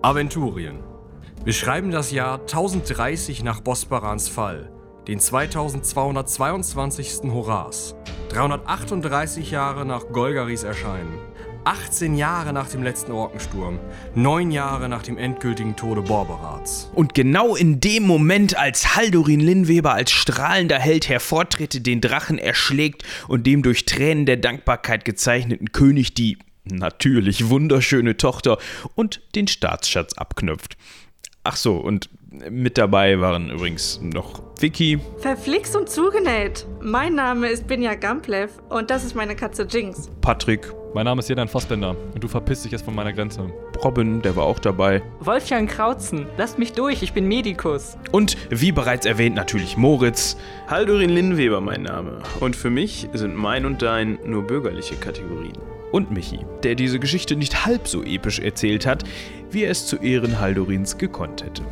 [0.00, 0.78] Aventurien.
[1.44, 4.70] Wir schreiben das Jahr 1030 nach Bosbarans Fall,
[5.08, 7.32] den 2222.
[7.32, 7.96] Horas,
[8.28, 11.18] 338 Jahre nach Golgaris Erscheinen,
[11.64, 13.80] 18 Jahre nach dem letzten Orkensturm,
[14.14, 16.92] 9 Jahre nach dem endgültigen Tode Borberats.
[16.94, 23.02] Und genau in dem Moment, als Haldurin Linnweber als strahlender Held hervortritt, den Drachen erschlägt
[23.26, 26.38] und dem durch Tränen der Dankbarkeit gezeichneten König die
[26.70, 28.58] natürlich wunderschöne Tochter
[28.94, 30.76] und den Staatsschatz abknüpft.
[31.44, 32.10] Ach so, und
[32.50, 35.00] mit dabei waren übrigens noch Vicky.
[35.18, 36.66] Verflixt und zugenäht.
[36.82, 40.10] Mein Name ist Binja Gamplev und das ist meine Katze Jinx.
[40.20, 40.70] Patrick.
[40.94, 43.50] Mein Name ist Jedan Fassbender und du verpisst dich jetzt von meiner Grenze.
[43.82, 45.02] Robin, der war auch dabei.
[45.20, 47.96] Wolfgang Krautzen, lasst mich durch, ich bin Medikus.
[48.12, 50.36] Und wie bereits erwähnt, natürlich Moritz.
[50.66, 52.22] Haldurin Linnweber mein Name.
[52.40, 55.56] Und für mich sind mein und dein nur bürgerliche Kategorien
[55.92, 59.04] und Michi, der diese Geschichte nicht halb so episch erzählt hat,
[59.50, 61.62] wie er es zu Ehren Haldorins gekonnt hätte.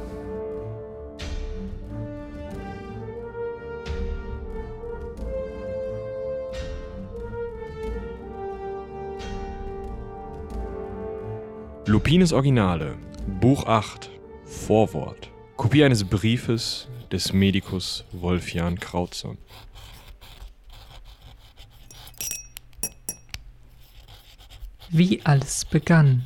[11.88, 12.96] Lupines Originale,
[13.40, 14.10] Buch 8,
[14.44, 15.30] Vorwort.
[15.56, 19.38] Kopie eines Briefes des Medikus Wolfjan Krautson.
[24.88, 26.24] Wie alles begann.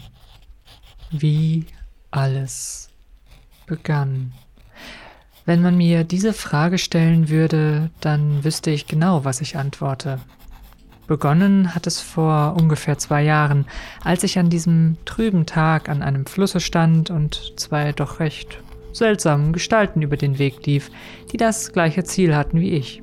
[1.11, 1.67] Wie
[2.11, 2.91] alles
[3.67, 4.33] begann.
[5.47, 10.21] Wenn man mir diese Frage stellen würde, dann wüsste ich genau, was ich antworte.
[11.07, 13.67] Begonnen hat es vor ungefähr zwei Jahren,
[14.05, 18.59] als ich an diesem trüben Tag an einem Flusse stand und zwei doch recht
[18.93, 20.91] seltsamen Gestalten über den Weg lief,
[21.33, 23.03] die das gleiche Ziel hatten wie ich.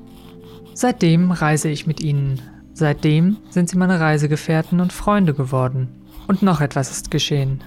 [0.74, 2.42] Seitdem reise ich mit ihnen,
[2.78, 5.88] Seitdem sind sie meine Reisegefährten und Freunde geworden.
[6.28, 7.64] Und noch etwas ist geschehen.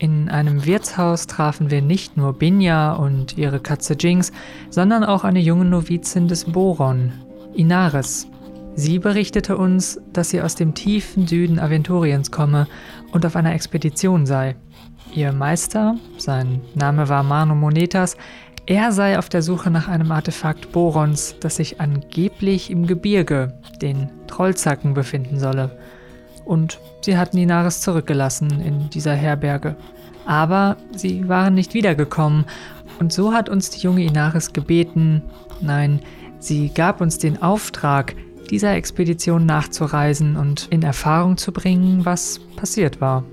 [0.00, 4.32] In einem Wirtshaus trafen wir nicht nur Binja und ihre Katze Jinx,
[4.68, 7.12] sondern auch eine junge Novizin des Boron,
[7.54, 8.26] Inaris.
[8.74, 12.66] Sie berichtete uns, dass sie aus dem tiefen Süden Aventuriens komme
[13.12, 14.56] und auf einer Expedition sei.
[15.14, 18.16] Ihr Meister, sein Name war Mano Monetas,
[18.68, 24.10] er sei auf der Suche nach einem Artefakt Borons, das sich angeblich im Gebirge, den
[24.26, 25.78] Trollzacken, befinden solle.
[26.44, 29.74] Und sie hatten Inaris zurückgelassen in dieser Herberge.
[30.26, 32.44] Aber sie waren nicht wiedergekommen,
[33.00, 35.22] und so hat uns die junge Inaris gebeten,
[35.62, 36.00] nein,
[36.38, 38.14] sie gab uns den Auftrag,
[38.50, 43.24] dieser Expedition nachzureisen und in Erfahrung zu bringen, was passiert war.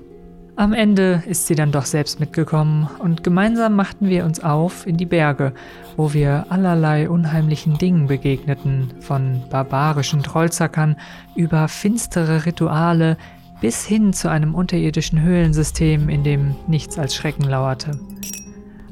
[0.58, 4.96] Am Ende ist sie dann doch selbst mitgekommen und gemeinsam machten wir uns auf in
[4.96, 5.52] die Berge,
[5.98, 10.96] wo wir allerlei unheimlichen Dingen begegneten, von barbarischen Trollzackern
[11.34, 13.18] über finstere Rituale
[13.60, 17.90] bis hin zu einem unterirdischen Höhlensystem, in dem nichts als Schrecken lauerte.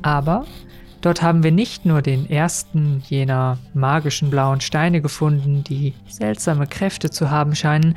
[0.02, 0.44] Aber
[1.00, 7.08] dort haben wir nicht nur den ersten jener magischen blauen Steine gefunden, die seltsame Kräfte
[7.08, 7.96] zu haben scheinen,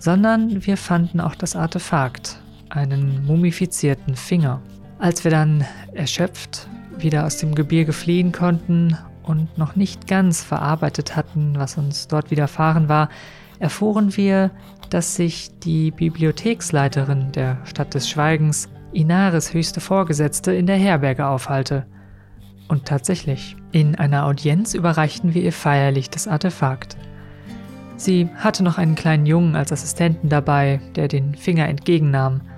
[0.00, 2.40] sondern wir fanden auch das Artefakt,
[2.74, 4.60] einen mumifizierten Finger.
[4.98, 6.68] Als wir dann erschöpft
[6.98, 12.30] wieder aus dem Gebirge fliehen konnten und noch nicht ganz verarbeitet hatten, was uns dort
[12.30, 13.08] widerfahren war,
[13.58, 14.50] erfuhren wir,
[14.90, 21.84] dass sich die Bibliotheksleiterin der Stadt des Schweigens, Inaris höchste Vorgesetzte, in der Herberge aufhalte.
[22.68, 26.96] Und tatsächlich, in einer Audienz überreichten wir ihr feierlich das Artefakt.
[27.96, 32.42] Sie hatte noch einen kleinen Jungen als Assistenten dabei, der den Finger entgegennahm–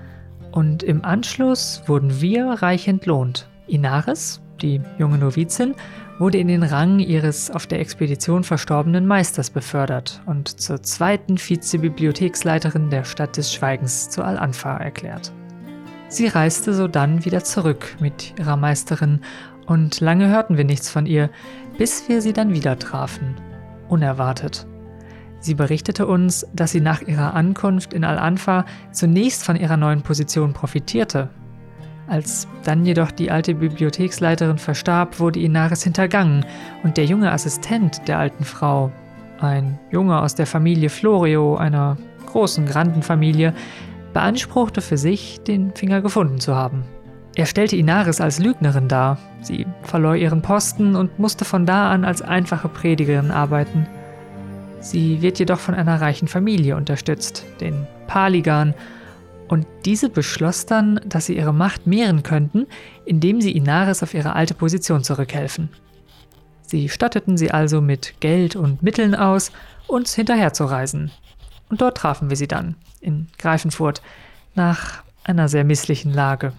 [0.57, 3.47] und im Anschluss wurden wir reich entlohnt.
[3.67, 5.75] Inaris, die junge Novizin,
[6.19, 12.89] wurde in den Rang ihres auf der Expedition verstorbenen Meisters befördert und zur zweiten Vizebibliotheksleiterin
[12.89, 15.31] der Stadt des Schweigens zu Al-Anfa erklärt.
[16.09, 19.21] Sie reiste sodann wieder zurück mit ihrer Meisterin
[19.67, 21.29] und lange hörten wir nichts von ihr,
[21.77, 23.37] bis wir sie dann wieder trafen.
[23.89, 24.67] Unerwartet.
[25.41, 30.53] Sie berichtete uns, dass sie nach ihrer Ankunft in Al-Anfa zunächst von ihrer neuen Position
[30.53, 31.29] profitierte.
[32.09, 36.47] Als dann jedoch die alte Bibliotheksleiterin verstarb, wurde Inaris hintergangen
[36.85, 38.93] und der junge Assistent der alten Frau,
[39.41, 41.97] ein Junge aus der Familie Florio, einer
[42.27, 43.55] großen Grandenfamilie,
[44.13, 46.85] beanspruchte für sich, den Finger gefunden zu haben.
[47.35, 49.19] Er stellte Inaris als Lügnerin dar.
[49.43, 53.87] Sie verlor ihren Posten und musste von da an als einfache Predigerin arbeiten.
[54.87, 58.73] Sie wird jedoch von einer reichen Familie unterstützt, den Paligan,
[59.49, 62.69] und diese beschloss dann, dass sie ihre Macht mehren könnten,
[63.05, 65.71] indem sie Inaris auf ihre alte Position zurückhelfen.
[66.63, 69.51] Sie statteten sie also mit Geld und Mitteln aus,
[69.89, 71.11] uns hinterherzureisen.
[71.69, 74.03] Und dort trafen wir sie dann, in Greifenfurt,
[74.55, 76.53] nach einer sehr misslichen Lage.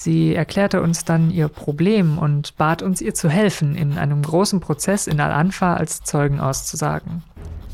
[0.00, 4.60] Sie erklärte uns dann ihr Problem und bat uns, ihr zu helfen, in einem großen
[4.60, 7.24] Prozess in Al-Anfa als Zeugen auszusagen.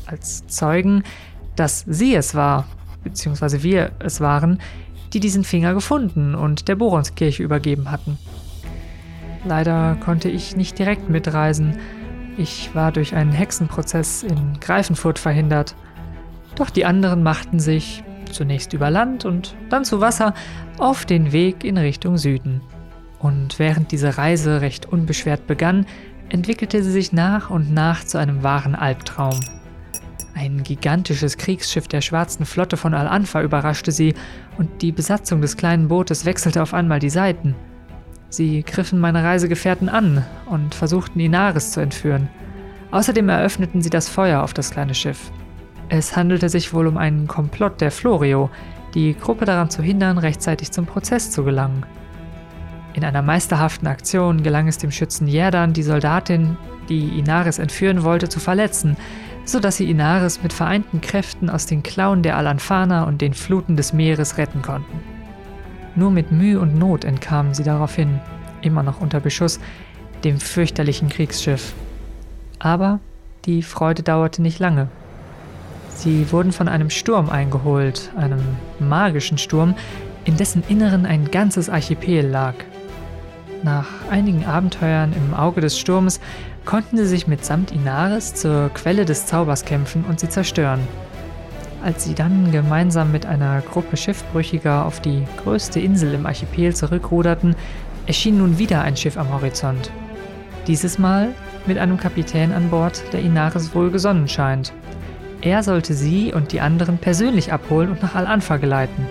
[0.07, 1.03] Als Zeugen,
[1.55, 2.65] dass sie es war,
[3.03, 4.59] beziehungsweise wir es waren,
[5.13, 8.17] die diesen Finger gefunden und der Boronskirche übergeben hatten.
[9.43, 11.77] Leider konnte ich nicht direkt mitreisen.
[12.39, 15.75] Ich war durch einen Hexenprozess in Greifenfurt verhindert.
[16.55, 20.33] Doch die anderen machten sich, zunächst über Land und dann zu Wasser,
[20.77, 22.61] auf den Weg in Richtung Süden.
[23.19, 25.85] Und während diese Reise recht unbeschwert begann,
[26.29, 29.39] entwickelte sie sich nach und nach zu einem wahren Albtraum.
[30.35, 34.15] Ein gigantisches Kriegsschiff der Schwarzen Flotte von Al-Anfa überraschte sie
[34.57, 37.55] und die Besatzung des kleinen Bootes wechselte auf einmal die Seiten.
[38.29, 42.27] Sie griffen meine Reisegefährten an und versuchten Inaris zu entführen.
[42.91, 45.31] Außerdem eröffneten sie das Feuer auf das kleine Schiff.
[45.89, 48.49] Es handelte sich wohl um einen Komplott der Florio,
[48.93, 51.85] die Gruppe daran zu hindern, rechtzeitig zum Prozess zu gelangen.
[52.93, 58.29] In einer meisterhaften Aktion gelang es dem Schützen Jerdan, die Soldatin, die Inaris entführen wollte,
[58.29, 58.95] zu verletzen,
[59.43, 63.93] sodass sie Inaris mit vereinten Kräften aus den Klauen der Alanfaner und den Fluten des
[63.93, 65.01] Meeres retten konnten.
[65.95, 68.19] Nur mit Mühe und Not entkamen sie daraufhin,
[68.61, 69.59] immer noch unter Beschuss,
[70.23, 71.73] dem fürchterlichen Kriegsschiff.
[72.59, 72.99] Aber
[73.45, 74.87] die Freude dauerte nicht lange.
[75.95, 78.41] Sie wurden von einem Sturm eingeholt, einem
[78.79, 79.75] magischen Sturm,
[80.25, 82.53] in dessen Inneren ein ganzes Archipel lag.
[83.63, 86.19] Nach einigen Abenteuern im Auge des Sturmes
[86.65, 90.81] konnten sie sich mitsamt Inaris zur Quelle des Zaubers kämpfen und sie zerstören.
[91.83, 97.55] Als sie dann gemeinsam mit einer Gruppe Schiffbrüchiger auf die größte Insel im Archipel zurückruderten,
[98.05, 99.91] erschien nun wieder ein Schiff am Horizont.
[100.67, 101.29] Dieses Mal
[101.65, 104.73] mit einem Kapitän an Bord, der Inaris wohlgesonnen scheint.
[105.45, 109.07] Er sollte sie und die anderen persönlich abholen und nach Al-Anfa geleiten.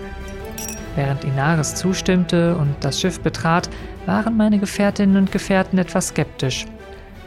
[0.96, 3.70] Während Inaris zustimmte und das Schiff betrat,
[4.04, 6.66] waren meine Gefährtinnen und Gefährten etwas skeptisch.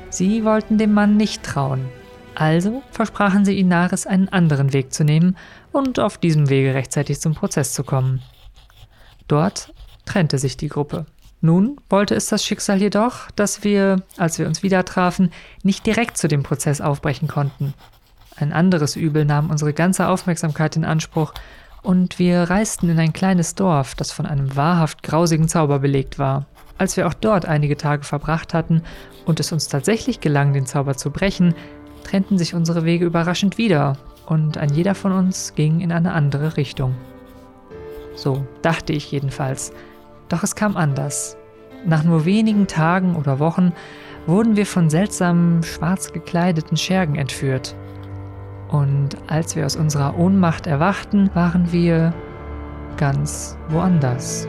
[0.09, 1.86] Sie wollten dem Mann nicht trauen.
[2.36, 5.38] Also versprachen sie Inaris, einen anderen Weg zu nehmen
[5.71, 8.21] und auf diesem Wege rechtzeitig zum Prozess zu kommen.
[9.30, 9.74] Dort
[10.06, 11.06] trennte sich die Gruppe.
[11.39, 15.31] Nun wollte es das Schicksal jedoch, dass wir, als wir uns wieder trafen,
[15.63, 17.74] nicht direkt zu dem Prozess aufbrechen konnten.
[18.39, 21.34] Ein anderes Übel nahm unsere ganze Aufmerksamkeit in Anspruch,
[21.84, 26.45] und wir reisten in ein kleines Dorf, das von einem wahrhaft grausigen Zauber belegt war.
[26.78, 28.84] Als wir auch dort einige Tage verbracht hatten
[29.25, 31.56] und es uns tatsächlich gelang, den Zauber zu brechen,
[32.04, 36.57] trennten sich unsere Wege überraschend wieder, und ein jeder von uns ging in eine andere
[36.57, 36.94] Richtung.
[38.16, 39.72] So dachte ich jedenfalls.
[40.28, 41.38] Doch es kam anders.
[41.86, 43.72] Nach nur wenigen Tagen oder Wochen
[44.25, 47.75] wurden wir von seltsamen, schwarz gekleideten Schergen entführt.
[48.69, 52.14] Und als wir aus unserer Ohnmacht erwachten, waren wir
[52.98, 54.48] ganz woanders.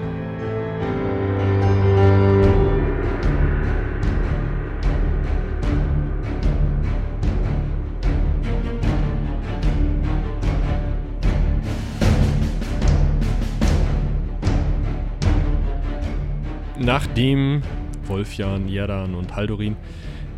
[16.80, 17.62] Nachdem
[18.04, 19.76] Wolfjan, Jerdan und Haldorin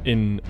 [0.02, 0.42] in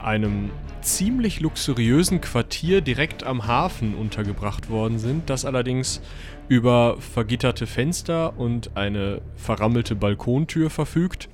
[0.00, 0.50] einem
[0.82, 6.00] ziemlich luxuriösen Quartier direkt am Hafen untergebracht worden sind, das allerdings
[6.48, 11.28] über vergitterte Fenster und eine verrammelte Balkontür verfügt.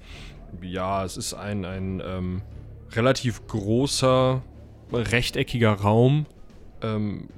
[0.63, 2.43] Ja, es ist ein, ein ähm,
[2.93, 4.43] relativ großer,
[4.93, 6.27] rechteckiger Raum,
[6.83, 7.29] ähm,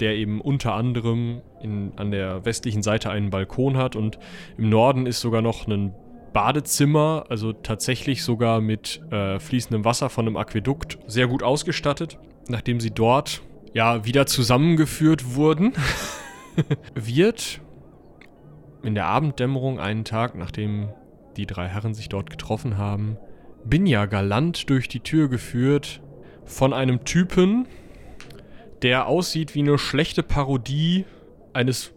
[0.00, 4.18] der eben unter anderem in, an der westlichen Seite einen Balkon hat und
[4.56, 5.94] im Norden ist sogar noch ein
[6.32, 12.18] Badezimmer, also tatsächlich sogar mit äh, fließendem Wasser von einem Aquädukt, sehr gut ausgestattet.
[12.48, 15.72] Nachdem sie dort ja wieder zusammengeführt wurden,
[16.94, 17.60] wird
[18.82, 20.90] in der Abenddämmerung einen Tag, nachdem
[21.36, 23.16] die drei Herren sich dort getroffen haben,
[23.64, 26.00] Binja galant durch die Tür geführt
[26.44, 27.66] von einem Typen,
[28.82, 31.04] der aussieht wie eine schlechte Parodie
[31.52, 31.92] eines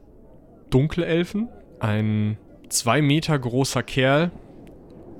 [0.69, 1.49] Dunkelelfen.
[1.79, 2.37] Ein
[2.73, 4.31] zwei Meter großer Kerl,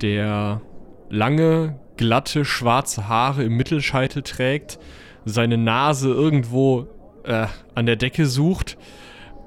[0.02, 0.60] der
[1.08, 4.78] lange, glatte, schwarze Haare im Mittelscheitel trägt,
[5.24, 6.88] seine Nase irgendwo
[7.24, 8.76] äh, an der Decke sucht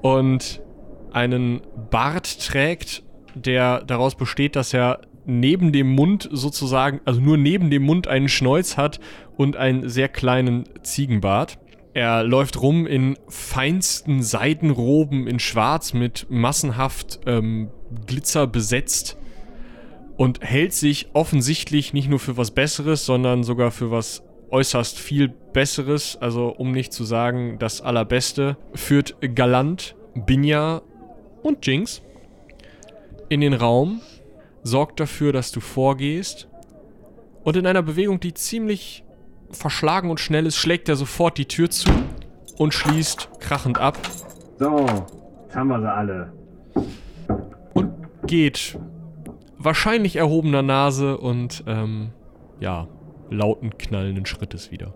[0.02, 0.60] und
[1.12, 1.60] einen
[1.90, 3.02] Bart trägt,
[3.34, 8.28] der daraus besteht, dass er neben dem Mund sozusagen, also nur neben dem Mund einen
[8.28, 8.98] Schnäuz hat
[9.36, 11.58] und einen sehr kleinen Ziegenbart.
[11.94, 17.70] Er läuft rum in feinsten Seidenroben in Schwarz mit massenhaft ähm,
[18.06, 19.16] Glitzer besetzt
[20.16, 25.28] und hält sich offensichtlich nicht nur für was Besseres, sondern sogar für was äußerst viel
[25.28, 30.82] Besseres, also um nicht zu sagen das Allerbeste, führt Galant, Binja
[31.42, 32.02] und Jinx
[33.28, 34.00] in den Raum,
[34.62, 36.48] sorgt dafür, dass du vorgehst
[37.44, 39.04] und in einer Bewegung, die ziemlich
[39.50, 41.90] verschlagen und schnell ist, schlägt er sofort die Tür zu
[42.56, 43.96] und schließt krachend ab
[44.58, 44.86] So,
[45.44, 46.32] jetzt haben wir sie alle.
[47.74, 47.92] und
[48.26, 48.78] geht
[49.56, 52.10] wahrscheinlich erhobener Nase und ähm,
[52.60, 52.86] ja,
[53.30, 54.94] lauten knallenden Schrittes wieder.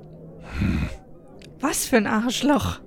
[1.60, 2.80] Was für ein Arschloch.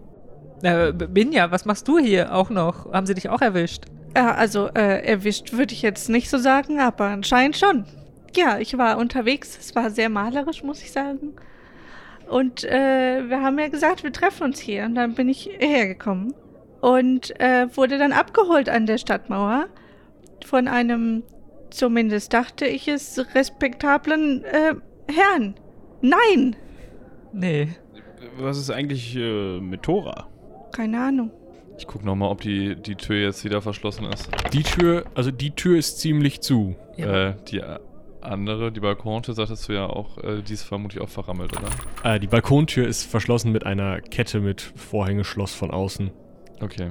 [0.61, 2.91] Äh, Binja, was machst du hier auch noch?
[2.91, 3.85] Haben sie dich auch erwischt?
[4.15, 7.85] Ja, also äh, erwischt würde ich jetzt nicht so sagen, aber anscheinend schon.
[8.35, 9.57] Ja, ich war unterwegs.
[9.59, 11.33] Es war sehr malerisch, muss ich sagen.
[12.29, 14.85] Und äh, wir haben ja gesagt, wir treffen uns hier.
[14.85, 16.33] Und dann bin ich hergekommen
[16.81, 19.67] und äh, wurde dann abgeholt an der Stadtmauer
[20.45, 21.23] von einem,
[21.69, 24.75] zumindest dachte ich es, respektablen äh,
[25.11, 25.55] Herrn.
[26.01, 26.55] Nein,
[27.35, 27.67] Nee.
[28.37, 30.27] Was ist eigentlich äh, mit Tora?
[30.71, 31.31] keine Ahnung.
[31.77, 34.29] Ich guck nochmal, ob die, die Tür jetzt wieder verschlossen ist.
[34.51, 36.75] Die Tür, also die Tür ist ziemlich zu.
[36.97, 37.29] Ja.
[37.29, 37.61] Äh, die
[38.25, 41.69] andere, die Balkontür, sagtest du ja auch, äh, die ist vermutlich auch verrammelt, oder?
[42.15, 46.11] Äh, die Balkontür ist verschlossen mit einer Kette mit Vorhängeschloss von außen.
[46.61, 46.89] Okay.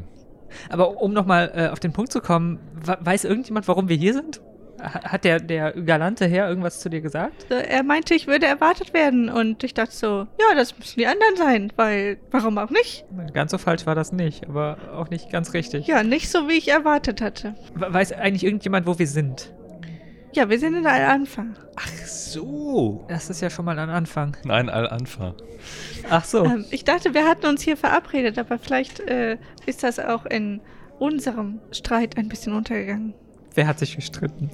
[0.71, 2.59] Aber um nochmal äh, auf den Punkt zu kommen,
[3.01, 4.41] weiß irgendjemand, warum wir hier sind?
[4.81, 7.47] Ha- Hat der, der galante Herr irgendwas zu dir gesagt?
[7.51, 9.29] Er meinte, ich würde erwartet werden.
[9.31, 10.07] Und ich dachte so,
[10.39, 13.05] ja, das müssen die anderen sein, weil warum auch nicht?
[13.33, 15.87] Ganz so falsch war das nicht, aber auch nicht ganz richtig.
[15.87, 17.55] Ja, nicht so, wie ich erwartet hatte.
[17.75, 19.53] We- Weiß eigentlich irgendjemand, wo wir sind?
[20.35, 21.55] Ja, wir sind in der Anfang.
[21.77, 23.05] Ach so.
[23.09, 24.37] Das ist ja schon mal ein Anfang.
[24.45, 25.35] Nein, Al-Anfa.
[26.11, 26.45] Ach so.
[26.45, 30.61] Ähm, ich dachte, wir hatten uns hier verabredet, aber vielleicht äh, ist das auch in
[30.99, 33.15] unserem Streit ein bisschen untergegangen.
[33.55, 34.51] Wer hat sich gestritten?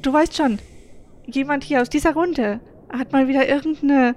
[0.00, 0.58] Du weißt schon,
[1.26, 2.60] jemand hier aus dieser Runde
[2.90, 4.14] hat mal wieder irgendeine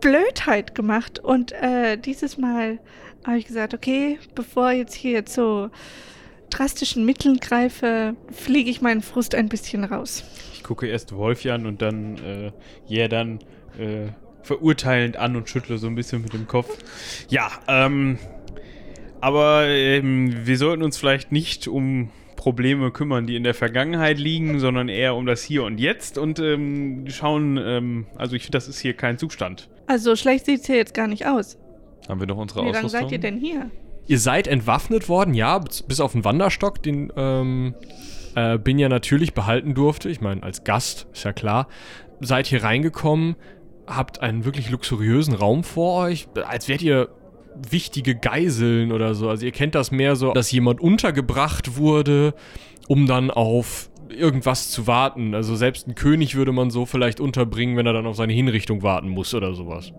[0.00, 2.78] Blödheit gemacht und äh, dieses Mal
[3.26, 5.70] habe ich gesagt, okay, bevor jetzt hier zu
[6.50, 10.24] drastischen Mitteln greife, fliege ich meinen Frust ein bisschen raus.
[10.54, 12.52] Ich gucke erst Wolfi an und dann äh,
[12.86, 13.38] ja dann
[13.78, 14.08] äh,
[14.42, 16.78] verurteilend an und schüttle so ein bisschen mit dem Kopf.
[17.28, 18.18] Ja, ähm,
[19.20, 24.60] aber ähm, wir sollten uns vielleicht nicht um Probleme kümmern, die in der Vergangenheit liegen,
[24.60, 28.68] sondern eher um das Hier und Jetzt und ähm, schauen, ähm, also ich finde, das
[28.68, 29.68] ist hier kein Zustand.
[29.88, 31.58] Also schlecht sieht es hier jetzt gar nicht aus.
[32.08, 33.00] Haben wir noch unsere Wie lange Ausrüstung?
[33.00, 33.70] seid ihr denn hier?
[34.06, 37.74] Ihr seid entwaffnet worden, ja, bis auf den Wanderstock, den ähm,
[38.34, 40.08] äh, Binja natürlich behalten durfte.
[40.08, 41.66] Ich meine, als Gast, ist ja klar.
[42.20, 43.36] Seid hier reingekommen,
[43.86, 47.08] habt einen wirklich luxuriösen Raum vor euch, als wärt ihr
[47.70, 49.28] wichtige Geiseln oder so.
[49.28, 52.34] Also ihr kennt das mehr so, dass jemand untergebracht wurde,
[52.88, 55.34] um dann auf irgendwas zu warten.
[55.34, 58.82] Also selbst ein König würde man so vielleicht unterbringen, wenn er dann auf seine Hinrichtung
[58.82, 59.92] warten muss oder sowas.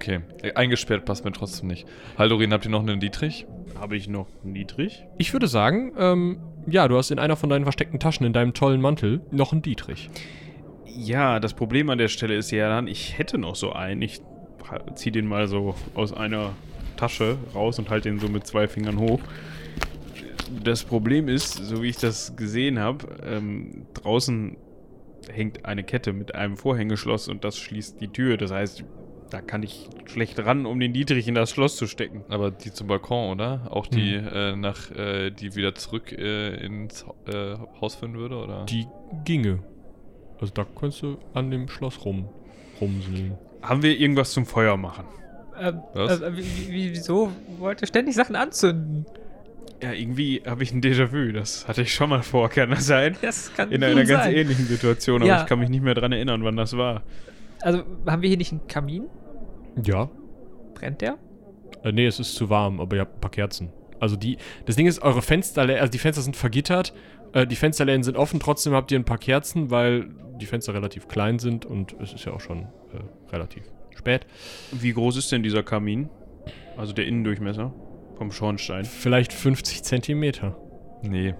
[0.00, 0.20] Okay.
[0.42, 1.84] Äh, Eingesperrt passt mir trotzdem nicht.
[2.16, 3.46] Haldorin, habt ihr noch einen Dietrich?
[3.80, 5.04] Habe ich noch niedrig?
[5.18, 6.38] Ich würde sagen, ähm,
[6.68, 9.62] ja, du hast in einer von deinen versteckten Taschen in deinem tollen Mantel noch einen
[9.62, 10.08] Dietrich.
[10.86, 14.02] Ja, das Problem an der Stelle ist ja dann, ich hätte noch so einen.
[14.02, 14.20] Ich
[14.94, 16.52] ziehe den mal so aus einer
[16.96, 19.20] Tasche raus und halte den so mit zwei Fingern hoch.
[20.62, 24.56] Das Problem ist, so wie ich das gesehen habe, ähm, draußen
[25.28, 28.36] hängt eine Kette mit einem Vorhängeschloss und das schließt die Tür.
[28.36, 28.84] Das heißt,
[29.30, 32.24] da kann ich schlecht ran, um den Dietrich in das Schloss zu stecken.
[32.28, 33.68] Aber die zum Balkon, oder?
[33.70, 34.28] Auch die Hm.
[34.32, 38.64] äh, nach, äh, die wieder zurück äh, ins äh, Haus führen würde, oder?
[38.64, 38.86] Die
[39.24, 39.60] ginge.
[40.40, 42.28] Also da könntest du an dem Schloss rum,
[42.80, 43.36] rumseln.
[43.62, 45.04] Haben wir irgendwas zum Feuer machen?
[45.60, 46.20] Ähm, Was?
[46.20, 49.04] äh, wie, wie, wieso wollt ihr ständig Sachen anzünden?
[49.82, 51.32] Ja, irgendwie habe ich ein Déjà-vu.
[51.32, 53.16] Das hatte ich schon mal vor, kann das sein?
[53.22, 54.34] Das kann In einer ganz sein.
[54.34, 55.40] ähnlichen Situation, aber Ja.
[55.42, 57.02] ich kann mich nicht mehr dran erinnern, wann das war.
[57.60, 59.04] Also, haben wir hier nicht einen Kamin?
[59.84, 60.10] Ja.
[60.74, 61.18] Brennt der?
[61.82, 63.70] Äh, nee, es ist zu warm, aber ihr habt ein paar Kerzen.
[64.00, 66.92] Also die, das Ding ist, eure Fenster, also die Fenster sind vergittert,
[67.32, 70.08] äh, die Fensterläden sind offen, trotzdem habt ihr ein paar Kerzen, weil
[70.40, 73.64] die Fenster relativ klein sind und es ist ja auch schon äh, relativ
[73.96, 74.26] spät.
[74.70, 76.08] Wie groß ist denn dieser Kamin?
[76.76, 77.74] Also der Innendurchmesser
[78.16, 78.84] vom Schornstein.
[78.84, 80.56] Vielleicht 50 Zentimeter.
[81.02, 81.34] Nee.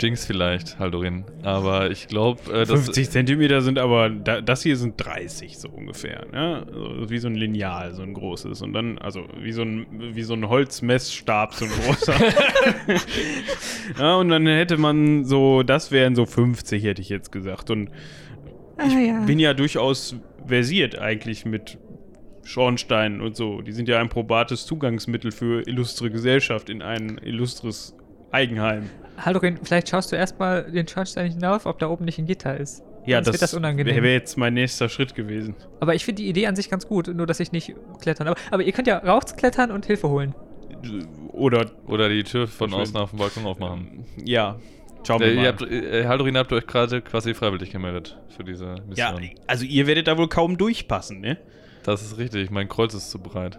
[0.00, 1.24] Jinx vielleicht, Haldorin.
[1.42, 5.68] Aber ich glaube, äh, das 50 Zentimeter sind aber, da, das hier sind 30 so
[5.68, 6.26] ungefähr.
[6.32, 6.66] Ne?
[6.66, 8.62] Also wie so ein Lineal, so ein großes.
[8.62, 12.14] Und dann, also wie so ein, wie so ein Holzmessstab, so ein großer.
[13.98, 17.70] ja, und dann hätte man so, das wären so 50, hätte ich jetzt gesagt.
[17.70, 17.90] Und
[18.76, 19.20] Ah ja.
[19.20, 21.78] bin ja durchaus versiert eigentlich mit
[22.44, 23.60] Schornsteinen und so.
[23.62, 27.96] Die sind ja ein probates Zugangsmittel für illustre Gesellschaft in ein illustres
[28.32, 28.90] Eigenheim.
[29.18, 32.82] Haldorin, vielleicht schaust du erstmal den Schornstein hinauf, ob da oben nicht ein Gitter ist.
[33.04, 33.96] Ja, Sonst das, das unangenehm.
[33.96, 35.56] wäre jetzt mein nächster Schritt gewesen.
[35.80, 38.28] Aber ich finde die Idee an sich ganz gut, nur dass ich nicht klettern.
[38.28, 40.34] Aber, aber ihr könnt ja rausklettern und Hilfe holen.
[41.32, 44.04] Oder, Oder die Tür von außen auf dem Balkon aufmachen.
[44.24, 44.58] ja,
[45.04, 45.42] Schauen wir Äh, mal.
[45.42, 49.30] ihr habt, äh, Haldorin habt ihr euch gerade quasi freiwillig gemeldet für diese ja, Mission.
[49.48, 51.38] also ihr werdet da wohl kaum durchpassen, ne?
[51.82, 53.58] Das ist richtig, mein Kreuz ist zu breit.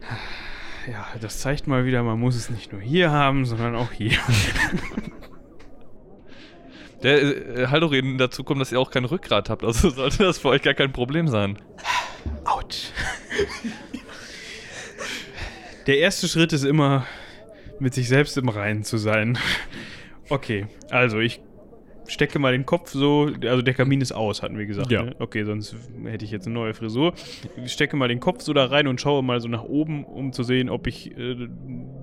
[0.86, 4.16] Ja, das zeigt mal wieder, man muss es nicht nur hier haben, sondern auch hier.
[7.02, 10.48] Der äh, Haldorin dazu kommt, dass ihr auch kein Rückgrat habt, also sollte das für
[10.48, 11.58] euch gar kein Problem sein.
[12.44, 12.90] Autsch.
[15.86, 17.06] Der erste Schritt ist immer,
[17.78, 19.38] mit sich selbst im Reinen zu sein.
[20.28, 21.40] Okay, also ich
[22.12, 24.90] stecke mal den Kopf so, also der Kamin ist aus, hatten wir gesagt.
[24.90, 25.02] Ja.
[25.04, 25.16] Ne?
[25.18, 27.14] Okay, sonst hätte ich jetzt eine neue Frisur.
[27.64, 30.32] Ich stecke mal den Kopf so da rein und schaue mal so nach oben, um
[30.32, 31.48] zu sehen, ob ich äh,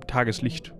[0.08, 0.74] Tageslicht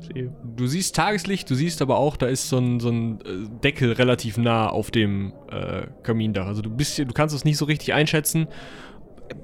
[0.00, 0.32] sehe.
[0.56, 3.92] Du siehst Tageslicht, du siehst aber auch, da ist so ein, so ein äh, Deckel
[3.92, 6.46] relativ nah auf dem äh, Kamindach.
[6.46, 8.48] Also du bist du kannst es nicht so richtig einschätzen.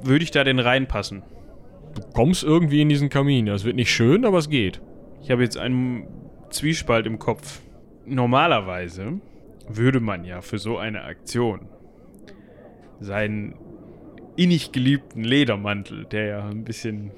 [0.03, 1.23] Würde ich da denn reinpassen?
[1.95, 3.49] Du kommst irgendwie in diesen Kamin.
[3.49, 4.81] Es wird nicht schön, aber es geht.
[5.23, 6.07] Ich habe jetzt einen
[6.51, 7.61] Zwiespalt im Kopf.
[8.07, 9.21] Normalerweise
[9.69, 11.69] würde man ja für so eine Aktion
[13.01, 13.55] seinen
[14.37, 17.11] innig geliebten Ledermantel, der ja ein bisschen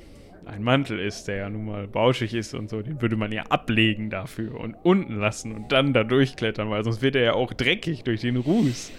[0.46, 3.44] ein Mantel ist, der ja nun mal bauschig ist und so, den würde man ja
[3.44, 7.54] ablegen dafür und unten lassen und dann da durchklettern, weil sonst wird er ja auch
[7.54, 8.92] dreckig durch den Ruß.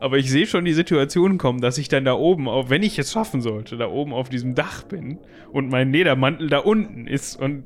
[0.00, 2.98] Aber ich sehe schon die Situation kommen, dass ich dann da oben, auf, wenn ich
[2.98, 5.18] es schaffen sollte, da oben auf diesem Dach bin
[5.52, 7.64] und mein Ledermantel da unten ist und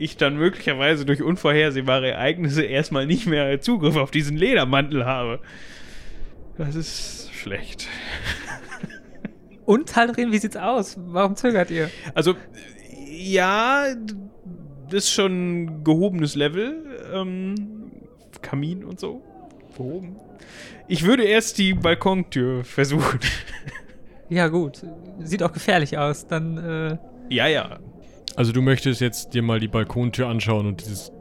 [0.00, 5.40] ich dann möglicherweise durch unvorhersehbare Ereignisse erstmal nicht mehr Zugriff auf diesen Ledermantel habe.
[6.56, 7.86] Das ist schlecht.
[9.64, 10.96] Und Haldorin, wie sieht's aus?
[10.98, 11.90] Warum zögert ihr?
[12.14, 12.34] Also,
[13.08, 13.86] ja,
[14.86, 16.84] das ist schon ein gehobenes Level.
[17.14, 17.92] Ähm,
[18.42, 19.22] Kamin und so.
[19.76, 20.16] Gehoben.
[20.88, 23.20] Ich würde erst die Balkontür versuchen.
[24.28, 24.82] Ja, gut.
[25.22, 26.26] Sieht auch gefährlich aus.
[26.26, 26.98] Dann, äh,
[27.34, 27.78] ja, ja.
[28.36, 31.12] Also du möchtest jetzt dir mal die Balkontür anschauen und dieses,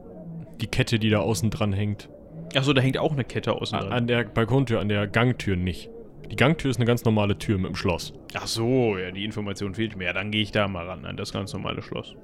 [0.62, 2.10] die Kette, die da außen dran hängt.
[2.56, 3.92] Achso, da hängt auch eine Kette außen dran.
[3.92, 5.90] An der Balkontür, an der Gangtür nicht.
[6.32, 8.14] Die Gangtür ist eine ganz normale Tür mit dem Schloss.
[8.36, 10.06] Ach so, ja, die Information fehlt mir.
[10.06, 12.16] Ja, dann gehe ich da mal ran, an das ganz normale Schloss.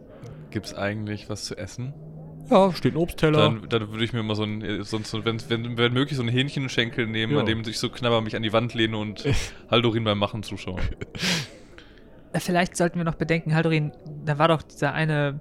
[0.51, 1.93] Gibt's eigentlich was zu essen?
[2.49, 3.39] Ja, steht ein Obstteller.
[3.39, 6.15] Dann, dann würde ich mir mal so ein, äh, sonst so, wenn, wenn, wenn möglich,
[6.15, 7.39] so einen Hähnchenschenkel nehmen, Ja.
[7.39, 9.23] an dem ich so knabber mich an die Wand lehne und
[9.71, 10.79] Haldorin beim Machen zuschaue.
[12.35, 13.91] äh, vielleicht sollten wir noch bedenken, Haldorin,
[14.25, 15.39] da war doch dieser eine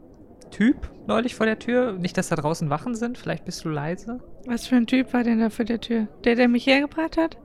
[0.51, 1.93] Typ neulich vor der Tür.
[1.95, 3.19] Nicht, dass da draußen Wachen sind.
[3.19, 4.21] Vielleicht bist du leise.
[4.47, 6.07] Was für ein Typ war denn da vor der Tür?
[6.25, 7.37] Der, der mich hergebracht hat?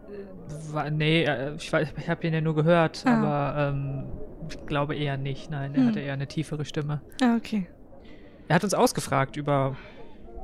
[0.72, 3.18] War, nee, äh, ich, weiß- ich habe ihn ja nur gehört, Ah.
[3.18, 4.04] aber ähm,
[4.50, 5.50] ich glaube eher nicht.
[5.50, 5.88] Nein, er Hm.
[5.88, 7.02] hatte eher eine tiefere Stimme.
[7.22, 7.68] Ah, okay.
[8.48, 9.76] Er hat uns ausgefragt über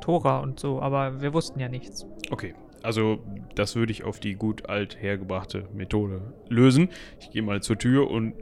[0.01, 2.05] Tora und so, aber wir wussten ja nichts.
[2.31, 3.19] Okay, also
[3.55, 6.89] das würde ich auf die gut alt hergebrachte Methode lösen.
[7.19, 8.33] Ich gehe mal zur Tür und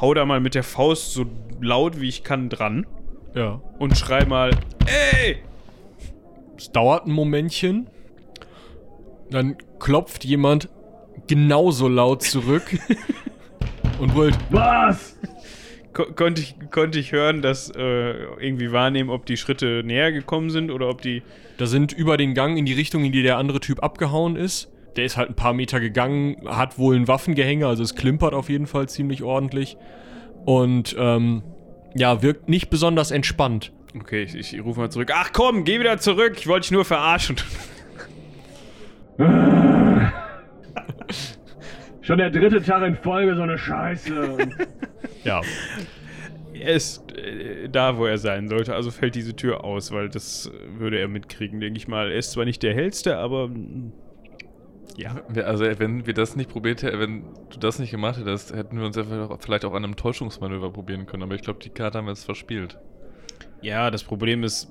[0.00, 1.26] hau da mal mit der Faust so
[1.60, 2.86] laut wie ich kann dran
[3.34, 3.60] ja.
[3.78, 4.50] und schrei mal,
[4.86, 5.38] ey!
[6.56, 7.88] Es dauert ein Momentchen.
[9.30, 10.68] Dann klopft jemand
[11.26, 12.78] genauso laut zurück
[13.98, 14.36] und brüllt.
[14.50, 15.18] Was?
[15.92, 20.50] Ko konnte, ich, konnte ich hören, dass äh, irgendwie wahrnehmen, ob die Schritte näher gekommen
[20.50, 21.22] sind oder ob die...
[21.56, 24.70] Da sind über den Gang in die Richtung, in die der andere Typ abgehauen ist.
[24.96, 28.48] Der ist halt ein paar Meter gegangen, hat wohl ein Waffengehänger, also es klimpert auf
[28.48, 29.76] jeden Fall ziemlich ordentlich.
[30.44, 31.42] Und ähm,
[31.94, 33.72] ja, wirkt nicht besonders entspannt.
[33.98, 35.10] Okay, ich, ich rufe mal zurück.
[35.14, 37.36] Ach komm, geh wieder zurück, ich wollte dich nur verarschen.
[42.02, 44.36] Schon der dritte Tag in Folge so eine Scheiße.
[45.24, 45.40] Ja,
[46.52, 50.50] Er ist äh, da, wo er sein sollte, also fällt diese Tür aus, weil das
[50.76, 52.10] würde er mitkriegen, denke ich mal.
[52.12, 53.92] Er ist zwar nicht der hellste, aber mm,
[54.96, 55.22] ja.
[55.28, 58.78] Wir- Also, wenn wir das nicht probiert hätten, wenn du das nicht gemacht hättest, hätten
[58.78, 59.04] wir uns ja
[59.40, 61.22] vielleicht auch- an einem Täuschungsmanöver probieren können.
[61.22, 62.78] Aber ich glaube, die Karte haben wir jetzt verspielt.
[63.62, 64.70] Ja, das Problem ist,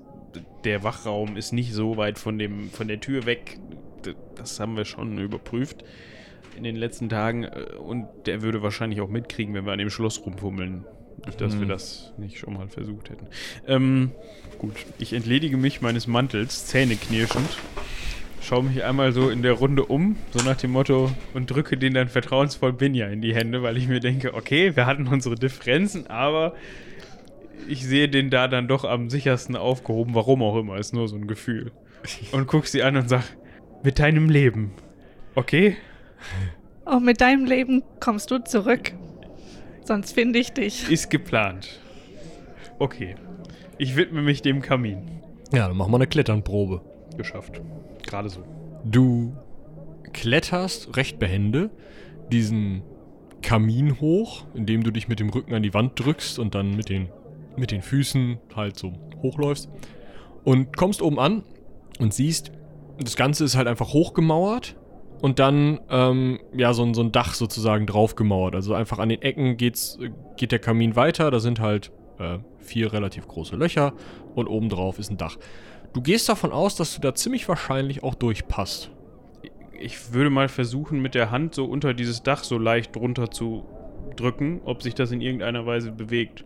[0.64, 3.60] der Wachraum ist nicht so weit von, dem, von der Tür weg.
[4.36, 5.84] Das haben wir schon überprüft
[6.58, 7.44] in den letzten Tagen.
[7.44, 10.86] äh, Und der würde wahrscheinlich auch mitkriegen, wenn wir an dem Schloss rumfummeln.
[11.26, 11.70] Nicht, dass wir Mhm.
[11.70, 13.28] das nicht schon mal versucht hätten.
[13.68, 14.12] Ähm,
[14.60, 17.48] gut, ich entledige mich meines Mantels, zähneknirschend.
[18.43, 21.93] Schaue mich einmal so in der Runde um, so nach dem Motto, und drücke den
[21.93, 26.08] dann vertrauensvoll Binja in die Hände, weil ich mir denke, okay, wir hatten unsere Differenzen,
[26.08, 26.53] aber
[27.69, 31.15] ich sehe den da dann doch am sichersten aufgehoben, warum auch immer, ist nur so
[31.15, 31.71] ein Gefühl.
[32.34, 33.23] Und guck sie an und sag,
[33.82, 34.73] mit deinem Leben.
[35.36, 35.77] Okay?
[36.86, 38.91] Und Oh, mit deinem Leben kommst du zurück.
[39.86, 40.91] Sonst finde ich dich.
[40.91, 41.79] Ist geplant.
[42.77, 43.15] Okay.
[43.77, 45.21] Ich widme mich dem Kamin.
[45.53, 46.82] ja, dann machen wir eine Kletternprobe.
[47.15, 47.62] Geschafft.
[48.13, 48.43] Gerade so.
[48.86, 49.36] Du
[50.13, 51.71] kletterst recht behende
[52.32, 52.84] diesen
[53.41, 56.89] Kamin hoch, indem du dich mit dem Rücken an die Wand drückst und dann mit
[56.89, 57.10] den,
[57.58, 59.67] mit den Füßen halt so hochläufst.
[60.43, 61.41] Und kommst oben an
[61.97, 62.52] und siehst,
[62.99, 64.76] das Ganze ist halt einfach hochgemauert
[65.23, 68.54] und dann ähm, ja so ein, so ein Dach sozusagen draufgemauert.
[68.54, 69.97] Also einfach an den Ecken geht's,
[70.38, 71.32] geht der Kamin weiter.
[71.32, 73.93] Da sind halt äh, vier relativ große Löcher
[74.36, 75.38] und obendrauf ist ein Dach.
[75.93, 78.91] Du gehst davon aus, dass du da ziemlich wahrscheinlich auch durchpasst.
[79.79, 83.65] Ich würde mal versuchen, mit der Hand so unter dieses Dach so leicht drunter zu
[84.15, 86.45] drücken, ob sich das in irgendeiner Weise bewegt.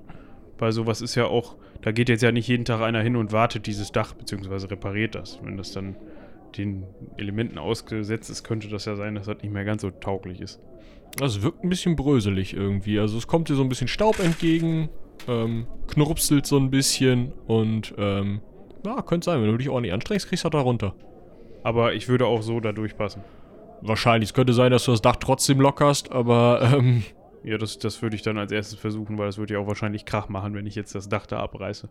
[0.57, 3.31] Weil sowas ist ja auch, da geht jetzt ja nicht jeden Tag einer hin und
[3.31, 5.39] wartet dieses Dach, beziehungsweise repariert das.
[5.41, 5.95] Wenn das dann
[6.57, 6.83] den
[7.17, 10.59] Elementen ausgesetzt ist, könnte das ja sein, dass das nicht mehr ganz so tauglich ist.
[11.21, 12.99] Also es wirkt ein bisschen bröselig irgendwie.
[12.99, 14.89] Also es kommt dir so ein bisschen Staub entgegen,
[15.27, 18.41] ähm, knurpselt so ein bisschen und ähm,
[18.85, 20.95] ja, könnte sein, wenn du dich ordentlich anstrengst, kriegst du da runter.
[21.63, 23.23] Aber ich würde auch so da durchpassen.
[23.81, 24.29] Wahrscheinlich.
[24.29, 27.03] Es könnte sein, dass du das Dach trotzdem lockerst, aber ähm,
[27.43, 30.05] Ja, das, das würde ich dann als erstes versuchen, weil das würde ja auch wahrscheinlich
[30.05, 31.89] Krach machen, wenn ich jetzt das Dach da abreiße.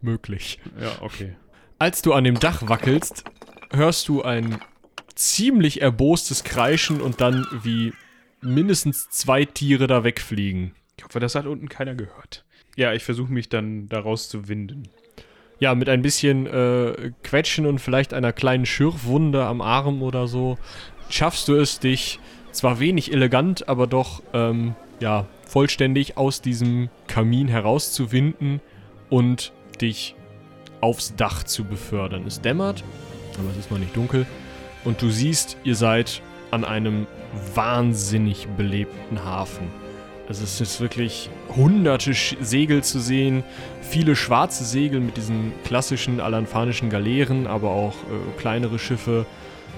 [0.00, 0.58] möglich.
[0.80, 1.36] Ja, okay.
[1.78, 3.24] Als du an dem Dach wackelst,
[3.72, 4.58] hörst du ein
[5.14, 7.92] ziemlich erbostes Kreischen und dann wie
[8.40, 10.74] mindestens zwei Tiere da wegfliegen.
[10.96, 12.44] Ich hoffe, das hat unten keiner gehört.
[12.76, 14.84] Ja, ich versuche mich dann daraus zu winden.
[15.60, 20.58] Ja, mit ein bisschen äh, Quetschen und vielleicht einer kleinen Schürfwunde am Arm oder so,
[21.10, 22.18] schaffst du es, dich
[22.50, 28.60] zwar wenig elegant, aber doch ähm, ja, vollständig aus diesem Kamin herauszuwinden
[29.08, 30.14] und dich
[30.80, 32.24] aufs Dach zu befördern.
[32.26, 32.82] Es dämmert,
[33.38, 34.26] aber es ist noch nicht dunkel.
[34.84, 37.06] Und du siehst, ihr seid an einem
[37.54, 39.68] wahnsinnig belebten Hafen.
[40.30, 43.42] Also es ist wirklich hunderte Segel zu sehen,
[43.82, 49.26] viele schwarze Segel mit diesen klassischen alanfanischen Galeeren, aber auch äh, kleinere Schiffe.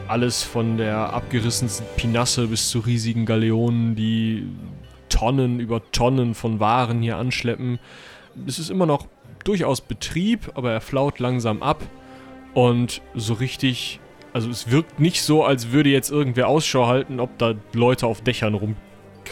[0.08, 4.46] Alles von der abgerissensten Pinasse bis zu riesigen Galeonen, die
[5.08, 7.78] Tonnen über Tonnen von Waren hier anschleppen.
[8.46, 9.06] Es ist immer noch
[9.44, 11.82] durchaus Betrieb, aber er flaut langsam ab.
[12.52, 14.00] Und so richtig,
[14.34, 18.20] also es wirkt nicht so, als würde jetzt irgendwer Ausschau halten, ob da Leute auf
[18.20, 18.52] Dächern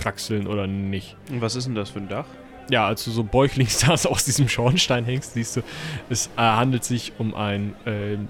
[0.00, 1.16] rumkraxeln oder nicht.
[1.30, 2.26] Und was ist denn das für ein Dach?
[2.70, 5.62] Ja, als du so bäuchlings da aus diesem Schornstein hängst, siehst du,
[6.08, 8.28] es äh, handelt sich um ein, ähm,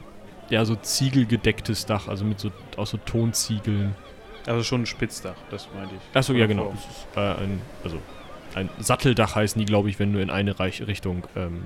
[0.49, 3.95] ja, so ziegelgedecktes Dach, also mit so, aus so Tonziegeln.
[4.47, 6.17] Also schon ein Spitzdach, das meinte ich.
[6.17, 6.73] Achso, ja, genau.
[6.73, 7.99] Ist, äh, ein, also,
[8.55, 11.65] ein Satteldach heißen die, glaube ich, wenn nur in eine Reich Richtung ähm,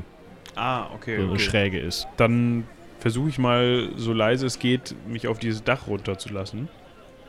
[0.56, 1.16] Ah, okay.
[1.16, 1.40] so eine okay.
[1.40, 2.06] Schräge ist.
[2.16, 2.66] Dann
[2.98, 6.68] versuche ich mal, so leise es geht, mich auf dieses Dach runterzulassen.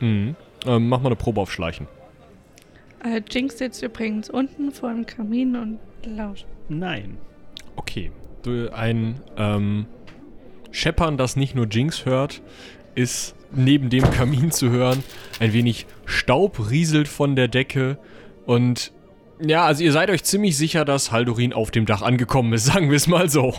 [0.00, 0.36] Mhm.
[0.66, 1.86] Ähm, mach mal eine Probe auf Schleichen.
[3.06, 6.46] Äh, Jinx sitzt übrigens unten vor dem Kamin und lauscht.
[6.68, 7.18] Nein.
[7.76, 8.10] Okay.
[8.42, 9.86] Du, ein ähm,
[10.70, 12.42] Scheppern, das nicht nur Jinx hört,
[12.94, 15.02] ist neben dem Kamin zu hören.
[15.40, 17.98] Ein wenig Staub rieselt von der Decke
[18.44, 18.92] und
[19.38, 22.88] ja, also ihr seid euch ziemlich sicher, dass Haldorin auf dem Dach angekommen ist, sagen
[22.88, 23.54] wir es mal so.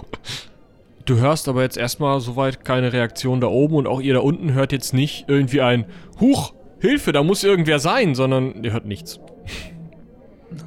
[1.06, 4.54] Du hörst aber jetzt erstmal soweit keine Reaktion da oben und auch ihr da unten
[4.54, 5.86] hört jetzt nicht irgendwie ein
[6.20, 9.20] Huch, Hilfe, da muss irgendwer sein, sondern ihr hört nichts.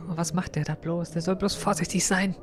[0.09, 1.13] Was macht der da bloß?
[1.13, 2.35] Der soll bloß vorsichtig sein.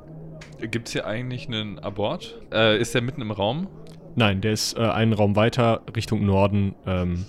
[0.60, 2.40] Gibt es hier eigentlich einen Abort?
[2.52, 3.68] Äh, ist der mitten im Raum?
[4.16, 7.24] Nein, der ist äh, einen Raum weiter Richtung Norden ähm,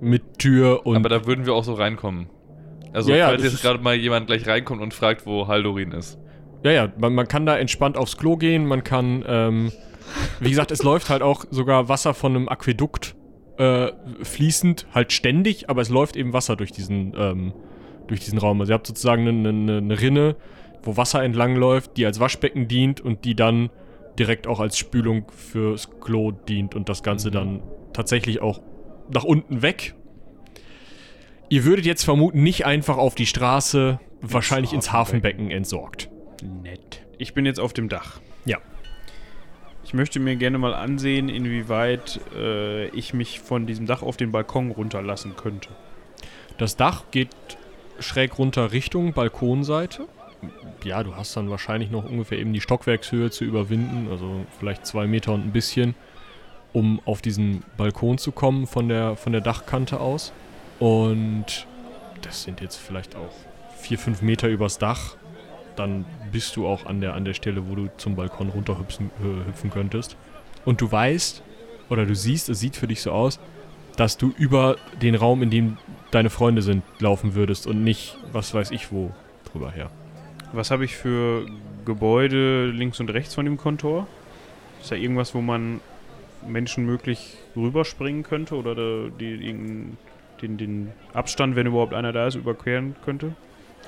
[0.00, 2.28] mit Tür und Aber da würden wir auch so reinkommen.
[2.92, 5.48] Also, Ja, ja, falls das jetzt ist- gerade mal jemand gleich reinkommt und fragt, wo
[5.48, 6.18] Haldorin ist.
[6.62, 9.72] Ja, ja, man, man kann da entspannt aufs Klo gehen, man kann, ähm,
[10.38, 13.16] wie gesagt, es läuft halt auch sogar Wasser von einem Aquädukt
[13.62, 13.92] äh,
[14.24, 17.52] fließend, halt ständig, aber es läuft eben Wasser durch diesen, ähm,
[18.08, 18.60] durch diesen Raum.
[18.60, 20.36] Also ihr habt sozusagen eine, eine, eine Rinne,
[20.82, 23.70] wo Wasser entlang läuft, die als Waschbecken dient und die dann
[24.18, 28.60] direkt auch als Spülung fürs Klo dient und das Ganze dann tatsächlich auch
[29.12, 29.94] nach unten weg.
[31.48, 36.10] Ihr würdet jetzt vermuten, nicht einfach auf die Straße, wahrscheinlich ins Hafenbecken entsorgt.
[36.62, 37.06] Nett.
[37.18, 38.20] Ich bin jetzt auf dem Dach.
[38.44, 38.58] Ja.
[39.84, 44.32] Ich möchte mir gerne mal ansehen, inwieweit äh, ich mich von diesem Dach auf den
[44.32, 45.70] Balkon runterlassen könnte.
[46.58, 47.30] Das Dach geht
[47.98, 50.06] schräg runter Richtung Balkonseite.
[50.84, 55.06] Ja, du hast dann wahrscheinlich noch ungefähr eben die Stockwerkshöhe zu überwinden, also vielleicht zwei
[55.06, 55.94] Meter und ein bisschen,
[56.72, 60.32] um auf diesen Balkon zu kommen von der, von der Dachkante aus.
[60.80, 61.66] Und
[62.22, 63.34] das sind jetzt vielleicht auch
[63.76, 65.16] vier, fünf Meter übers Dach.
[65.82, 69.48] Dann bist du auch an der, an der Stelle, wo du zum Balkon runterhüpfen äh,
[69.48, 70.16] hüpfen könntest.
[70.64, 71.42] Und du weißt,
[71.90, 73.40] oder du siehst, es sieht für dich so aus,
[73.96, 75.76] dass du über den Raum, in dem
[76.12, 79.10] deine Freunde sind, laufen würdest und nicht, was weiß ich wo,
[79.50, 79.90] drüber her.
[80.52, 81.46] Was habe ich für
[81.84, 84.06] Gebäude links und rechts von dem Kontor?
[84.80, 85.80] Ist da irgendwas, wo man
[86.46, 88.74] Menschen möglich rüberspringen könnte oder
[89.10, 93.32] die, den, den Abstand, wenn überhaupt einer da ist, überqueren könnte?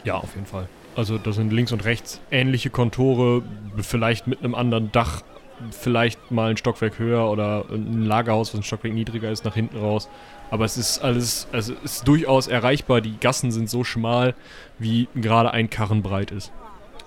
[0.03, 0.69] Ja, auf jeden Fall.
[0.97, 3.43] Also da sind links und rechts ähnliche Kontore,
[3.79, 5.23] vielleicht mit einem anderen Dach
[5.71, 9.79] vielleicht mal ein Stockwerk höher oder ein Lagerhaus, was ein Stockwerk niedriger ist, nach hinten
[9.79, 10.09] raus.
[10.51, 13.01] Aber es ist alles, also es ist durchaus erreichbar.
[13.01, 14.35] Die Gassen sind so schmal,
[14.79, 16.53] wie gerade ein Karren breit ist.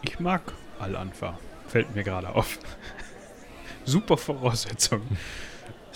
[0.02, 0.42] Ich mag
[0.80, 1.38] Al-Anfa.
[1.68, 2.60] Fällt mir gerade auf.
[3.86, 5.02] Super Voraussetzung.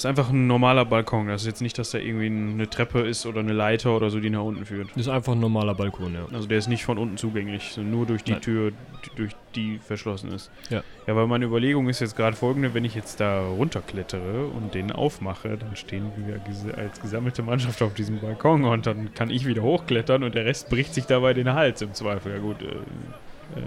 [0.02, 1.28] Ist einfach ein normaler Balkon.
[1.28, 4.20] Das ist jetzt nicht, dass da irgendwie eine Treppe ist oder eine Leiter oder so,
[4.20, 4.90] die nach unten führt.
[4.96, 6.26] Das ist einfach ein normaler Balkon, ja.
[6.34, 8.42] Also der ist nicht von unten zugänglich, nur durch die Nein.
[8.42, 10.50] Tür, die, durch die verschlossen ist.
[10.72, 10.82] Ja.
[11.06, 14.92] Ja, weil meine Überlegung ist jetzt gerade folgende, wenn ich jetzt da runterklettere und den
[14.92, 16.42] aufmache, dann stehen wir
[16.80, 20.72] als gesammelte Mannschaft auf diesem Balkon und dann kann ich wieder hochklettern und der Rest
[20.72, 22.32] bricht sich dabei den Hals im Zweifel.
[22.32, 23.64] Ja gut, äh, äh,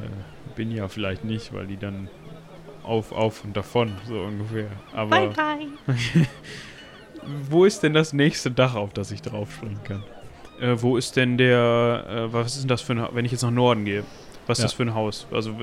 [0.56, 2.08] bin ja vielleicht nicht, weil die dann
[2.84, 4.68] auf, auf und davon, so ungefähr.
[4.92, 5.66] Aber Bye, bye.
[7.48, 10.02] wo ist denn das nächste Dach, auf das ich draufspringen kann?
[10.60, 13.42] Äh, wo ist denn der, äh, was ist denn das für ein, wenn ich jetzt
[13.42, 14.04] nach Norden gehe?
[14.46, 14.66] Was ist Ja.
[14.66, 15.26] das für ein Haus?
[15.32, 15.54] Also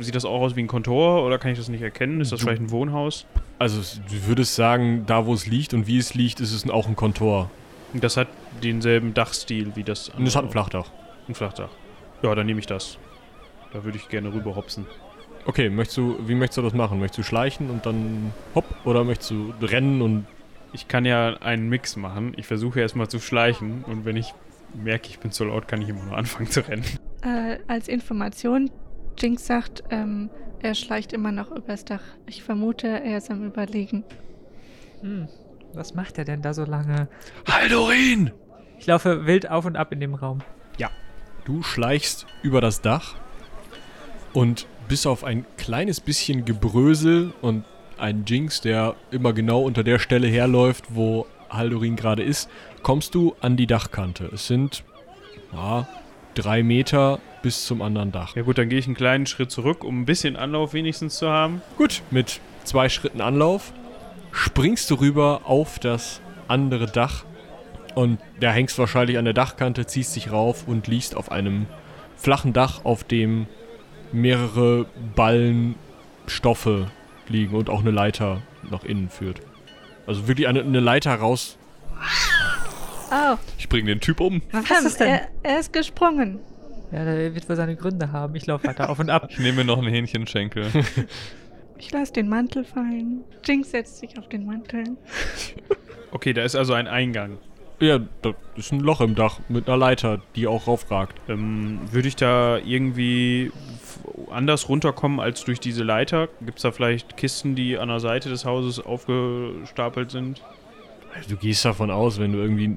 [0.00, 2.20] sieht das auch aus wie ein Kontor oder kann ich das nicht erkennen?
[2.20, 3.26] Ist das Du- vielleicht ein Wohnhaus?
[3.60, 6.68] Also es- du würdest sagen, da wo es liegt und wie es liegt, ist es
[6.68, 7.48] auch ein Kontor.
[7.92, 8.26] Und Das hat
[8.62, 10.52] denselben Dachstil wie das Und es hat ein andere.
[10.64, 10.90] Flachdach.
[11.28, 11.68] Ein Flachdach.
[12.22, 12.98] Ja, dann nehme ich das.
[13.72, 14.86] Da würde ich gerne rüber hopsen.
[15.46, 16.98] Okay, möchtest du, wie möchtest du das machen?
[16.98, 18.64] Möchtest du schleichen und dann hopp?
[18.84, 20.26] Oder möchtest du rennen und
[20.72, 22.32] Ich kann ja einen Mix machen.
[22.36, 24.34] Ich versuche erstmal zu schleichen und wenn ich
[24.74, 26.84] merke, ich bin zu laut, kann ich immer nur anfangen zu rennen.
[27.22, 28.70] Äh, als Information,
[29.16, 30.30] Jinx sagt, ähm,
[30.60, 32.02] er schleicht immer noch übers Dach.
[32.26, 34.02] Ich vermute, er ist am Überlegen.
[35.00, 35.28] Hm,
[35.74, 37.08] was macht er denn da so lange?
[37.48, 38.32] Haldorin!
[38.80, 40.40] Ich laufe wild auf und ab in dem Raum.
[41.44, 43.16] Du schleichst über das Dach
[44.32, 47.64] und bis auf ein kleines bisschen Gebrösel und
[47.98, 52.50] ein Jinx, der immer genau unter der Stelle herläuft, wo Haldorin gerade ist,
[52.82, 54.28] kommst du an die Dachkante.
[54.32, 54.82] Es sind
[55.52, 55.86] ja,
[56.34, 58.34] drei Meter bis zum anderen Dach.
[58.36, 61.28] Ja gut, dann gehe ich einen kleinen Schritt zurück, um ein bisschen Anlauf wenigstens zu
[61.28, 61.62] haben.
[61.76, 63.72] Gut, mit zwei Schritten Anlauf
[64.32, 67.24] springst du rüber auf das andere Dach
[67.94, 71.66] und da hängst wahrscheinlich an der Dachkante, ziehst dich rauf und liegst auf einem
[72.16, 73.46] flachen Dach, auf dem
[74.14, 75.74] mehrere Ballen
[76.26, 76.90] Stoffe
[77.28, 79.40] liegen und auch eine Leiter nach innen führt.
[80.06, 81.58] Also wirklich eine, eine Leiter raus.
[83.10, 84.42] Oh, Ich bringe den Typ um.
[84.52, 85.08] Was ähm, ist denn?
[85.08, 86.40] Er, er ist gesprungen.
[86.92, 88.34] Ja, der wird wohl seine Gründe haben.
[88.34, 89.26] Ich laufe weiter auf und ab.
[89.30, 90.66] Ich nehme mir noch einen Hähnchenschenkel.
[91.76, 93.24] Ich lasse den Mantel fallen.
[93.44, 94.84] Jinx setzt sich auf den Mantel.
[96.12, 97.38] Okay, da ist also ein Eingang.
[97.84, 101.20] Ja, da ist ein Loch im Dach mit einer Leiter, die auch raufragt.
[101.28, 103.52] Ähm, würde ich da irgendwie
[104.30, 106.28] anders runterkommen als durch diese Leiter?
[106.40, 110.42] Gibt es da vielleicht Kisten, die an der Seite des Hauses aufgestapelt sind?
[111.14, 112.76] Also du gehst davon aus, wenn du irgendwie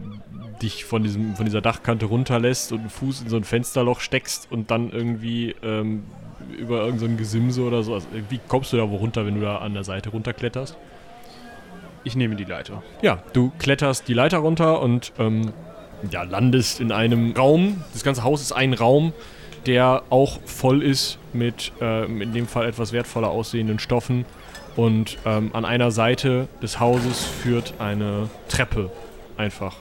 [0.61, 4.51] dich von, diesem, von dieser Dachkante runterlässt und einen Fuß in so ein Fensterloch steckst
[4.51, 6.03] und dann irgendwie ähm,
[6.57, 7.93] über irgendein so Gesimse oder so.
[7.93, 10.75] Also wie kommst du da wo runter, wenn du da an der Seite runterkletterst?
[12.07, 12.83] Ich nehme die Leiter.
[13.01, 15.51] Ja, du kletterst die Leiter runter und ähm,
[16.09, 17.83] ja, landest in einem Raum.
[17.91, 19.11] Das ganze Haus ist ein Raum,
[19.65, 24.23] der auch voll ist mit ähm, in dem Fall etwas wertvoller aussehenden Stoffen.
[24.77, 28.89] Und ähm, an einer Seite des Hauses führt eine Treppe
[29.35, 29.75] einfach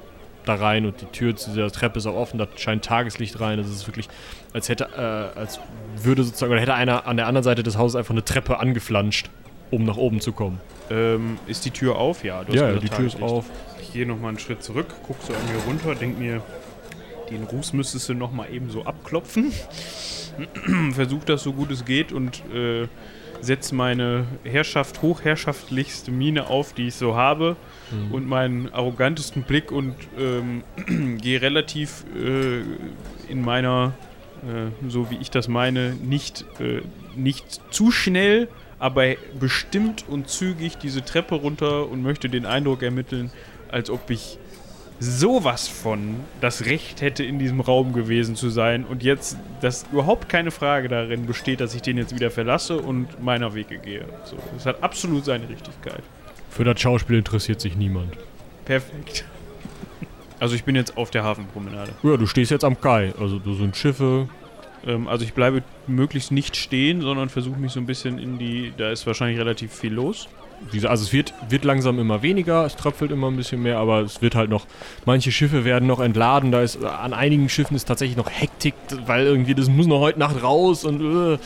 [0.46, 3.58] da rein und die Tür zu dieser Treppe ist auch offen, da scheint Tageslicht rein.
[3.58, 4.08] Das ist wirklich,
[4.52, 5.60] als hätte, äh, als
[6.02, 9.30] würde sozusagen, oder hätte einer an der anderen Seite des Hauses einfach eine Treppe angeflanscht,
[9.70, 10.60] um nach oben zu kommen.
[10.90, 12.22] Ähm, ist die Tür auf?
[12.24, 13.46] Ja, du hast Ja, die Tür ist auf.
[13.80, 16.42] Ich gehe nochmal einen Schritt zurück, guck so an mir runter, denk mir,
[17.30, 19.52] den Ruß müsstest du nochmal eben so abklopfen.
[20.92, 22.86] Versuch das so gut es geht und äh,
[23.40, 27.56] setz meine Herrschaft, hochherrschaftlichste Miene auf, die ich so habe
[27.92, 28.12] Mhm.
[28.12, 30.64] und meinen arrogantesten Blick und ähm,
[31.20, 32.62] gehe relativ äh,
[33.30, 33.92] in meiner,
[34.42, 36.80] äh, so wie ich das meine, nicht, äh,
[37.14, 43.30] nicht zu schnell, aber bestimmt und zügig diese Treppe runter und möchte den Eindruck ermitteln,
[43.70, 44.38] als ob ich
[44.98, 50.28] sowas von das Recht hätte, in diesem Raum gewesen zu sein und jetzt, dass überhaupt
[50.28, 54.06] keine Frage darin besteht, dass ich den jetzt wieder verlasse und meiner Wege gehe.
[54.24, 56.02] So, das hat absolut seine Richtigkeit.
[56.50, 58.16] Für das Schauspiel interessiert sich niemand.
[58.64, 59.24] Perfekt.
[60.38, 61.92] Also ich bin jetzt auf der Hafenpromenade.
[62.02, 63.12] Ja, du stehst jetzt am Kai.
[63.18, 64.28] Also du sind Schiffe.
[64.86, 68.72] Ähm, also ich bleibe möglichst nicht stehen, sondern versuche mich so ein bisschen in die.
[68.76, 70.28] Da ist wahrscheinlich relativ viel los.
[70.72, 74.22] Also es wird, wird langsam immer weniger, es tröpfelt immer ein bisschen mehr, aber es
[74.22, 74.66] wird halt noch,
[75.04, 79.26] manche Schiffe werden noch entladen, da ist, an einigen Schiffen ist tatsächlich noch Hektik, weil
[79.26, 81.38] irgendwie, das muss noch heute Nacht raus und äh,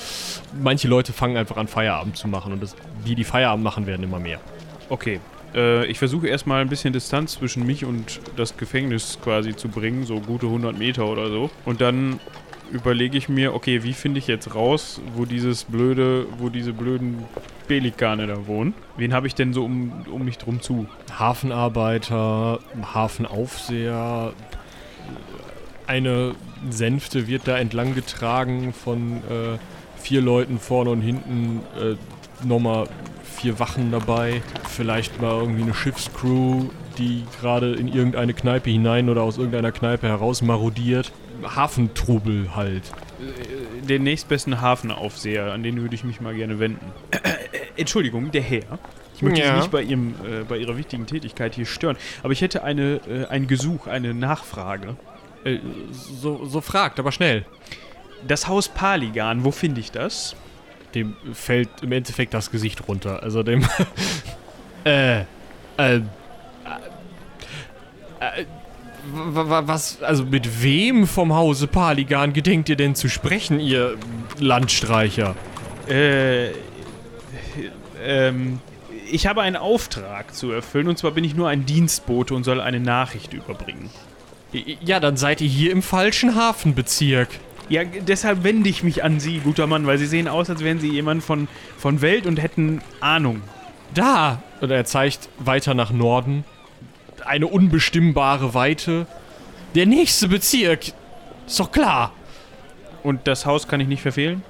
[0.63, 4.05] manche Leute fangen einfach an Feierabend zu machen und das, die, die Feierabend machen, werden
[4.05, 4.39] immer mehr.
[4.89, 5.19] Okay.
[5.55, 10.05] Äh, ich versuche erstmal ein bisschen Distanz zwischen mich und das Gefängnis quasi zu bringen,
[10.05, 11.51] so gute 100 Meter oder so.
[11.65, 12.21] Und dann
[12.71, 17.25] überlege ich mir, okay, wie finde ich jetzt raus, wo dieses blöde, wo diese blöden
[17.69, 18.75] Pelikane da wohnen?
[18.97, 20.87] Wen habe ich denn so um, um mich drum zu?
[21.19, 22.61] Hafenarbeiter,
[22.95, 24.33] Hafenaufseher,
[25.87, 26.35] eine
[26.71, 29.59] Sänfte wird da entlang getragen von äh,
[29.97, 31.97] vier Leuten vorne und hinten, äh,
[32.47, 32.87] nochmal
[33.25, 39.23] vier Wachen dabei, vielleicht mal irgendwie eine Schiffscrew, die gerade in irgendeine Kneipe hinein oder
[39.23, 41.13] aus irgendeiner Kneipe heraus marodiert.
[41.43, 42.83] Hafentrubel halt.
[43.89, 46.93] Den nächstbesten Hafenaufseher, an den würde ich mich mal gerne wenden.
[47.77, 48.79] Entschuldigung, der Herr.
[49.15, 49.53] Ich möchte Ja.
[49.53, 53.01] Sie nicht bei, ihrem, äh, bei Ihrer wichtigen Tätigkeit hier stören, aber ich hätte eine,
[53.07, 54.97] äh, ein Gesuch, eine Nachfrage.
[55.45, 55.59] Äh,
[55.93, 57.45] so, so fragt, aber schnell.
[58.27, 60.37] Das Haus Paligan, wo finde ich das?
[60.95, 63.23] Dem fällt im Endeffekt das Gesicht runter.
[63.23, 63.63] Also dem.
[64.85, 65.21] äh.
[65.21, 65.25] Äh.
[65.77, 66.01] äh,
[68.21, 68.45] äh
[69.13, 73.97] was, also mit wem vom Hause Paligan gedenkt ihr denn zu sprechen, ihr
[74.39, 75.35] Landstreicher?
[75.89, 76.51] Äh,
[78.03, 78.61] ähm,
[79.11, 82.61] ich habe einen Auftrag zu erfüllen und zwar bin ich nur ein Dienstbote und soll
[82.61, 83.91] eine Nachricht überbringen.
[84.53, 87.29] Ja, dann seid ihr hier im falschen Hafenbezirk.
[87.69, 90.81] Ja, deshalb wende ich mich an Sie, guter Mann, weil Sie sehen aus, als wären
[90.81, 91.47] Sie jemand von,
[91.79, 93.43] von Welt und hätten Ahnung.
[93.95, 94.43] Da!
[94.61, 96.45] Und er zeigt weiter nach Norden.
[97.27, 99.07] Eine unbestimmbare Weite.
[99.75, 100.89] Der nächste Bezirk.
[101.47, 102.13] Ist doch klar.
[103.03, 104.43] Und das Haus kann ich nicht verfehlen?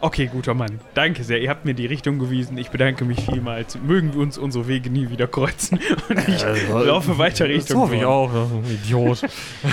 [0.00, 0.80] Okay, guter Mann.
[0.94, 1.40] Danke sehr.
[1.40, 2.58] Ihr habt mir die Richtung gewiesen.
[2.58, 3.78] Ich bedanke mich vielmals.
[3.78, 5.80] Mögen wir uns unsere Wege nie wieder kreuzen.
[6.08, 8.30] Und ich laufe weiter Das Richtung hoffe ich auch.
[8.32, 9.22] das Idiot.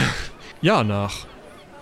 [0.61, 1.27] ja, nach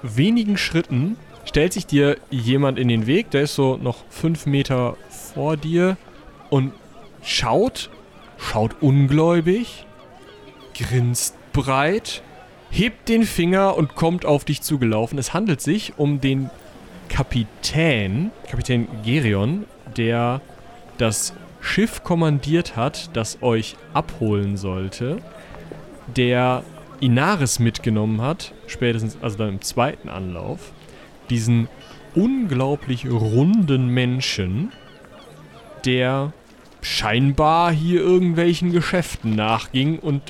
[0.01, 3.29] wenigen Schritten stellt sich dir jemand in den Weg.
[3.31, 4.97] Der ist so noch fünf Meter
[5.33, 5.97] vor dir
[6.49, 6.73] und
[7.23, 7.89] schaut,
[8.37, 9.85] schaut ungläubig,
[10.73, 12.21] grinst breit,
[12.69, 15.17] hebt den Finger und kommt auf dich zugelaufen.
[15.19, 16.49] Es handelt sich um den
[17.09, 19.65] Kapitän, Kapitän Gerion,
[19.97, 20.41] der
[20.97, 25.17] das Schiff kommandiert hat, das euch abholen sollte,
[26.15, 26.63] der
[26.99, 30.71] Inaris mitgenommen hat, spätestens, also dann im zweiten Anlauf,
[31.29, 31.67] diesen
[32.15, 34.71] unglaublich runden Menschen,
[35.85, 36.33] der
[36.81, 40.21] scheinbar hier irgendwelchen Geschäften nachging und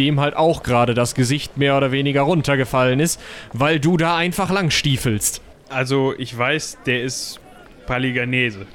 [0.00, 3.20] dem halt auch gerade das Gesicht mehr oder weniger runtergefallen ist,
[3.52, 5.42] weil du da einfach langstiefelst.
[5.68, 7.38] Also, ich weiß, der ist
[7.86, 8.66] Paliganese.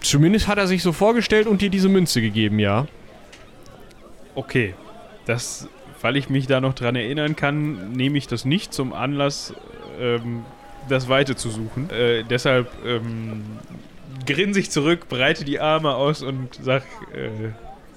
[0.00, 2.86] Zumindest hat er sich so vorgestellt und dir diese Münze gegeben, ja.
[4.34, 4.74] Okay.
[5.24, 5.68] Das,
[6.00, 9.54] weil ich mich da noch dran erinnern kann, nehme ich das nicht zum Anlass,
[9.98, 10.44] ähm,
[10.88, 11.90] das Weite zu suchen.
[11.90, 13.42] Äh, deshalb ähm,
[14.26, 17.50] grinse ich zurück, breite die Arme aus und sag, äh,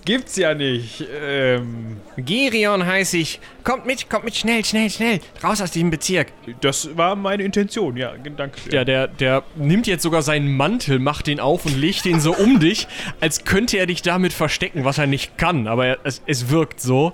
[0.06, 1.06] gibt's ja nicht.
[1.22, 3.40] Ähm, Gerion heiß ich.
[3.64, 5.20] Kommt mit, kommt mit, schnell, schnell, schnell.
[5.44, 6.28] Raus aus diesem Bezirk.
[6.62, 8.60] das war meine Intention, ja, danke.
[8.60, 8.74] sehr.
[8.74, 12.36] Ja, der, der nimmt jetzt sogar seinen Mantel, macht den auf und legt den so
[12.36, 12.88] um dich,
[13.20, 15.68] als könnte er dich damit verstecken, was er nicht kann.
[15.68, 17.14] Aber er, es, es wirkt so.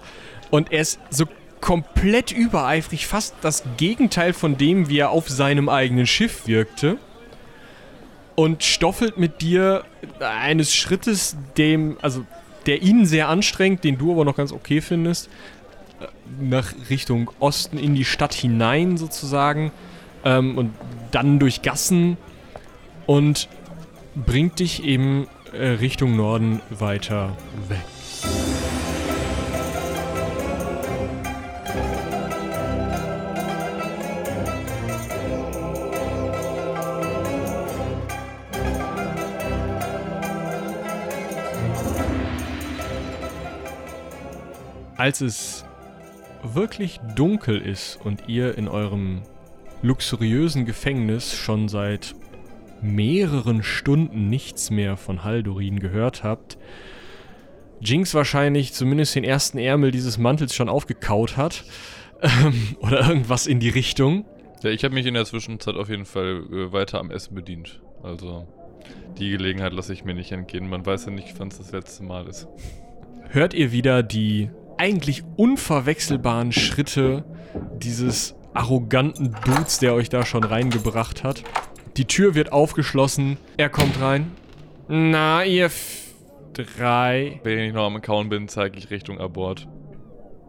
[0.49, 1.25] Und er ist so
[1.61, 6.97] komplett übereifrig, fast das Gegenteil von dem, wie er auf seinem eigenen Schiff wirkte.
[8.35, 9.83] Und stoffelt mit dir
[10.21, 12.25] eines Schrittes, dem, also
[12.69, 15.27] der ihn sehr anstrengt, den du aber noch ganz okay findest,
[15.99, 16.05] äh,
[16.39, 19.71] nach Richtung Osten in die Stadt hinein sozusagen
[20.23, 20.71] ähm, und
[21.09, 22.17] dann durch Gassen
[23.07, 23.49] und
[24.15, 27.35] bringt dich eben äh, Richtung Norden weiter
[27.69, 27.98] weg.
[44.99, 45.63] Als es
[46.43, 49.21] wirklich dunkel ist und ihr in eurem
[49.81, 52.15] luxuriösen Gefängnis schon seit
[52.81, 56.57] mehreren Stunden nichts mehr von Haldorin gehört habt,
[57.79, 61.63] Jinx wahrscheinlich zumindest den ersten Ärmel dieses Mantels schon aufgekaut hat
[62.21, 64.25] ähm, oder irgendwas in die Richtung.
[64.63, 67.79] Ja, ich habe mich in der Zwischenzeit auf jeden Fall äh, weiter am Essen bedient.
[68.03, 68.45] Also
[69.17, 70.67] die Gelegenheit lasse ich mir nicht entgehen.
[70.67, 72.49] Man weiß ja nicht, wann es das letzte Mal ist.
[73.29, 74.49] hört ihr wieder die
[74.79, 77.25] eigentlich unverwechselbaren Schritte
[77.77, 81.43] dieses arroganten Dudes, der euch da schon reingebracht hat.
[81.97, 83.37] Die Tür wird aufgeschlossen.
[83.57, 84.31] Er kommt rein.
[84.87, 86.13] Na, ihr F
[86.53, 87.39] drei.
[87.43, 89.67] Wenn ich noch am Kauen bin, zeige ich Richtung Abort.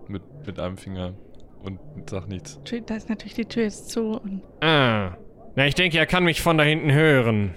[0.09, 1.15] Mit, mit einem Finger.
[1.63, 1.79] Und
[2.09, 2.59] sag nichts.
[2.87, 5.17] Da ist natürlich die Tür jetzt zu und Ah.
[5.57, 7.55] Na, ich denke, er kann mich von da hinten hören.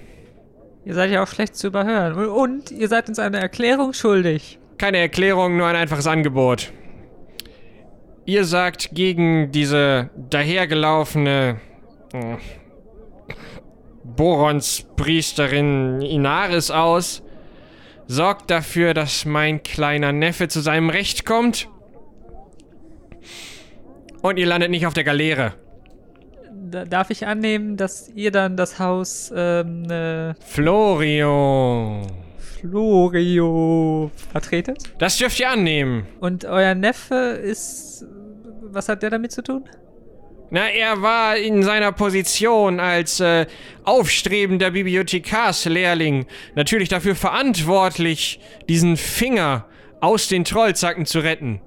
[0.85, 2.13] Ihr seid ja auch schlecht zu überhören.
[2.27, 4.59] Und ihr seid uns eine Erklärung schuldig.
[4.77, 6.73] Keine Erklärung, nur ein einfaches Angebot.
[8.25, 11.59] Ihr sagt gegen diese dahergelaufene
[14.03, 17.23] Borons Priesterin Inaris aus.
[18.07, 21.67] Sorgt dafür, dass mein kleiner Neffe zu seinem Recht kommt.
[24.21, 25.53] Und ihr landet nicht auf der Galeere.
[26.53, 32.07] Da, darf ich annehmen, dass ihr dann das Haus ähm, äh, Florio.
[32.63, 34.93] Florio vertretet?
[34.97, 36.07] Das dürft ihr annehmen.
[36.19, 38.05] Und euer Neffe ist.
[38.61, 39.65] Was hat der damit zu tun?
[40.49, 43.47] Na, er war in seiner Position als äh,
[43.83, 48.39] aufstrebender Bibliothekarslehrling natürlich dafür verantwortlich,
[48.69, 49.65] diesen Finger
[49.99, 51.59] aus den Trollzacken zu retten.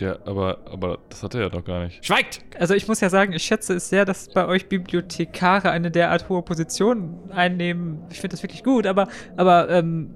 [0.00, 2.04] Ja, aber, aber das hat er ja doch gar nicht.
[2.04, 2.40] Schweigt!
[2.58, 6.28] Also ich muss ja sagen, ich schätze es sehr, dass bei euch Bibliothekare eine derart
[6.28, 8.02] hohe Position einnehmen.
[8.10, 10.10] Ich finde das wirklich gut, aber, aber, ähm,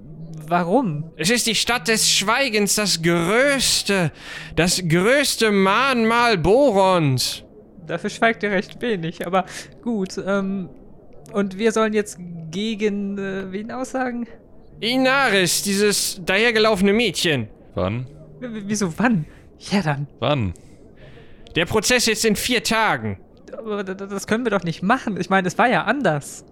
[0.47, 1.11] warum?
[1.15, 4.11] Es ist die Stadt des Schweigens, das größte,
[4.55, 7.43] das größte Mahnmal Borons.
[7.85, 9.45] Dafür schweigt ihr recht wenig, aber
[9.81, 10.69] gut, ähm,
[11.31, 12.19] und wir sollen jetzt
[12.51, 14.27] gegen äh, wen aussagen?
[14.79, 17.47] Inaris, dieses dahergelaufene Mädchen.
[17.75, 18.07] Wann?
[18.39, 19.25] W wieso wann?
[19.59, 20.07] Ja dann.
[20.19, 20.53] Wann?
[21.55, 23.19] Der Prozess ist in vier Tagen.
[23.57, 25.17] Aber das können wir doch nicht machen.
[25.19, 26.45] Ich meine, es war ja anders.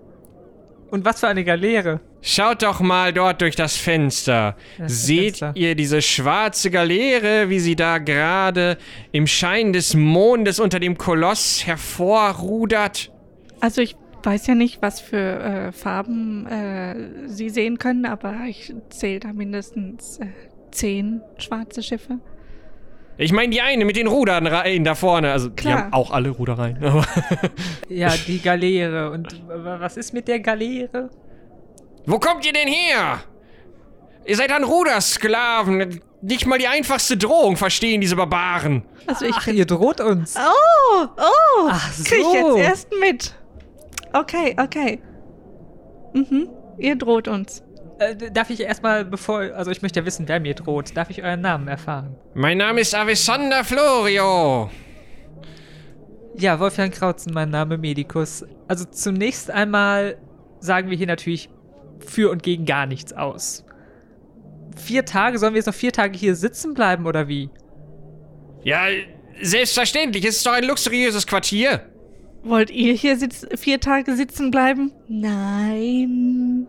[0.90, 2.00] Und was für eine Galeere.
[2.22, 4.56] Schaut doch mal dort durch das Fenster.
[4.78, 5.52] Das Seht Fenster.
[5.56, 8.78] ihr diese schwarze Galeere, wie sie da gerade
[9.12, 13.12] im Schein des Mondes unter dem Koloss hervorrudert?
[13.60, 18.74] Also ich weiß ja nicht, was für äh, Farben äh, Sie sehen können, aber ich
[18.90, 20.28] zähle da mindestens äh,
[20.72, 22.20] zehn schwarze Schiffe.
[23.18, 25.32] Ich meine die eine mit den Ruderreihen da vorne.
[25.32, 25.84] Also die Klar.
[25.86, 26.84] haben auch alle Ruderreihen.
[26.84, 27.06] aber-
[27.90, 29.12] Ja, die Galeere.
[29.12, 31.10] Und was ist mit der Galeere?
[32.06, 33.20] Wo kommt ihr denn her?
[34.26, 36.02] Ihr seid ein Rudersklaven.
[36.22, 38.84] Nicht mal die einfachste Drohung verstehen diese Barbaren.
[39.08, 40.36] Also ich Ach, ihr droht uns.
[40.36, 42.58] Oh, oh, Ach krieg ich so.
[42.58, 43.36] jetzt erst mit.
[44.14, 45.00] Okay, okay.
[46.14, 47.64] Mhm, ihr droht uns.
[48.00, 49.40] Äh, darf ich erstmal, bevor.
[49.56, 50.96] Also, ich möchte ja wissen, wer mir droht.
[50.96, 52.16] Darf ich euren Namen erfahren?
[52.34, 54.70] Mein Name ist Avesander Florio.
[56.38, 58.46] Ja, Wolfgang Krautzen, mein Name Medikus.
[58.68, 60.18] Also, zunächst einmal
[60.60, 61.50] sagen wir hier natürlich
[62.06, 63.64] für und gegen gar nichts aus.
[64.76, 67.50] Vier Tage, sollen wir jetzt noch vier Tage hier sitzen bleiben oder wie?
[68.64, 68.88] Ja,
[69.42, 70.26] selbstverständlich.
[70.26, 71.82] Es ist doch ein luxuriöses Quartier.
[72.44, 74.92] Wollt ihr hier sitz vier Tage sitzen bleiben?
[75.08, 76.68] Nein.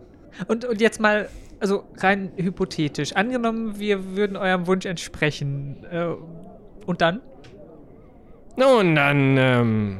[0.49, 1.29] Und, und jetzt mal,
[1.61, 3.13] also rein hypothetisch.
[3.15, 5.85] Angenommen, wir würden eurem Wunsch entsprechen.
[5.91, 6.07] Äh,
[6.87, 7.21] und dann?
[8.57, 9.99] Nun, dann ähm,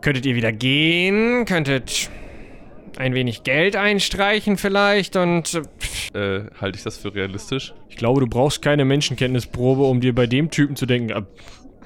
[0.00, 2.10] könntet ihr wieder gehen, könntet
[2.96, 7.72] ein wenig Geld einstreichen vielleicht und äh, Äh, halte ich das für realistisch?
[7.88, 11.22] ich glaube, du brauchst keine Menschenkenntnisprobe, um dir bei dem Typen zu denken, äh,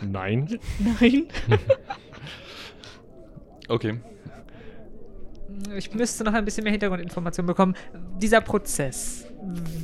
[0.03, 0.59] nein.
[1.01, 1.27] Nein.
[3.69, 3.99] Okay.
[5.77, 7.75] Ich müsste noch ein bisschen mehr Hintergrundinformationen bekommen.
[8.21, 9.27] Dieser Prozess.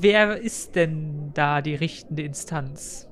[0.01, 3.09] Wer ist denn da die richtende Instanz?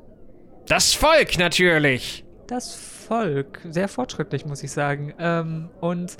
[0.67, 2.25] Das Volk natürlich.
[2.47, 3.61] Das Volk.
[3.69, 5.15] Sehr fortschrittlich, muss ich sagen.
[5.19, 6.17] Ähm, und äh,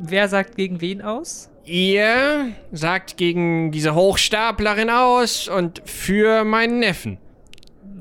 [0.00, 1.50] wer sagt gegen wen aus?
[1.64, 7.18] Ihr sagt gegen diese Hochstaplerin aus und für meinen Neffen.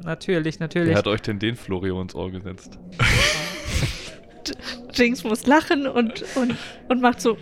[0.03, 0.89] Natürlich, natürlich.
[0.89, 2.79] Wer hat euch denn den Florio ins Ohr gesetzt?
[4.93, 6.55] Jinx muss lachen und, und,
[6.87, 7.37] und macht so.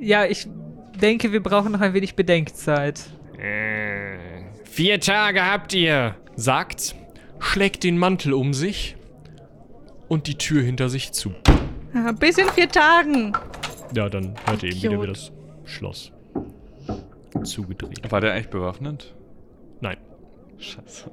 [0.00, 0.48] Ja, ich
[1.00, 3.00] denke, wir brauchen noch ein wenig Bedenkzeit.
[3.38, 4.16] Äh,
[4.64, 6.94] vier Tage habt ihr, sagt,
[7.38, 8.96] schlägt den Mantel um sich
[10.08, 11.32] und die Tür hinter sich zu.
[12.18, 13.32] Bis in vier Tagen.
[13.94, 15.32] Ja, dann hört ihr eben wieder, wie das
[15.64, 16.12] Schloss
[17.44, 18.10] zugedreht.
[18.10, 19.14] War der eigentlich bewaffnet?
[19.80, 19.96] Nein.
[20.58, 21.10] Scheiße.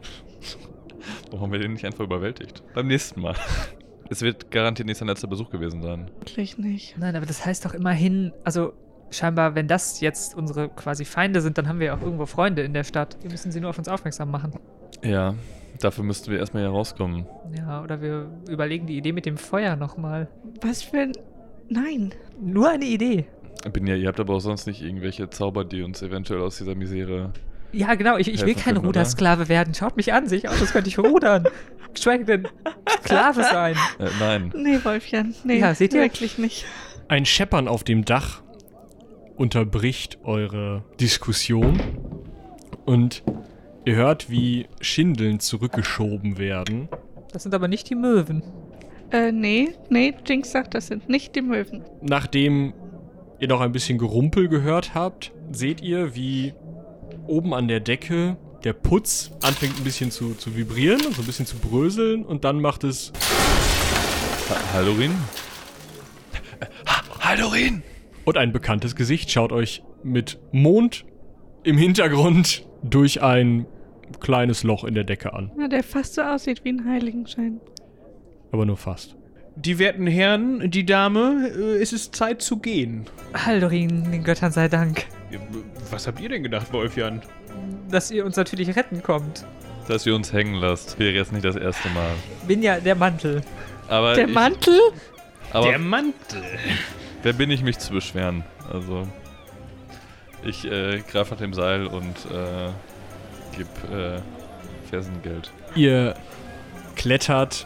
[1.30, 2.64] Warum haben wir den nicht einfach überwältigt?
[2.74, 3.36] Beim nächsten Mal.
[4.12, 6.10] Es wird garantiert nicht sein letzter Besuch gewesen sein.
[6.22, 6.97] Wirklich nicht.
[6.97, 8.74] Nein, aber das heißt doch immerhin, also
[9.12, 12.64] scheinbar, wenn das jetzt unsere quasi Feinde sind, dann haben wir ja auch irgendwo Freunde
[12.64, 13.18] in der Stadt.
[13.22, 14.54] Wir müssen sie nur auf uns aufmerksam machen.
[15.04, 15.36] Ja,
[15.80, 17.26] dafür müssten wir erstmal hier rauskommen.
[17.56, 20.28] Ja, oder wir überlegen die Idee mit dem Feuer nochmal.
[20.62, 21.12] Was für ein.
[21.70, 22.14] Nein.
[22.41, 23.26] Nur eine Idee.
[23.72, 26.76] Bin ja, ihr habt aber auch sonst nicht irgendwelche Zauber, die uns eventuell aus dieser
[26.76, 27.32] Misere.
[27.72, 28.88] Ja, genau, ich, ich will kein können, oder?
[28.88, 29.74] Rudersklave werden.
[29.74, 31.47] Schaut mich an, sehe ich aus, als könnte ich rudern.
[31.93, 32.47] Geschweige denn
[33.03, 33.76] Sklave sein.
[33.99, 34.51] Äh, nein.
[34.55, 35.36] Nee, Wolfjan.
[35.43, 36.01] Nee, Ja, seht ihr?
[36.01, 36.65] wirklich nicht.
[37.07, 38.41] Ein Scheppern auf dem Dach
[39.36, 41.80] unterbricht eure Diskussion
[42.86, 43.24] und
[43.86, 46.89] ihr hört, wie Schindeln zurückgeschoben werden.
[47.32, 48.43] Das sind aber nicht die Möwen.
[49.11, 51.84] Äh, nee, nee, Jinx sagt, das sind nicht die Möwen.
[52.01, 52.74] Nachdem
[53.39, 56.53] ihr noch ein bisschen Gerumpel gehört habt, seht ihr, wie
[57.30, 61.25] oben an der Decke der Putz anfängt ein bisschen zu, zu vibrieren und so ein
[61.25, 63.13] bisschen zu bröseln und dann macht es
[64.49, 65.11] Ha Hallorin?
[67.19, 67.84] Hallorin!
[68.25, 71.05] und ein bekanntes Gesicht schaut euch mit Mond
[71.63, 73.65] im Hintergrund durch ein
[74.19, 75.51] kleines Loch in der Decke an.
[75.59, 77.59] Ja, der fast so aussieht wie ein Heiligenschein.
[78.51, 79.15] Aber nur fast.
[79.62, 83.05] Die werten Herren, die Dame, äh, es ist Zeit zu gehen.
[83.34, 85.05] Haldorin, den Göttern sei Dank,
[85.91, 87.22] Was habt ihr denn gedacht, Wolfjan?
[87.89, 89.45] dass ihr uns natürlich retten kommt.
[89.88, 92.12] Dass ihr uns hängen lasst, wäre jetzt nicht das erste Mal.
[92.47, 93.41] Bin ja der Mantel.
[93.89, 94.80] Aber Der ich, Mantel?
[95.51, 96.43] Aber Der Mantel.
[97.24, 98.43] wer bin ich, mich zu beschweren?
[98.72, 99.07] Also,
[100.43, 102.70] ich äh, greife nach dem Seil und äh,
[103.57, 104.20] gib äh,
[104.89, 105.51] Fersengeld.
[105.76, 106.14] Ihr
[106.95, 107.66] klettert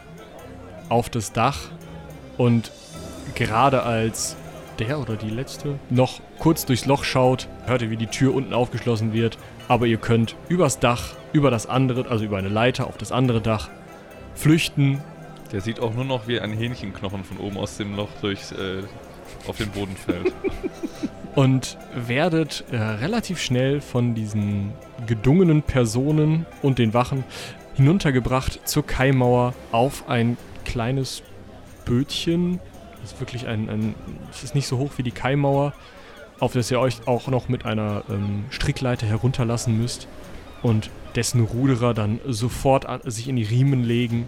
[0.88, 1.58] auf das Dach
[2.36, 2.70] und
[3.34, 4.36] gerade als
[4.78, 8.52] der oder die letzte noch kurz durchs Loch schaut, hört ihr, wie die Tür unten
[8.52, 12.96] aufgeschlossen wird, aber ihr könnt übers Dach, über das andere, also über eine Leiter auf
[12.96, 13.70] das andere Dach
[14.34, 15.00] flüchten.
[15.52, 18.82] Der sieht auch nur noch wie ein Hähnchenknochen von oben aus dem Loch durch äh,
[19.48, 20.32] auf den Boden fällt.
[21.34, 24.72] und werdet äh, relativ schnell von diesen
[25.06, 27.24] gedungenen Personen und den Wachen
[27.74, 31.22] hinuntergebracht zur Kaimauer auf ein kleines
[31.84, 32.60] Bötchen.
[33.00, 33.94] Das ist wirklich ein, ein
[34.30, 35.74] es ist nicht so hoch wie die Kaimauer,
[36.40, 40.08] auf das ihr euch auch noch mit einer ähm, Strickleiter herunterlassen müsst
[40.62, 44.26] und dessen Ruderer dann sofort an, sich in die Riemen legen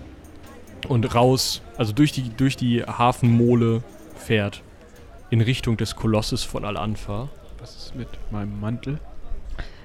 [0.89, 3.83] und raus, also durch die, durch die Hafenmole
[4.15, 4.63] fährt
[5.31, 7.29] in Richtung des Kolosses von Al-Anfa.
[7.59, 9.01] Was ist mit meinem Mantel?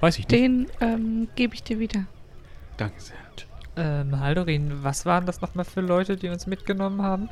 [0.00, 0.30] Weiß ich nicht.
[0.30, 2.04] Den ähm, gebe ich dir wieder.
[2.76, 3.16] Danke sehr.
[3.74, 7.30] Ähm, Haldorin, was waren das nochmal für Leute, die uns mitgenommen haben?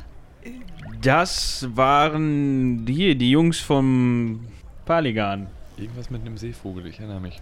[1.03, 4.47] Das waren hier die Jungs vom
[4.85, 5.47] Paligan.
[5.77, 7.39] Irgendwas mit einem Seevogel, ich erinnere mich.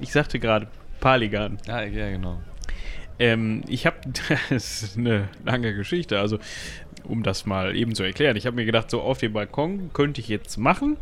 [0.00, 0.68] Ich sagte gerade
[1.00, 1.58] Paligan.
[1.66, 2.40] Ja, ja, genau.
[3.18, 3.96] Ähm, ich habe,
[4.50, 6.38] das ist eine lange Geschichte, also
[7.04, 8.36] um das mal eben zu erklären.
[8.36, 10.96] Ich habe mir gedacht, so auf dem Balkon könnte ich jetzt machen,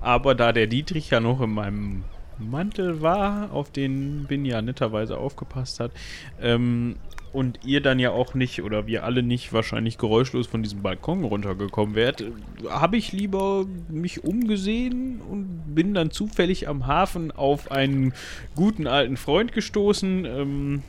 [0.00, 2.04] aber da der Dietrich ja noch in meinem
[2.38, 5.92] Mantel war, auf den Bin ja netterweise aufgepasst hat,
[6.40, 6.96] ähm,
[7.34, 11.24] und ihr dann ja auch nicht, oder wir alle nicht wahrscheinlich geräuschlos von diesem Balkon
[11.24, 12.24] runtergekommen wärt,
[12.68, 18.14] habe ich lieber mich umgesehen und bin dann zufällig am Hafen auf einen
[18.54, 20.82] guten alten Freund gestoßen, ähm,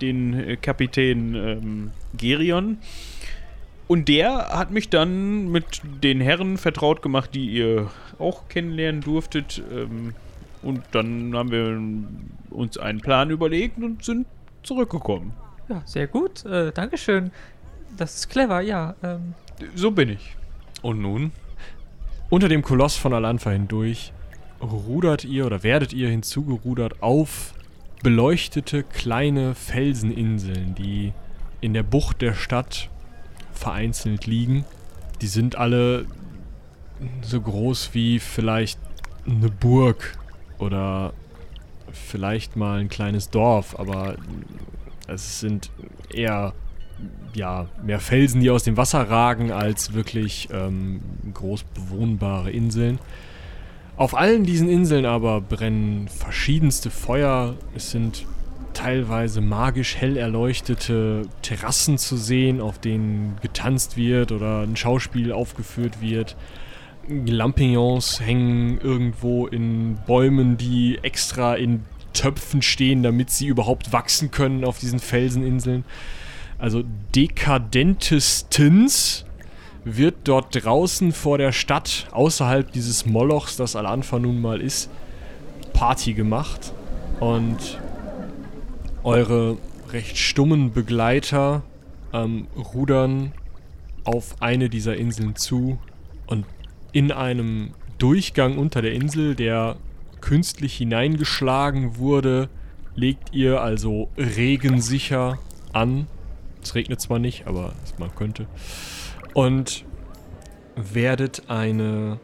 [0.00, 2.78] den äh, Kapitän ähm, Gerion.
[3.88, 9.60] Und der hat mich dann mit den Herren vertraut gemacht, die ihr auch kennenlernen durftet.
[9.72, 10.14] Ähm,
[10.62, 14.28] und dann haben wir uns einen Plan überlegt und sind
[14.62, 15.32] zurückgekommen.
[15.70, 16.44] Ja, sehr gut.
[16.44, 17.30] Äh, Dankeschön.
[17.96, 18.96] Das ist clever, ja.
[19.02, 19.34] Ähm,
[19.76, 20.36] So bin ich.
[20.82, 21.30] Und nun?
[22.28, 24.12] Unter dem Koloss von Alanfa hindurch
[24.60, 27.54] rudert ihr oder werdet ihr hinzugerudert auf
[28.02, 31.12] beleuchtete kleine Felseninseln, die
[31.60, 32.88] in der Bucht der Stadt
[33.52, 34.64] vereinzelt liegen.
[35.20, 36.06] Die sind alle
[37.22, 38.80] so groß wie vielleicht
[39.26, 40.18] eine Burg
[40.58, 41.12] oder
[41.92, 44.16] vielleicht mal ein kleines Dorf, aber
[45.10, 45.70] es sind
[46.12, 46.54] eher
[47.34, 51.00] ja, mehr Felsen, die aus dem Wasser ragen, als wirklich ähm,
[51.32, 52.98] groß bewohnbare Inseln.
[53.96, 57.54] Auf allen diesen Inseln aber brennen verschiedenste Feuer.
[57.74, 58.26] Es sind
[58.72, 66.00] teilweise magisch hell erleuchtete Terrassen zu sehen, auf denen getanzt wird oder ein Schauspiel aufgeführt
[66.00, 66.36] wird.
[67.08, 71.82] Lampignons hängen irgendwo in Bäumen, die extra in
[72.12, 75.84] Töpfen stehen, damit sie überhaupt wachsen können auf diesen Felseninseln.
[76.58, 76.82] Also
[77.14, 79.24] dekadentestens
[79.84, 84.90] wird dort draußen vor der Stadt, außerhalb dieses Molochs, das Al-Anfa nun mal ist,
[85.72, 86.72] Party gemacht.
[87.18, 87.78] Und
[89.02, 89.56] eure
[89.92, 91.62] recht stummen Begleiter
[92.12, 93.32] ähm, rudern
[94.04, 95.78] auf eine dieser Inseln zu
[96.26, 96.46] und
[96.92, 99.76] in einem Durchgang unter der Insel, der
[100.20, 102.48] künstlich hineingeschlagen wurde,
[102.94, 105.38] legt ihr also regensicher
[105.72, 106.06] an.
[106.62, 108.46] Es regnet zwar nicht, aber man könnte.
[109.34, 109.84] Und
[110.76, 112.20] werdet eine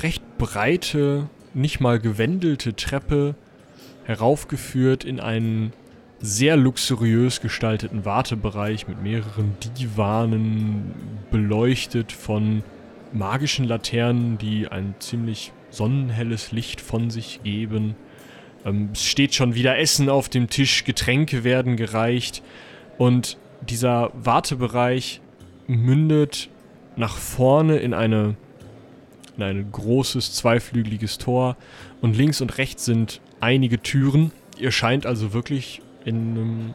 [0.00, 3.34] recht breite, nicht mal gewendelte Treppe
[4.04, 5.72] heraufgeführt in einen
[6.20, 10.94] sehr luxuriös gestalteten Wartebereich mit mehreren Divanen,
[11.30, 12.62] beleuchtet von
[13.12, 17.94] magischen Laternen, die ein ziemlich sonnenhelles Licht von sich geben.
[18.64, 22.42] Ähm, es steht schon wieder Essen auf dem Tisch, Getränke werden gereicht
[22.96, 25.20] und dieser Wartebereich
[25.66, 26.48] mündet
[26.96, 28.36] nach vorne in eine
[29.36, 31.56] in ein großes zweiflügeliges Tor
[32.00, 36.74] und links und rechts sind einige Türen, Ihr scheint also wirklich in einem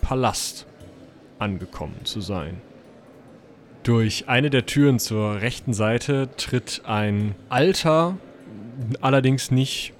[0.00, 0.66] Palast
[1.38, 2.60] angekommen zu sein.
[3.82, 8.18] Durch eine der Türen zur rechten Seite tritt ein alter,
[9.00, 9.94] allerdings nicht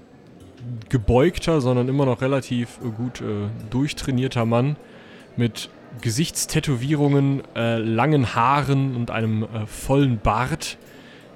[0.88, 4.76] gebeugter, sondern immer noch relativ äh, gut äh, durchtrainierter Mann
[5.36, 5.70] mit
[6.00, 10.78] Gesichtstätowierungen, äh, langen Haaren und einem äh, vollen Bart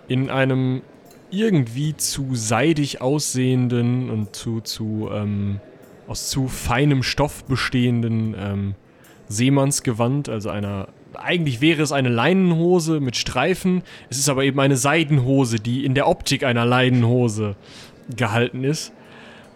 [0.09, 0.83] in einem
[1.31, 5.61] irgendwie zu seidig aussehenden und zu, zu ähm,
[6.07, 8.75] aus zu feinem Stoff bestehenden ähm,
[9.29, 10.89] Seemannsgewand, also einer.
[11.17, 13.83] Eigentlich wäre es eine Leinenhose mit Streifen.
[14.11, 17.57] Es ist aber eben eine Seidenhose, die in der Optik einer Leinenhose
[18.17, 18.93] gehalten ist.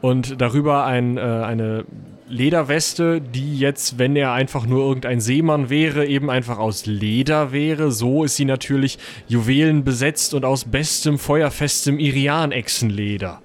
[0.01, 1.85] Und darüber ein, äh, eine
[2.29, 7.93] Lederweste, die jetzt, wenn er einfach nur irgendein Seemann wäre, eben einfach aus Leder wäre.
[7.93, 8.99] So ist sie natürlich
[9.29, 13.41] Juwelen besetzt und aus bestem, feuerfestem Irian-Echsenleder.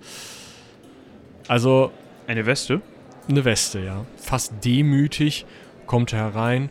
[1.47, 1.91] Also
[2.28, 2.82] Eine Weste?
[3.30, 4.05] eine Weste, ja.
[4.18, 5.45] Fast demütig
[5.86, 6.70] kommt er herein.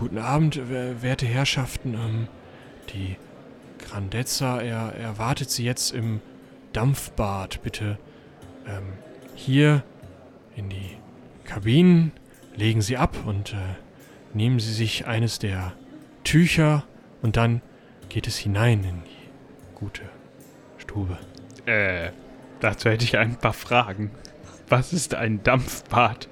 [0.00, 1.92] Guten Abend, wer- werte Herrschaften.
[1.92, 2.28] Ähm,
[2.94, 3.16] die
[3.78, 6.22] Grandezza er, erwartet Sie jetzt im
[6.72, 7.62] Dampfbad.
[7.62, 7.98] Bitte
[8.66, 8.94] ähm,
[9.34, 9.82] hier
[10.56, 10.96] in die
[11.44, 12.12] Kabinen
[12.56, 13.56] legen Sie ab und äh,
[14.32, 15.74] nehmen Sie sich eines der
[16.24, 16.84] Tücher
[17.20, 17.60] und dann
[18.08, 20.02] geht es hinein in die gute
[20.78, 21.18] Stube.
[21.66, 22.10] Äh,
[22.60, 24.10] dazu hätte ich ein paar Fragen.
[24.70, 26.30] Was ist ein Dampfbad?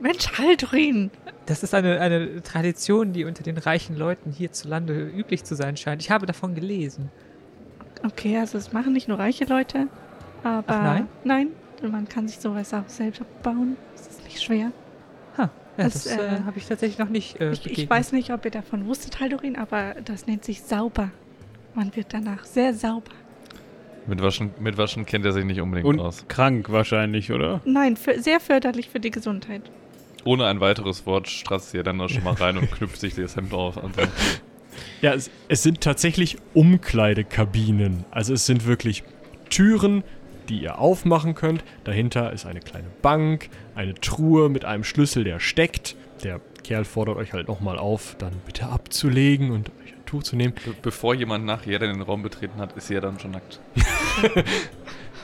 [0.00, 1.10] Mensch, Haldurin!
[1.46, 6.02] Das ist eine, eine Tradition, die unter den reichen Leuten hierzulande üblich zu sein scheint.
[6.02, 7.10] Ich habe davon gelesen.
[8.04, 9.88] Okay, also das machen nicht nur reiche Leute,
[10.44, 10.64] aber.
[10.68, 11.08] Ach, nein?
[11.24, 11.48] Nein,
[11.90, 13.76] man kann sich sowas auch selbst bauen.
[13.96, 14.70] Das ist nicht schwer.
[15.36, 18.12] Ha, ja, Das, das, äh, äh, habe ich tatsächlich noch nicht äh, Ich, ich weiß
[18.12, 21.10] nicht, ob ihr davon wusstet, Haldurin, aber das nennt sich sauber.
[21.74, 23.10] Man wird danach sehr sauber.
[24.06, 26.24] Mit Waschen, mit Waschen kennt er sich nicht unbedingt Und aus.
[26.28, 27.60] krank wahrscheinlich, oder?
[27.64, 29.70] Nein, für, sehr förderlich für die Gesundheit.
[30.24, 33.36] Ohne ein weiteres Wort stratzt sie dann auch schon mal rein und knüpft sich das
[33.36, 33.76] Hemd auf.
[33.76, 34.00] Also,
[35.00, 38.04] Ja, es, es sind tatsächlich Umkleidekabinen.
[38.10, 39.04] Also es sind wirklich
[39.48, 40.02] Türen,
[40.48, 41.62] die ihr aufmachen könnt.
[41.84, 45.96] Dahinter ist eine kleine Bank, eine Truhe mit einem Schlüssel, der steckt.
[46.24, 50.36] Der Kerl fordert euch halt nochmal auf, dann bitte abzulegen und euch ein Tuch zu
[50.36, 50.54] nehmen.
[50.64, 53.60] be bevor jemand nachher den Raum betreten hat, ist sie ja dann schon nackt.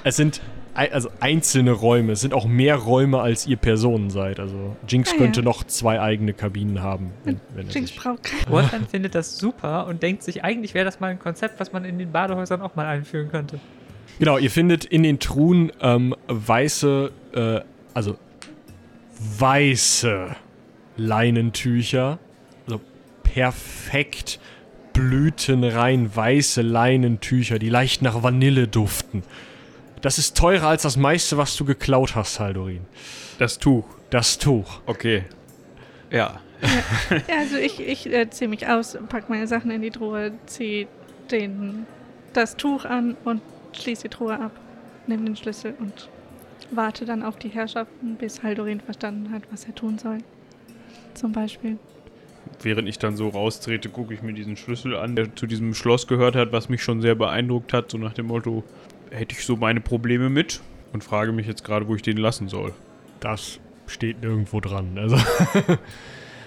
[0.07, 0.43] Es sind
[0.75, 2.13] also einzelne Räume.
[2.13, 4.41] Es sind auch mehr Räume, als ihr Personen seid.
[4.41, 5.19] Also Jinx Ah, ja.
[5.19, 7.13] könnte noch zwei eigene Kabinen haben.
[7.25, 10.99] Wenn, wenn Jinx braucht kein- Wolfgang findet das super und denkt sich, eigentlich wäre das
[11.01, 13.61] mal ein Konzept, was man in den Badehäusern auch mal einführen könnte.
[14.19, 17.61] Genau, ihr findet in den Truhen ähm, weiße, äh,
[17.95, 18.17] also
[19.39, 20.35] weiße
[20.97, 22.19] Leinentücher.
[22.67, 22.81] Also
[23.23, 24.39] perfekt
[24.93, 29.23] blütenrein weiße Leinentücher, die leicht nach Vanille duften.
[30.05, 32.83] Das ist teurer als das meiste, was du geklaut hast, Haldorin.
[33.39, 33.87] Das Tuch.
[34.11, 34.83] Das Tuch.
[34.85, 35.25] Okay.
[36.11, 36.43] Ja.
[37.27, 40.89] Ja, also ich, ich äh, ziehe mich aus, pack meine Sachen in die Truhe, ziehe
[41.31, 41.87] den,
[42.35, 43.41] das Tuch an und
[43.73, 44.53] schließe die Truhe ab,
[45.07, 46.11] nehme den Schlüssel und
[46.71, 50.19] warte dann auf die Herrschaften, bis Haldorin verstanden hat, was er tun soll.
[51.15, 51.79] Zum Beispiel.
[52.63, 56.07] Während ich dann so raustrete, gucke ich mir diesen Schlüssel an, der zu diesem Schloss
[56.07, 58.65] gehört hat, was mich schon sehr beeindruckt hat, so nach dem Motto,
[59.15, 60.61] hätte ich so meine Probleme mit
[60.93, 62.73] und frage mich jetzt gerade, wo ich den lassen soll.
[63.21, 64.99] Das steht nirgendwo dran.
[64.99, 65.17] Also,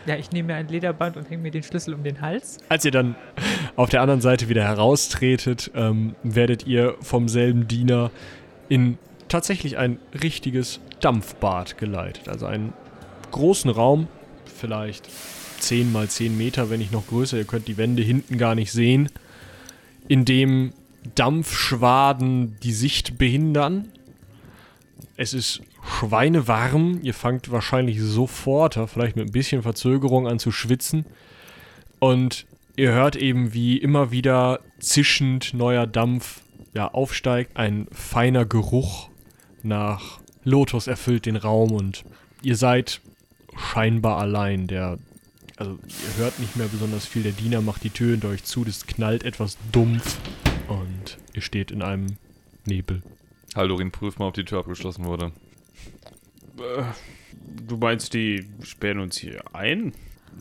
[0.08, 2.60] Ja, ich nehme mir ein Lederband und hänge mir den Schlüssel um den Hals.
[2.70, 3.16] als ihr dann
[3.76, 8.10] auf der anderen Seite wieder heraustretet, ähm, werdet ihr vom selben Diener
[8.70, 8.98] in
[9.28, 12.30] tatsächlich ein richtiges Dampfbad geleitet.
[12.30, 12.72] Also einen
[13.32, 14.08] großen Raum,
[14.46, 15.10] vielleicht
[15.60, 17.38] 10 mal 10 Meter, wenn nicht noch größer.
[17.38, 19.10] Ihr könnt die Wände hinten gar nicht sehen,
[20.08, 20.72] in dem
[21.16, 23.90] Dampfschwaden die Sicht behindern.
[25.16, 27.00] Es ist schweinewarm.
[27.04, 31.06] Ihr fangt wahrscheinlich sofort, vielleicht mit ein bisschen Verzögerung an zu schwitzen.
[32.00, 32.46] Und
[32.76, 36.42] ihr hört eben, wie immer wieder zischend neuer Dampf
[36.74, 37.58] ja, aufsteigt.
[37.58, 39.10] Ein feiner Geruch
[39.64, 42.06] nach Lotus erfüllt den Raum und
[42.44, 43.02] ihr seid
[43.58, 44.68] scheinbar allein.
[44.68, 45.00] Der,
[45.58, 47.24] also ihr hört nicht mehr besonders viel.
[47.24, 48.64] Der Diener macht die Tür hinter euch zu.
[48.64, 50.18] Das knallt etwas dumpf
[50.68, 52.18] und ihr steht in einem
[52.66, 53.02] Nebel.
[53.56, 55.32] Haldorin, prüf mal, ob die Tür abgeschlossen wurde.
[56.58, 56.84] Äh,
[57.66, 59.94] Du meinst, die sperren uns hier ein?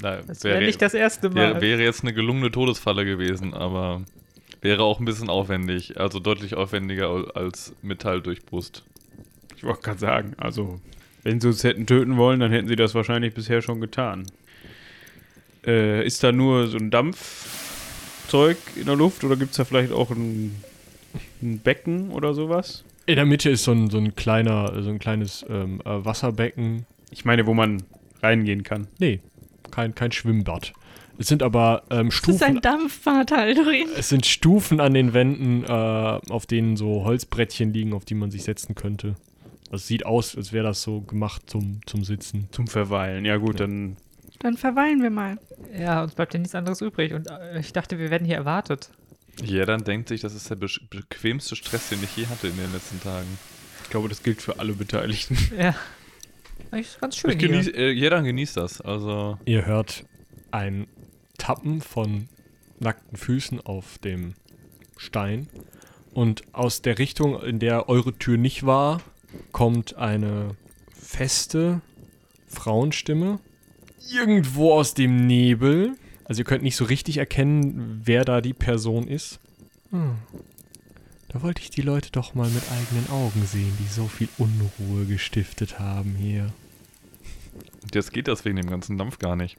[0.03, 1.37] Na, Das wäre nicht das erste Mal.
[1.37, 4.03] wäre, wäre jetzt eine gelungene Todesfalle gewesen, aber
[4.61, 5.99] wäre auch ein bisschen aufwendig.
[6.01, 8.83] Also deutlich aufwendiger al- als Metall durch Brust.
[9.57, 10.81] Ich wollte gerade sagen, also,
[11.23, 14.27] wenn sie uns hätten töten wollen, dann hätten sie das wahrscheinlich bisher schon getan.
[15.65, 16.91] Äh, ist da nur so ein
[18.27, 20.55] Dampfzeug in der Luft oder gibt es da vielleicht auch ein,
[21.43, 22.85] ein Becken oder sowas?
[23.07, 26.87] In der Mitte ist so ein, so ein kleiner, so ein kleines ähm, äh, Wasserbecken.
[27.11, 27.85] Ich meine, wo man
[28.23, 28.89] reingehen kann.
[28.99, 29.21] Nee,
[29.71, 30.73] kein, kein Schwimmbad.
[31.19, 32.61] Es sind aber ähm, Das ist ein Stufen.
[32.63, 33.89] Dampfbad, Haldurin.
[33.97, 38.31] Es sind Stufen an den Wänden, äh, auf denen so Holzbrettchen liegen, auf die man
[38.31, 39.15] sich setzen könnte.
[39.71, 42.49] Also es sieht aus, als wäre das so gemacht zum, zum Sitzen.
[42.51, 43.25] Zum Verweilen.
[43.25, 43.67] Ja, gut, Ja.
[43.67, 43.97] dann.
[44.41, 45.39] Dann verweilen wir mal.
[45.79, 47.13] Ja, uns bleibt ja nichts anderes übrig.
[47.13, 48.91] Und äh, ich dachte, wir werden hier erwartet.
[49.43, 52.73] Jeder denkt sich, das ist der be bequemste Stress, den ich je hatte in den
[52.73, 53.27] letzten Tagen.
[53.83, 55.37] Ich glaube, das gilt für alle Beteiligten.
[55.59, 55.75] Ja.
[56.71, 57.49] Eigentlich ist ganz schön Ich hier.
[57.49, 58.81] genieß, äh, jeder genießt das.
[58.81, 60.05] Also, Ihr hört
[60.51, 60.87] ein
[61.39, 62.29] Tappen von
[62.81, 64.35] nackten Füßen auf dem
[64.97, 65.49] Stein.
[66.13, 69.03] Und aus der Richtung, in der eure Tür nicht war,
[69.53, 70.57] kommt eine
[70.99, 71.83] feste
[72.49, 73.39] Frauenstimme.
[74.13, 75.97] Irgendwo aus dem Nebel.
[76.25, 79.39] Also ihr könnt nicht so richtig erkennen, wer da die Person ist.
[79.91, 80.17] Hm.
[81.29, 85.05] Da wollte ich die Leute doch mal mit eigenen Augen sehen, die so viel Unruhe
[85.07, 86.53] gestiftet haben hier.
[87.83, 89.57] und jetzt geht das wegen dem ganzen Dampf gar nicht.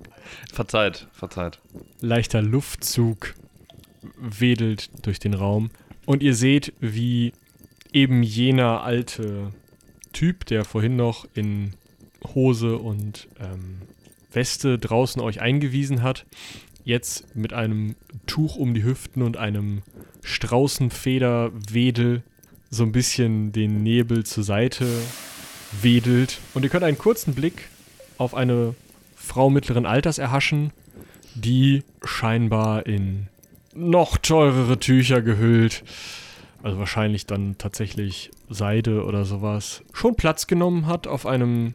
[0.52, 1.60] Verzeiht, verzeiht.
[2.02, 3.36] leichter Luftzug
[4.18, 5.70] wedelt durch den Raum
[6.06, 7.34] und ihr seht, wie
[7.94, 9.52] eben jener alte
[10.14, 11.74] Typ, der vorhin noch in
[12.34, 13.82] Hose und ähm,
[14.32, 16.26] Weste draußen euch eingewiesen hat,
[16.84, 19.84] jetzt mit einem Tuch um die Hüften und einem
[20.24, 22.24] Straußenfederwedel
[22.70, 24.88] so ein bisschen den Nebel zur Seite
[25.82, 26.40] wedelt.
[26.54, 27.70] Und ihr könnt einen kurzen Blick
[28.18, 28.76] auf eine
[29.16, 30.72] Frau mittleren Alters erhaschen,
[31.36, 33.28] die scheinbar in
[33.74, 35.84] noch teurere Tücher gehüllt,
[36.64, 41.74] also wahrscheinlich dann tatsächlich Seide oder sowas, schon Platz genommen hat auf einem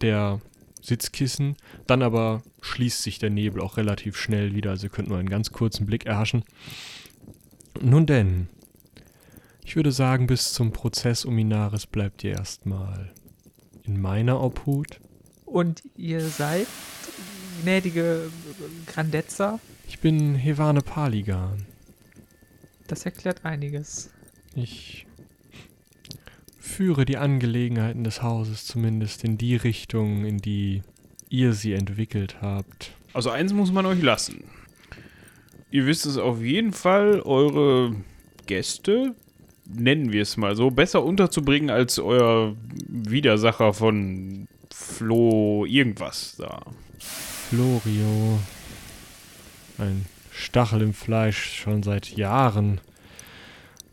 [0.00, 0.40] der
[0.80, 1.56] Sitzkissen.
[1.86, 5.28] Dann aber schließt sich der Nebel auch relativ schnell wieder, also ihr könnt nur einen
[5.28, 6.44] ganz kurzen Blick erhaschen.
[7.80, 8.48] Nun denn,
[9.64, 13.12] ich würde sagen, bis zum Prozess um Inaris bleibt ihr erstmal
[13.84, 15.00] in meiner Obhut.
[15.44, 16.66] Und ihr seid
[17.62, 18.30] gnädige
[18.86, 19.58] Grandezza.
[19.88, 21.66] Ich bin Hevane Paligan.
[22.86, 24.10] Das erklärt einiges.
[24.54, 25.06] Ich
[26.70, 30.82] führe die Angelegenheiten des Hauses zumindest in die Richtung, in die
[31.28, 32.92] ihr sie entwickelt habt.
[33.12, 34.44] Also eins muss man euch lassen.
[35.70, 37.94] Ihr wisst es auf jeden Fall, eure
[38.46, 39.14] Gäste,
[39.66, 42.56] nennen wir es mal so, besser unterzubringen als euer
[42.88, 46.62] Widersacher von Flo irgendwas da.
[46.98, 48.40] Florio.
[49.78, 52.80] Ein Stachel im Fleisch schon seit Jahren.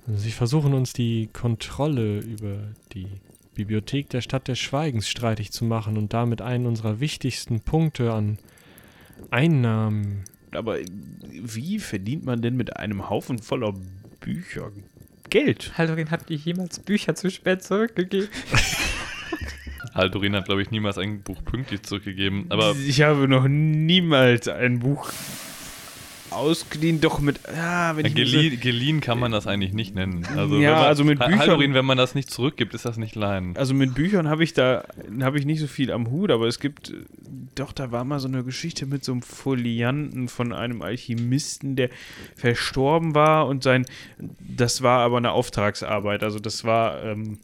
[0.08, 2.60] Sie versuchen uns die Kontrolle über
[2.94, 3.08] die
[3.56, 8.38] Bibliothek der Stadt des Schweigens streitig zu machen und damit einen unserer wichtigsten Punkte an
[9.32, 10.24] Einnahmen.
[10.52, 10.78] Aber
[11.30, 13.74] wie verdient man denn mit einem Haufen voller
[14.22, 14.72] Bücher
[15.30, 15.78] Geld?
[15.78, 18.30] Haldorin hat dir jemals Bücher zu spät zurückgegeben.
[19.94, 22.46] Haldorin hat, glaube ich, niemals ein Buch pünktlich zurückgegeben.
[22.50, 25.12] Aber ich habe noch niemals ein Buch
[26.32, 27.40] ausgeliehen, doch mit.
[27.56, 30.26] Ja, wenn ich mir so- geliehen, geliehen kann man das eigentlich nicht nennen.
[30.36, 32.98] Also, Ja, wenn man, also mit Büchern- Haldorin, wenn man das nicht zurückgibt, ist das
[32.98, 33.56] nicht leihen.
[33.58, 34.84] Also mit Büchern habe ich da
[35.22, 36.94] habe ich nicht so viel am Hut, aber es gibt
[37.56, 41.90] doch da war mal so eine Geschichte mit so einem Folianten von einem Alchemisten, der
[42.36, 43.86] verstorben war und sein
[44.40, 47.40] das war aber eine Auftragsarbeit, also das war ähm,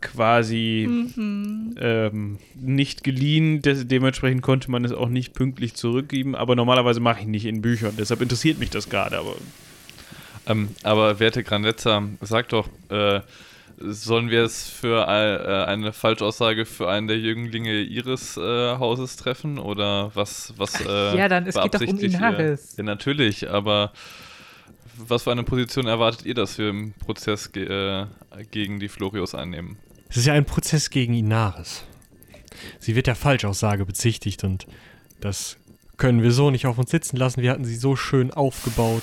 [0.00, 1.74] quasi Mhm.
[1.78, 7.20] ähm, nicht geliehen, des, dementsprechend konnte man es auch nicht pünktlich zurückgeben, aber normalerweise mache
[7.20, 9.34] ich nicht in Büchern, deshalb interessiert mich das gerade, aber
[10.48, 13.20] Ähm, aber werte Grandezza, sag doch, äh,
[13.78, 18.40] sollen wir es für äh, eine Falschaussage für einen der Jünglinge Ihres äh,
[18.78, 19.58] Hauses treffen?
[19.58, 21.98] Oder was, was äh, ja, dann, es geht doch um?
[21.98, 22.74] Inaris.
[22.76, 23.92] Ja, natürlich, aber
[24.98, 28.06] was für eine Position erwartet ihr, dass wir im Prozess ge äh,
[28.50, 29.78] gegen die Florios einnehmen?
[30.08, 31.84] Es ist ja ein Prozess gegen Inaris.
[32.78, 34.66] Sie wird der Falschaussage bezichtigt und
[35.20, 35.56] das
[35.96, 37.42] können wir so nicht auf uns sitzen lassen.
[37.42, 39.02] Wir hatten sie so schön aufgebaut.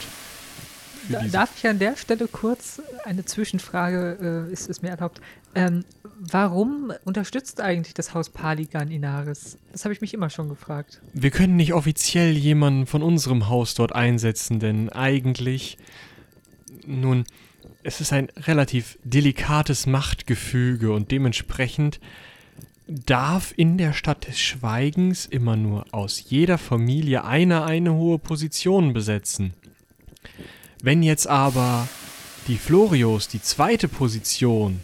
[1.32, 5.20] Darf ich an der Stelle kurz eine Zwischenfrage, äh, ist es mir erlaubt?
[5.54, 5.84] Ähm,
[6.32, 9.58] warum unterstützt eigentlich das Haus Paligan Inaris?
[9.72, 11.02] Das habe ich mich immer schon gefragt.
[11.14, 15.78] Wir können nicht offiziell jemanden von unserem Haus dort einsetzen, denn eigentlich,
[16.86, 17.26] nun,
[17.84, 22.00] es ist ein relativ delikates Machtgefüge und dementsprechend
[22.88, 28.94] darf in der Stadt des Schweigens immer nur aus jeder Familie einer eine hohe Position
[28.94, 29.54] besetzen.
[30.82, 31.88] Wenn jetzt aber
[32.48, 34.82] die Florios die zweite Position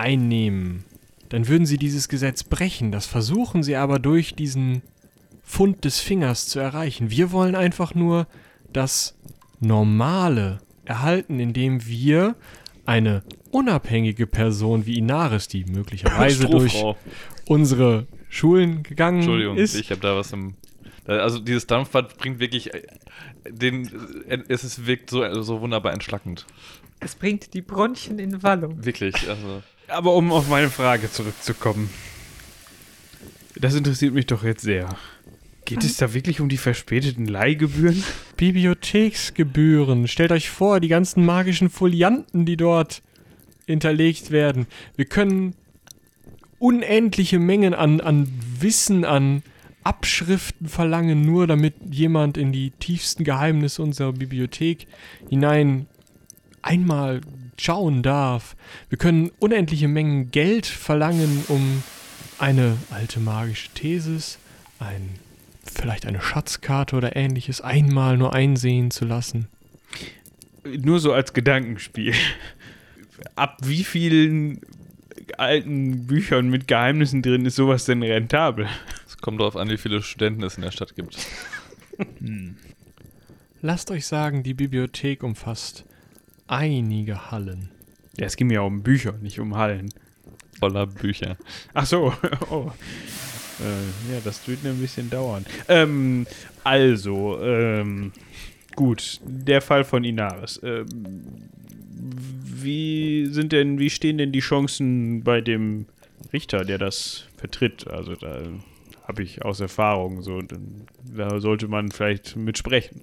[0.00, 0.84] einnehmen,
[1.28, 2.90] dann würden sie dieses Gesetz brechen.
[2.90, 4.82] Das versuchen sie aber durch diesen
[5.42, 7.10] Fund des Fingers zu erreichen.
[7.10, 8.26] Wir wollen einfach nur
[8.72, 9.16] das
[9.60, 12.34] Normale erhalten, indem wir
[12.86, 16.82] eine unabhängige Person wie Inaris, die möglicherweise durch
[17.46, 19.74] unsere Schulen gegangen Entschuldigung, ist.
[19.74, 20.54] ich habe da was im.
[21.06, 22.82] Also dieses Dampfbad bringt wirklich äh,
[23.48, 23.86] den.
[24.28, 26.46] äh, Es ist, wirkt so, so wunderbar entschlackend.
[27.00, 28.84] Es bringt die Bronchien in Wallung.
[28.84, 29.28] Wirklich.
[29.28, 29.62] Also.
[29.90, 31.90] Aber um auf meine Frage zurückzukommen.
[33.56, 34.96] Das interessiert mich doch jetzt sehr.
[35.64, 38.02] Geht es da wirklich um die verspäteten Leihgebühren?
[38.36, 40.08] Bibliotheksgebühren.
[40.08, 43.02] Stellt euch vor, die ganzen magischen Folianten, die dort
[43.66, 44.66] hinterlegt werden.
[44.96, 45.54] Wir können
[46.58, 48.28] unendliche Mengen an, an
[48.58, 49.42] Wissen, an
[49.82, 54.86] Abschriften verlangen, nur damit jemand in die tiefsten Geheimnisse unserer Bibliothek
[55.28, 55.86] hinein
[56.62, 57.20] einmal
[57.62, 58.56] schauen darf.
[58.88, 61.82] Wir können unendliche Mengen Geld verlangen, um
[62.38, 64.38] eine alte magische Thesis,
[64.78, 65.10] ein
[65.64, 69.48] vielleicht eine Schatzkarte oder ähnliches einmal nur einsehen zu lassen.
[70.64, 72.14] Nur so als Gedankenspiel.
[73.36, 74.60] Ab wie vielen
[75.36, 78.68] alten Büchern mit Geheimnissen drin ist sowas denn rentabel?
[79.06, 81.16] Es kommt darauf an, wie viele Studenten es in der Stadt gibt.
[83.62, 85.84] Lasst euch sagen, die Bibliothek umfasst
[86.50, 87.70] einige Hallen.
[88.18, 89.92] Ja, es ging mir ja um Bücher, nicht um Hallen.
[90.58, 91.36] Voller Bücher.
[91.72, 92.12] Ach so,
[92.50, 92.70] oh.
[93.60, 95.46] Äh, ja, das wird ein bisschen dauern.
[95.68, 96.26] Ähm,
[96.64, 98.12] also, ähm,
[98.74, 100.60] gut, der Fall von Inaris.
[100.62, 101.48] Ähm,
[101.92, 105.86] wie sind denn, wie stehen denn die Chancen bei dem
[106.32, 107.86] Richter, der das vertritt?
[107.86, 108.42] Also da
[109.06, 113.02] habe ich aus Erfahrung so, dann, da sollte man vielleicht mitsprechen.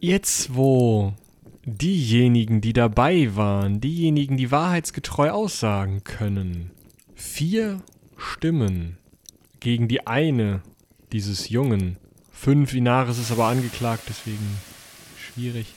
[0.00, 1.14] Jetzt, wo
[1.68, 6.70] diejenigen, die dabei waren, diejenigen, die wahrheitsgetreu aussagen können,
[7.14, 7.82] vier
[8.16, 8.98] Stimmen
[9.60, 10.62] gegen die eine
[11.12, 11.96] dieses Jungen,
[12.32, 14.58] fünf Inaris ist aber angeklagt, deswegen
[15.16, 15.74] schwierig,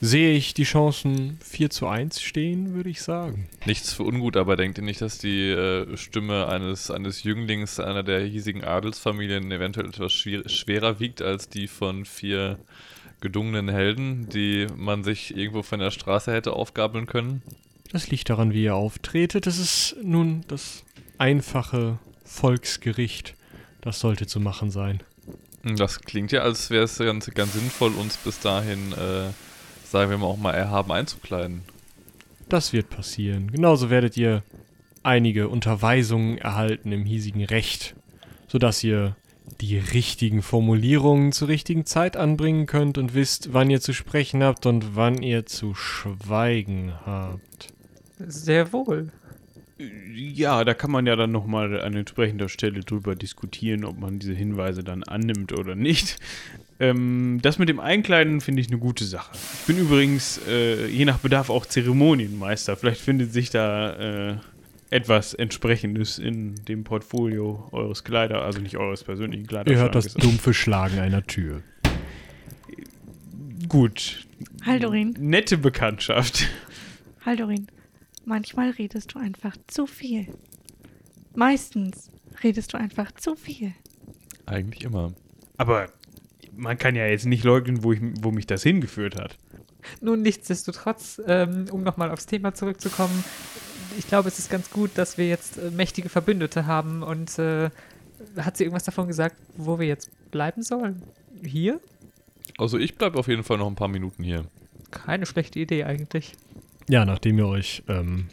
[0.00, 3.48] sehe ich die Chancen 4 zu 1 stehen, würde ich sagen.
[3.64, 8.02] Nichts für ungut, aber denkt ihr nicht, dass die äh, Stimme eines, eines Jünglings einer
[8.02, 12.58] der hiesigen Adelsfamilien eventuell etwas schwer, schwerer wiegt als die von vier
[13.24, 17.42] gedungenen Helden, die man sich irgendwo von der Straße hätte aufgabeln können?
[17.90, 19.46] Das liegt daran, wie ihr auftretet.
[19.46, 20.84] Das ist nun das
[21.16, 23.34] einfache Volksgericht.
[23.80, 25.02] Das sollte zu machen sein.
[25.62, 29.30] Das klingt ja, als wäre es ganz, ganz sinnvoll, uns bis dahin, äh,
[29.86, 31.62] sagen wir mal, auch mal erhaben einzukleiden.
[32.50, 33.50] Das wird passieren.
[33.50, 34.42] Genauso werdet ihr
[35.02, 37.94] einige Unterweisungen erhalten im hiesigen Recht,
[38.48, 39.16] sodass ihr
[39.60, 44.66] die richtigen Formulierungen zur richtigen Zeit anbringen könnt und wisst, wann ihr zu sprechen habt
[44.66, 47.72] und wann ihr zu schweigen habt.
[48.18, 49.10] Sehr wohl.
[49.76, 54.32] Ja, da kann man ja dann nochmal an entsprechender Stelle drüber diskutieren, ob man diese
[54.32, 56.18] Hinweise dann annimmt oder nicht.
[56.78, 59.32] Ähm, das mit dem Einkleiden finde ich eine gute Sache.
[59.34, 62.76] Ich bin übrigens äh, je nach Bedarf auch Zeremonienmeister.
[62.76, 64.36] Vielleicht findet sich da äh,
[64.94, 69.82] etwas Entsprechendes in dem Portfolio eures Kleider, also nicht eures persönlichen Ihr Kleiderschrankes.
[69.82, 71.62] hört das dumpfe Schlagen einer Tür.
[73.68, 74.24] Gut.
[74.64, 76.48] Haldorin, Nette Bekanntschaft.
[77.26, 77.66] Haldorin,
[78.24, 80.28] manchmal redest du einfach zu viel.
[81.34, 82.12] Meistens
[82.44, 83.72] redest du einfach zu viel.
[84.46, 85.12] Eigentlich immer.
[85.56, 85.88] Aber
[86.56, 89.38] man kann ja jetzt nicht leugnen, wo, ich, wo mich das hingeführt hat.
[90.00, 93.24] Nun, nichtsdestotrotz, ähm, um nochmal aufs Thema zurückzukommen,
[93.98, 97.70] ich glaube, es ist ganz gut, dass wir jetzt äh, mächtige Verbündete haben und äh,
[98.36, 101.02] hat sie irgendwas davon gesagt, wo wir jetzt bleiben sollen?
[101.44, 101.80] Hier?
[102.58, 104.44] Also ich bleibe auf jeden Fall noch ein paar Minuten hier.
[104.90, 106.32] Keine schlechte Idee eigentlich.
[106.88, 108.28] Ja, nachdem ihr euch ähm,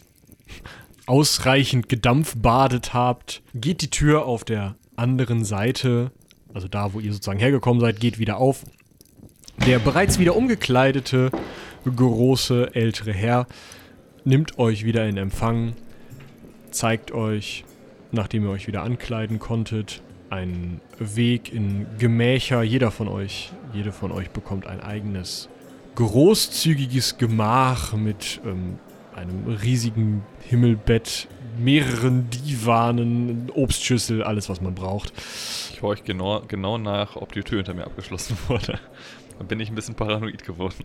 [1.06, 6.12] ausreichend gedampfbadet habt, geht die Tür auf der anderen Seite,
[6.54, 8.64] also da, wo ihr sozusagen hergekommen seid, geht wieder auf.
[9.66, 11.32] Der bereits wieder umgekleidete,
[11.84, 13.48] große, ältere Herr
[14.24, 15.74] nimmt euch wieder in Empfang,
[16.72, 17.64] zeigt euch,
[18.12, 22.64] nachdem ihr euch wieder ankleiden konntet, einen Weg in Gemächer.
[22.64, 25.50] Jeder von euch, jede von euch bekommt ein eigenes
[25.96, 28.80] großzügiges Gemach mit ähm,
[29.14, 31.28] einem riesigen Himmelbett,
[31.60, 35.12] mehreren Divanen, Obstschüssel, alles, was man braucht.
[35.74, 38.80] Ich horche genau, genau nach, ob die Tür hinter mir abgeschlossen wurde.
[39.42, 40.76] Dann bin ich ein bisschen paranoid geworden.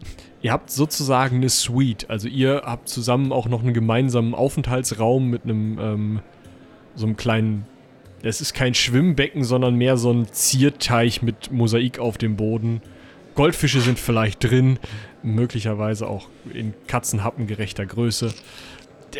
[0.40, 2.09] Ihr habt sozusagen eine Suite.
[2.09, 6.20] Also ihr habt zusammen auch noch einen gemeinsamen Aufenthaltsraum mit einem ähm,
[6.94, 7.66] so einem kleinen.
[8.22, 12.80] Es ist kein Schwimmbecken, sondern mehr so ein Zierteich mit Mosaik auf dem Boden.
[13.34, 14.78] Goldfische sind vielleicht drin,
[15.22, 18.32] möglicherweise auch in katzenhappengerechter Größe.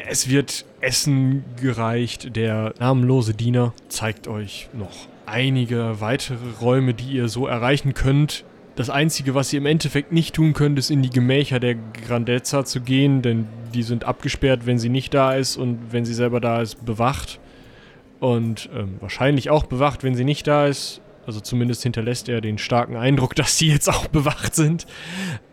[0.09, 2.35] Es wird Essen gereicht.
[2.37, 8.47] Der namenlose Diener zeigt euch noch einige weitere Räume, die ihr so erreichen könnt.
[8.77, 12.65] Das Einzige, was ihr im Endeffekt nicht tun könnt, ist in die Gemächer der Grandezza
[12.65, 16.41] zu gehen, denn die sind abgesperrt, wenn sie nicht da ist und wenn sie selber
[16.41, 17.41] da ist, bewacht.
[18.21, 21.01] Und ähm, wahrscheinlich auch bewacht, wenn sie nicht da ist.
[21.27, 24.87] Also zumindest hinterlässt er den starken Eindruck, dass sie jetzt auch bewacht sind.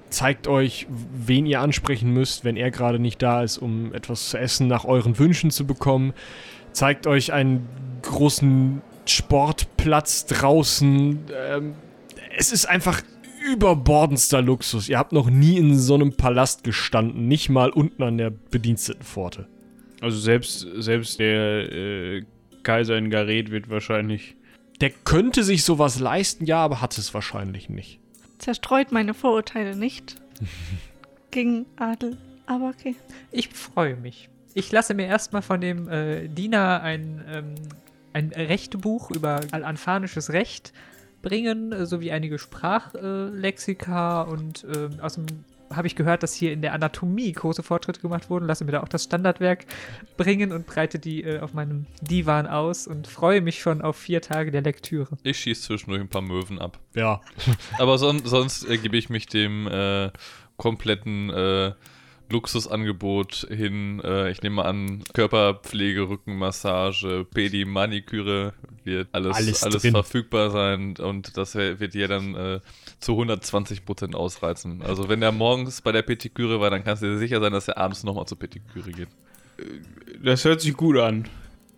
[0.09, 4.37] Zeigt euch, wen ihr ansprechen müsst, wenn er gerade nicht da ist, um etwas zu
[4.37, 6.13] essen nach euren Wünschen zu bekommen.
[6.73, 7.67] Zeigt euch einen
[8.01, 11.19] großen Sportplatz draußen.
[11.49, 11.75] Ähm,
[12.37, 13.01] es ist einfach
[13.43, 14.89] überbordendster Luxus.
[14.89, 19.47] Ihr habt noch nie in so einem Palast gestanden, nicht mal unten an der Bedienstetenpforte.
[20.01, 22.25] Also selbst, selbst der äh,
[22.63, 24.35] Kaiser in Gareth wird wahrscheinlich.
[24.81, 27.99] Der könnte sich sowas leisten, ja, aber hat es wahrscheinlich nicht.
[28.39, 30.15] Zerstreut meine Vorurteile nicht.
[31.31, 32.17] Gegen Adel.
[32.45, 32.95] Aber okay.
[33.31, 34.29] Ich freue mich.
[34.53, 37.55] Ich lasse mir erstmal von dem äh, Diener ein, ähm,
[38.11, 40.73] ein Rechtebuch über al-anfanisches Recht
[41.23, 45.43] bringen, äh, sowie einige Sprachlexika und äh, außerdem
[45.75, 48.45] habe ich gehört, dass hier in der Anatomie große Fortschritte gemacht wurden.
[48.45, 49.65] Lasse mir da auch das Standardwerk
[50.17, 54.21] bringen und breite die äh, auf meinem Divan aus und freue mich schon auf vier
[54.21, 55.17] Tage der Lektüre.
[55.23, 56.79] Ich schieße zwischendurch ein paar Möwen ab.
[56.93, 57.21] Ja.
[57.79, 60.11] Aber son sonst äh, gebe ich mich dem äh,
[60.57, 61.71] kompletten äh,
[62.33, 64.01] Luxusangebot hin.
[64.03, 68.53] Äh, ich nehme an, Körperpflege, Rückenmassage, Pedi, Maniküre
[68.83, 72.59] wird alles, Alles alles, verfügbar sein und das wird dir dann äh,
[72.99, 74.81] zu 120% ausreizen.
[74.81, 77.69] Also wenn er morgens bei der Petiküre war, dann kannst du dir sicher sein, dass
[77.69, 79.07] er abends nochmal zur Petiküre geht.
[80.21, 81.27] Das hört sich gut an.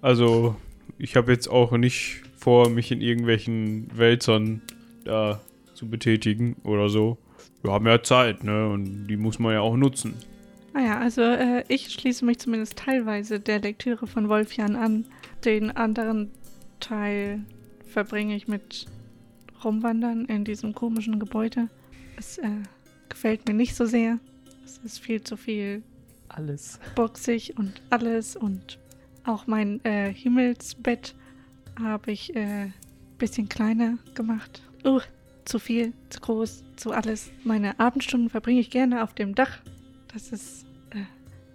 [0.01, 0.55] Also,
[0.97, 4.61] ich habe jetzt auch nicht vor, mich in irgendwelchen Wälzern
[5.03, 5.41] da
[5.73, 7.17] zu betätigen oder so.
[7.61, 8.69] Wir haben ja Zeit, ne?
[8.69, 10.13] Und die muss man ja auch nutzen.
[10.75, 15.05] Naja, also äh, ich schließe mich zumindest teilweise der Lektüre von Wolfjan an.
[15.45, 16.31] Den anderen
[16.81, 17.45] Teil
[17.87, 18.85] verbringe ich mit
[19.63, 21.69] Rumwandern in diesem komischen Gebäude.
[22.17, 22.49] Es äh,
[23.07, 24.19] gefällt mir nicht so sehr.
[24.65, 25.81] Es ist viel zu viel
[26.27, 26.77] Alles.
[26.93, 28.77] boxig und alles und
[29.23, 31.15] auch mein äh, Himmelsbett
[31.81, 32.67] habe ich äh,
[33.17, 34.61] bisschen kleiner gemacht.
[34.83, 34.99] Uh,
[35.45, 37.31] zu viel, zu groß, zu alles.
[37.45, 39.59] Meine Abendstunden verbringe ich gerne auf dem Dach.
[40.13, 40.64] Das ist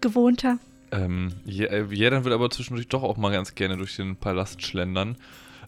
[0.00, 0.58] gewohnter.
[0.92, 4.62] Ähm, Je- äh, Jedan will aber zwischendurch doch auch mal ganz gerne durch den Palast
[4.62, 5.16] schlendern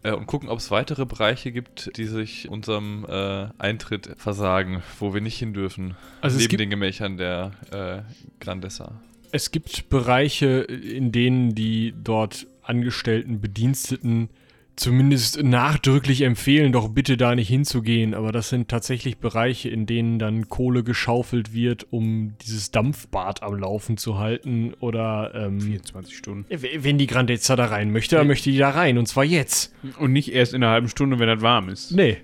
[0.02, 5.14] äh, und gucken, ob es weitere Bereiche gibt, die sich unserem äh, Eintritt versagen, wo
[5.14, 5.94] wir nicht hin dürfen.
[6.20, 8.02] Also neben den Gemächern der äh,
[8.44, 9.00] Grandessa.
[9.30, 14.28] Es gibt Bereiche, in denen die dort angestellten Bediensteten
[14.76, 18.14] zumindest nachdrücklich empfehlen, doch bitte da nicht hinzugehen.
[18.14, 23.56] Aber das sind tatsächlich Bereiche, in denen dann Kohle geschaufelt wird, um dieses Dampfbad am
[23.56, 24.74] Laufen zu halten.
[24.80, 26.46] Oder ähm, 24 Stunden.
[26.48, 28.98] wenn die Grandezza da rein möchte, dann möchte die da rein.
[28.98, 29.74] Und zwar jetzt.
[29.98, 31.92] Und nicht erst in einer halben Stunde, wenn das warm ist.
[31.92, 32.18] Nee.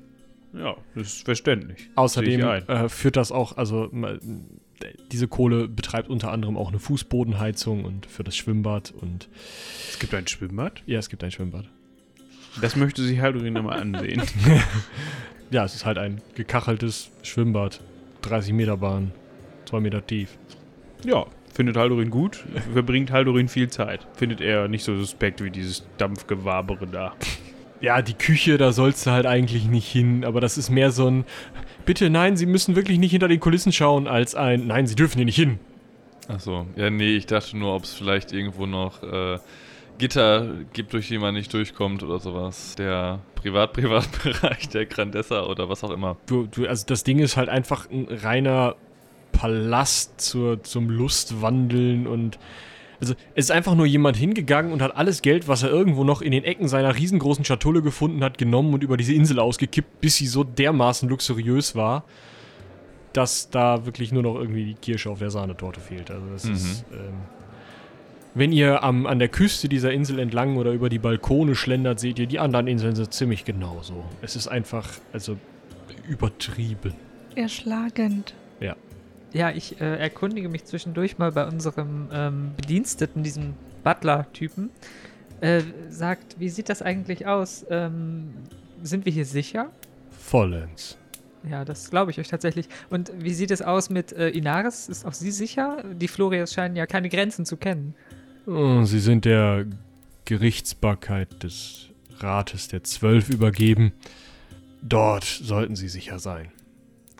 [0.54, 1.90] Ja, das ist verständlich.
[1.94, 3.90] Außerdem äh, führt das auch, also
[5.12, 9.28] diese Kohle betreibt unter anderem auch eine Fußbodenheizung und für das Schwimmbad und
[9.90, 10.82] Es gibt ein Schwimmbad.
[10.86, 11.68] ja, es gibt ein Schwimmbad.
[12.60, 14.22] Das möchte sich Haldurin nochmal ansehen.
[15.50, 17.80] Ja, es ist halt ein gekacheltes Schwimmbad.
[18.20, 19.12] 30 Meter Bahn,
[19.64, 20.36] 2 Meter tief.
[21.04, 22.44] ja, findet Haldurin gut.
[22.74, 24.06] Verbringt Haldurin viel Zeit.
[24.14, 27.14] Findet er nicht so suspekt wie dieses Dampfgewabere da.
[27.80, 31.08] Ja, die Küche, da sollst du halt eigentlich nicht hin, aber das ist mehr so
[31.08, 31.24] ein
[31.86, 35.16] Bitte, nein, Sie müssen wirklich nicht hinter den Kulissen schauen, als ein Nein, Sie dürfen
[35.18, 35.60] hier nicht hin.
[36.26, 39.38] Achso, ja, nee, ich dachte nur, ob es vielleicht irgendwo noch äh,
[39.98, 42.74] Gitter gibt, durch die man nicht durchkommt oder sowas.
[42.76, 46.16] Der Privat-Privatbereich der Grandessa oder was auch immer.
[46.26, 48.76] Du, du, also das Ding ist halt einfach ein reiner
[49.32, 52.38] Palast zur, zum Lustwandeln und
[53.00, 56.20] also es ist einfach nur jemand hingegangen und hat alles Geld, was er irgendwo noch
[56.20, 60.16] in den Ecken seiner riesengroßen Schatulle gefunden hat, genommen und über diese Insel ausgekippt, bis
[60.16, 62.02] sie so dermaßen luxuriös war,
[63.12, 66.10] dass da wirklich nur noch irgendwie die Kirsche auf der Sahnetorte fehlt.
[66.10, 66.52] Also das Mhm.
[66.54, 67.14] ist ähm,
[68.38, 72.18] wenn ihr am, an der Küste dieser Insel entlang oder über die Balkone schlendert, seht
[72.18, 74.04] ihr, die anderen Inseln sind ziemlich genauso.
[74.22, 75.36] Es ist einfach, also
[76.08, 76.94] übertrieben.
[77.34, 78.34] Erschlagend.
[79.32, 84.70] Ja, ich äh, erkundige mich zwischendurch mal bei unserem ähm, Bediensteten, diesem Butler-Typen.
[85.40, 87.64] Äh, sagt, wie sieht das eigentlich aus?
[87.68, 88.32] Ähm,
[88.82, 89.70] sind wir hier sicher?
[90.10, 90.98] Vollends.
[91.48, 92.68] Ja, das glaube ich euch tatsächlich.
[92.90, 94.88] Und wie sieht es aus mit äh, Inaris?
[94.88, 95.84] Ist auch sie sicher?
[95.94, 97.94] Die Florias scheinen ja keine Grenzen zu kennen.
[98.48, 99.66] Oh, Sie sind der
[100.24, 103.92] Gerichtsbarkeit des Rates der Zwölf übergeben.
[104.80, 106.50] Dort sollten Sie sicher sein.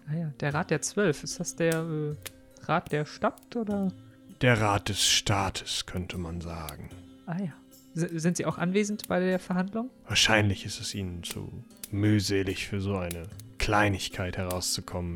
[0.08, 1.22] Ah ja, der Rat der Zwölf.
[1.22, 2.14] Ist das der äh,
[2.62, 3.92] Rat der Stadt oder?
[4.40, 6.88] Der Rat des Staates, könnte man sagen.
[7.26, 7.52] Ah ja.
[7.92, 9.90] Sind sie auch anwesend bei der Verhandlung?
[10.06, 11.52] Wahrscheinlich ist es Ihnen zu
[11.90, 13.24] mühselig für so eine
[13.58, 15.14] Kleinigkeit herauszukommen.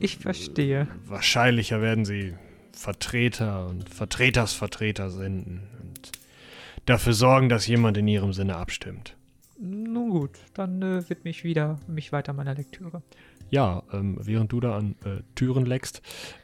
[0.00, 0.88] Ich verstehe.
[1.06, 2.34] Wahrscheinlicher werden sie
[2.78, 6.12] Vertreter und Vertretersvertreter senden und
[6.86, 9.16] dafür sorgen, dass jemand in ihrem Sinne abstimmt.
[9.58, 13.02] Nun gut, dann äh, widme ich wieder mich weiter meiner Lektüre.
[13.50, 16.02] Ja, ähm, während du da an äh, Türen leckst,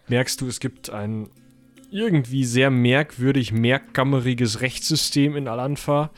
[0.09, 1.29] merkst du, es gibt ein
[1.93, 6.11] irgendwie sehr merkwürdig mehrkammeriges Rechtssystem in Al-Anfa,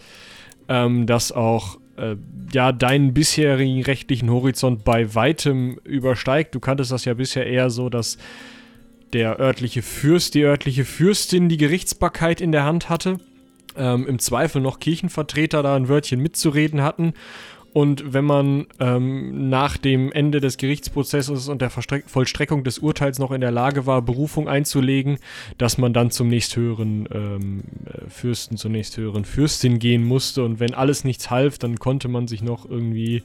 [0.68, 2.16] ähm, das auch äh,
[2.54, 6.54] ja deinen bisherigen rechtlichen Horizont bei weitem übersteigt.
[6.54, 8.16] Du kanntest das ja bisher eher so, dass
[9.16, 13.16] der örtliche Fürst, die örtliche Fürstin die Gerichtsbarkeit in der Hand hatte.
[13.74, 17.14] Ähm, Im Zweifel noch Kirchenvertreter da ein Wörtchen mitzureden hatten.
[17.72, 23.18] Und wenn man ähm, nach dem Ende des Gerichtsprozesses und der Verstreck Vollstreckung des Urteils
[23.18, 25.16] noch in der Lage war, Berufung einzulegen,
[25.56, 30.44] dass man dann zum nächsthöheren ähm, äh, Fürsten, zur nächsthöheren Fürstin gehen musste.
[30.44, 33.22] Und wenn alles nichts half, dann konnte man sich noch irgendwie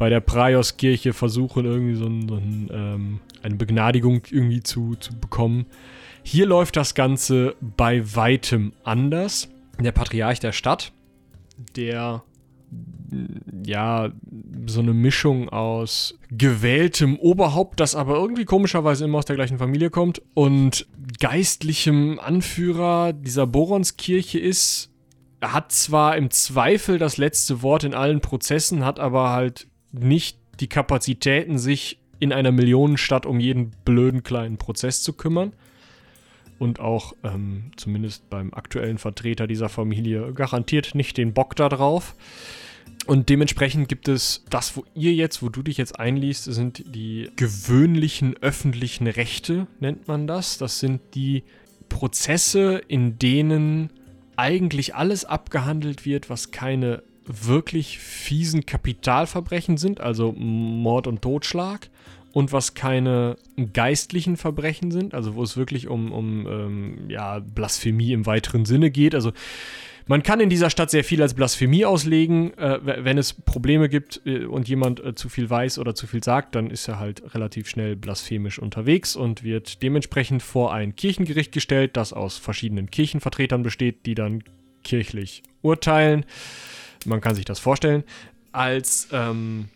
[0.00, 5.14] bei der Praioskirche versuchen, irgendwie so, ein, so ein, ähm, eine Begnadigung irgendwie zu, zu
[5.14, 5.66] bekommen.
[6.22, 9.50] Hier läuft das Ganze bei weitem anders.
[9.78, 10.92] Der Patriarch der Stadt,
[11.76, 12.22] der
[13.66, 14.10] ja,
[14.66, 19.90] so eine Mischung aus gewähltem Oberhaupt, das aber irgendwie komischerweise immer aus der gleichen Familie
[19.90, 20.86] kommt, und
[21.18, 24.86] geistlichem Anführer dieser Boronskirche ist.
[25.42, 30.68] Hat zwar im Zweifel das letzte Wort in allen Prozessen, hat aber halt nicht die
[30.68, 35.52] Kapazitäten, sich in einer Millionenstadt um jeden blöden kleinen Prozess zu kümmern.
[36.58, 42.14] Und auch ähm, zumindest beim aktuellen Vertreter dieser Familie garantiert nicht den Bock da drauf.
[43.06, 47.30] Und dementsprechend gibt es das, wo ihr jetzt, wo du dich jetzt einliest, sind die
[47.36, 50.58] gewöhnlichen öffentlichen Rechte, nennt man das.
[50.58, 51.44] Das sind die
[51.88, 53.90] Prozesse, in denen
[54.36, 61.88] eigentlich alles abgehandelt wird, was keine wirklich fiesen Kapitalverbrechen sind, also Mord und Totschlag,
[62.32, 63.36] und was keine
[63.72, 68.90] geistlichen Verbrechen sind, also wo es wirklich um, um ähm, ja, Blasphemie im weiteren Sinne
[68.90, 69.14] geht.
[69.14, 69.32] Also
[70.06, 72.56] man kann in dieser Stadt sehr viel als Blasphemie auslegen.
[72.58, 76.22] Äh, wenn es Probleme gibt äh, und jemand äh, zu viel weiß oder zu viel
[76.22, 81.52] sagt, dann ist er halt relativ schnell blasphemisch unterwegs und wird dementsprechend vor ein Kirchengericht
[81.52, 84.42] gestellt, das aus verschiedenen Kirchenvertretern besteht, die dann
[84.82, 86.24] kirchlich urteilen.
[87.06, 88.04] Man kann sich das vorstellen.
[88.52, 89.68] Als ähm,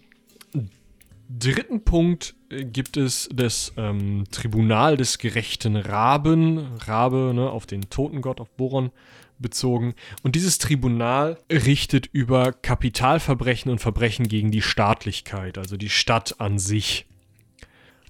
[1.29, 7.89] dritten Punkt äh, gibt es das ähm, Tribunal des gerechten Raben, Rabe ne, auf den
[7.91, 8.91] Totengott, auf Boron
[9.39, 9.95] bezogen.
[10.23, 16.59] Und dieses Tribunal richtet über Kapitalverbrechen und Verbrechen gegen die Staatlichkeit, also die Stadt an
[16.59, 17.07] sich.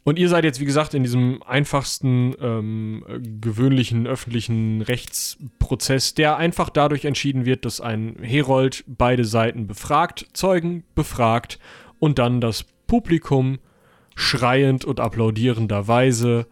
[0.04, 3.04] Und ihr seid jetzt, wie gesagt, in diesem einfachsten, ähm,
[3.40, 10.84] gewöhnlichen öffentlichen Rechtsprozess, der einfach dadurch entschieden wird, dass ein Herold beide Seiten befragt, Zeugen
[10.94, 11.58] befragt
[11.98, 13.58] und dann das Publikum
[14.14, 16.46] schreiend und applaudierenderweise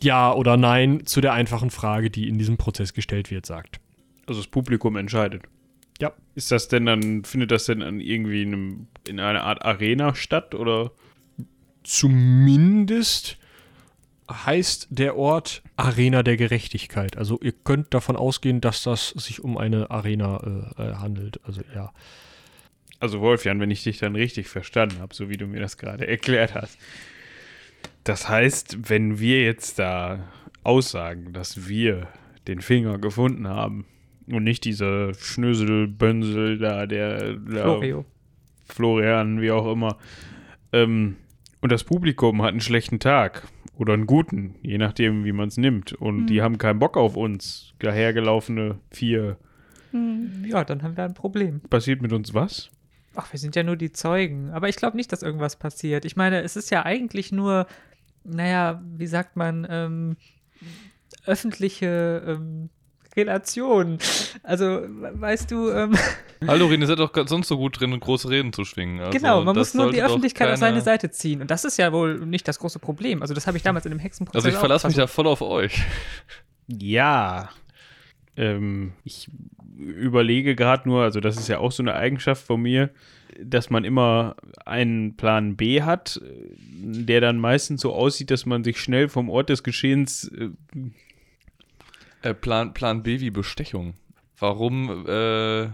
[0.00, 3.80] Ja oder Nein zu der einfachen Frage, die in diesem Prozess gestellt wird, sagt.
[4.26, 5.42] Also das Publikum entscheidet.
[6.00, 6.12] Ja.
[6.36, 10.14] Ist das denn dann, findet das denn an irgendwie in, einem, in einer Art Arena
[10.14, 10.92] statt oder?
[11.82, 13.38] Zumindest
[14.30, 17.16] heißt der Ort Arena der Gerechtigkeit.
[17.16, 21.40] Also ihr könnt davon ausgehen, dass das sich um eine Arena äh, äh handelt.
[21.44, 21.92] Also ja.
[23.00, 26.06] Also Wolfjan, wenn ich dich dann richtig verstanden habe, so wie du mir das gerade
[26.08, 26.78] erklärt hast.
[28.04, 30.28] Das heißt, wenn wir jetzt da
[30.64, 32.08] aussagen, dass wir
[32.46, 33.86] den Finger gefunden haben
[34.26, 38.04] und nicht dieser Schnöselbönsel da, der, der Florio.
[38.64, 39.98] Florian, wie auch immer,
[40.72, 41.16] ähm,
[41.62, 45.56] und das Publikum hat einen schlechten Tag oder einen guten, je nachdem, wie man es
[45.56, 49.38] nimmt, und die haben keinen Bock auf uns, dahergelaufene vier.
[49.92, 51.60] Hm, Ja, dann haben wir ein Problem.
[51.60, 52.70] Passiert mit uns was?
[53.14, 54.50] Ach, wir sind ja nur die Zeugen.
[54.50, 56.04] Aber ich glaube nicht, dass irgendwas passiert.
[56.04, 57.66] Ich meine, es ist ja eigentlich nur,
[58.24, 60.16] naja, wie sagt man, ähm,
[61.26, 62.70] öffentliche ähm,
[63.16, 63.98] Relation.
[64.42, 65.92] Also, we- weißt du, ähm,
[66.46, 69.00] Haldorin, ihr seid doch sonst so gut drin, große Reden zu schwingen.
[69.00, 71.40] Also, genau, man muss nur die Öffentlichkeit auf keine- seine Seite ziehen.
[71.40, 73.22] Und das ist ja wohl nicht das große Problem.
[73.22, 75.42] Also, das habe ich damals in dem Hexenprozess Also ich verlasse mich da voll auf
[75.42, 75.82] euch.
[76.68, 77.50] Ja.
[78.36, 79.30] Ähm, ich
[79.76, 82.90] überlege gerade nur, also das ist ja auch so eine Eigenschaft von mir,
[83.42, 86.30] dass man immer einen Plan B hat, äh,
[87.04, 90.30] der dann meistens so aussieht, dass man sich schnell vom Ort des Geschehens
[92.22, 93.94] äh, Plan, Plan B wie Bestechung.
[94.38, 95.68] Warum äh,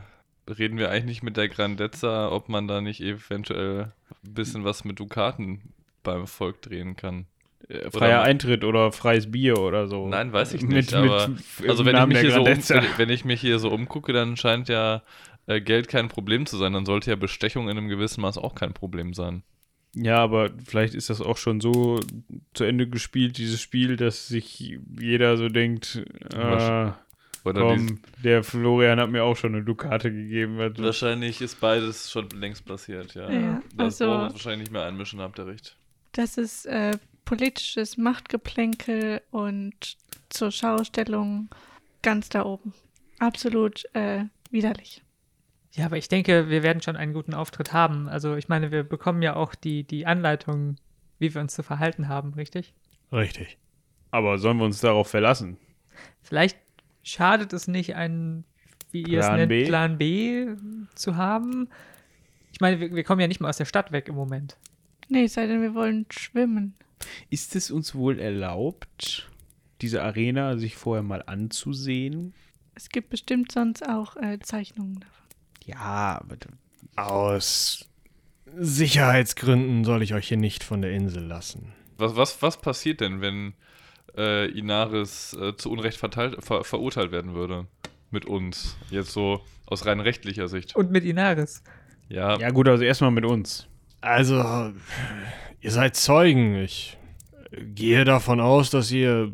[0.51, 3.93] reden wir eigentlich nicht mit der Grandezza, ob man da nicht eventuell
[4.25, 5.73] ein bisschen was mit Dukaten
[6.03, 7.27] beim Volk drehen kann?
[7.69, 10.09] äh, freier Oder- Eintritt oder freies Bier oder so.
[10.09, 10.93] Nein, weiß ich Mit- nicht.
[10.93, 13.71] mit- aber im also wenn ich, mich hier so um, wenn ich mich hier so
[13.71, 15.03] umgucke, dann scheint ja
[15.47, 16.73] äh, Geld kein Problem zu sein.
[16.73, 19.43] Dann sollte ja Bestechung in einem gewissen Maß auch kein Problem sein.
[19.95, 22.01] Ja, aber vielleicht ist das auch schon so
[22.55, 26.05] zu Ende gespielt, dieses Spiel, dass sich jeder so denkt,
[26.35, 26.93] äh,
[27.45, 30.59] Oder komm, der Florian hat mir auch schon eine Dukate gegeben.
[30.59, 33.31] wahrscheinlich ist beides schon längst passiert, ja.
[33.31, 35.77] Ja, das also- brauchen wir uns wahrscheinlich nicht mehr einmischen, habt ihr recht.
[36.13, 39.97] Das ist äh, politisches Machtgeplänkel und
[40.31, 41.49] zur Schaustellung
[42.03, 42.73] ganz da oben.
[43.19, 45.03] Absolut äh, widerlich.
[45.73, 48.09] Ja, aber ich denke, wir werden schon einen guten Auftritt haben.
[48.09, 50.77] Also ich meine, wir bekommen ja auch die, die Anleitung,
[51.19, 52.75] wie wir uns zu verhalten haben, richtig?
[53.13, 53.59] Richtig.
[54.11, 55.59] Aber sollen wir uns darauf verlassen?
[56.23, 56.59] Vielleicht
[57.03, 58.45] schadet es nicht, einen,
[58.91, 59.67] wie ihr es Plan nennt, B?
[59.67, 60.47] Plan B
[60.95, 61.69] zu haben.
[62.53, 64.57] Ich meine, wir, wir kommen ja nicht mal aus der Stadt weg im Moment.
[65.09, 66.75] Nee, es sei denn, wir wollen schwimmen.
[67.31, 69.31] Ist es uns wohl erlaubt,
[69.81, 72.35] diese Arena sich vorher mal anzusehen?
[72.75, 75.18] Es gibt bestimmt sonst auch äh, Zeichnungen davon.
[75.69, 76.37] Ja, aber
[76.97, 77.85] Aus
[78.57, 81.73] Sicherheitsgründen soll ich euch hier nicht von der Insel lassen.
[81.99, 83.53] Was, was, was passiert denn, wenn
[84.17, 87.67] äh, Inaris äh, zu Unrecht verteilt, ver, verurteilt werden würde?
[88.11, 88.79] Mit uns.
[88.91, 90.75] Jetzt so aus rein rechtlicher Sicht.
[90.75, 91.63] Und mit Inaris.
[92.09, 93.67] Ja, ja gut, also erstmal mit uns.
[94.01, 94.73] Also,
[95.61, 96.55] ihr seid Zeugen.
[96.57, 96.97] Ich
[97.53, 99.31] gehe davon aus, dass ihr.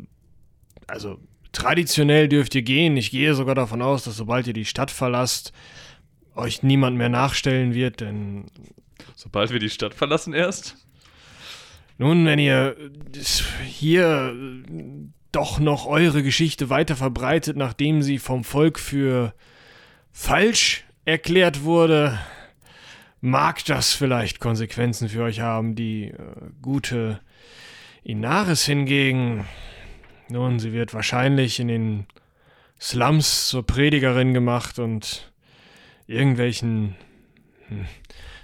[0.87, 1.19] Also,
[1.53, 2.97] traditionell dürft ihr gehen.
[2.97, 5.53] Ich gehe sogar davon aus, dass sobald ihr die Stadt verlasst,
[6.35, 8.45] euch niemand mehr nachstellen wird, denn
[9.15, 10.75] sobald wir die Stadt verlassen erst.
[11.97, 12.75] Nun, wenn ihr
[13.65, 14.35] hier
[15.31, 19.33] doch noch eure Geschichte weiter verbreitet, nachdem sie vom Volk für
[20.11, 22.19] falsch erklärt wurde,
[23.21, 25.75] mag das vielleicht Konsequenzen für euch haben.
[25.75, 26.17] Die äh,
[26.61, 27.19] gute
[28.03, 29.45] Inaris hingegen,
[30.29, 32.07] nun, sie wird wahrscheinlich in den
[32.79, 35.31] Slums zur Predigerin gemacht und
[36.07, 36.95] irgendwelchen
[37.67, 37.85] hm,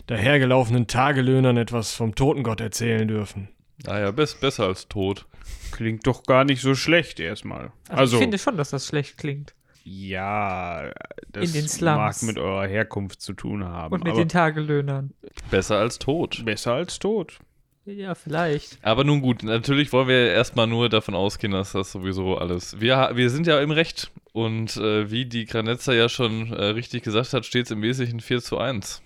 [0.07, 3.49] dahergelaufenen Tagelöhnern etwas vom Totengott erzählen dürfen.
[3.85, 5.25] Naja, best, besser als tot.
[5.71, 7.71] Klingt doch gar nicht so schlecht erstmal.
[7.89, 9.55] Also, Also, ich finde schon, dass das schlecht klingt.
[9.83, 10.91] ja,
[11.31, 11.97] das In den Slums.
[11.97, 13.93] mag mit eurer Herkunft zu tun haben.
[13.93, 15.13] Und mit aber den Tagelöhnern.
[15.49, 16.43] Besser als tot.
[16.45, 17.39] besser als tot.
[17.85, 18.77] Ja, vielleicht.
[18.83, 22.79] Aber nun gut, natürlich wollen wir erstmal nur davon ausgehen, dass das sowieso alles.
[22.79, 24.11] Wir, wir sind ja im Recht.
[24.33, 28.21] Und äh, wie die Granetza ja schon äh, richtig gesagt hat, steht es im Wesentlichen
[28.21, 29.01] 4 zu 1.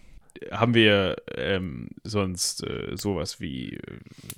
[0.51, 3.79] Haben wir ähm, sonst äh, sowas wie äh,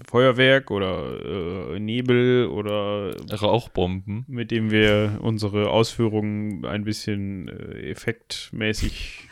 [0.07, 4.23] Feuerwerk oder äh, Nebel oder Rauchbomben.
[4.27, 9.27] mit dem wir unsere Ausführungen ein bisschen äh, effektmäßig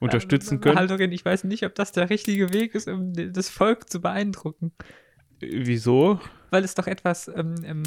[0.00, 0.78] unterstützen Ähm, können?
[0.78, 4.72] Haldorin, ich weiß nicht, ob das der richtige Weg ist, um das Volk zu beeindrucken.
[5.40, 6.20] Wieso?
[6.50, 7.82] Weil es doch etwas ähm, ähm,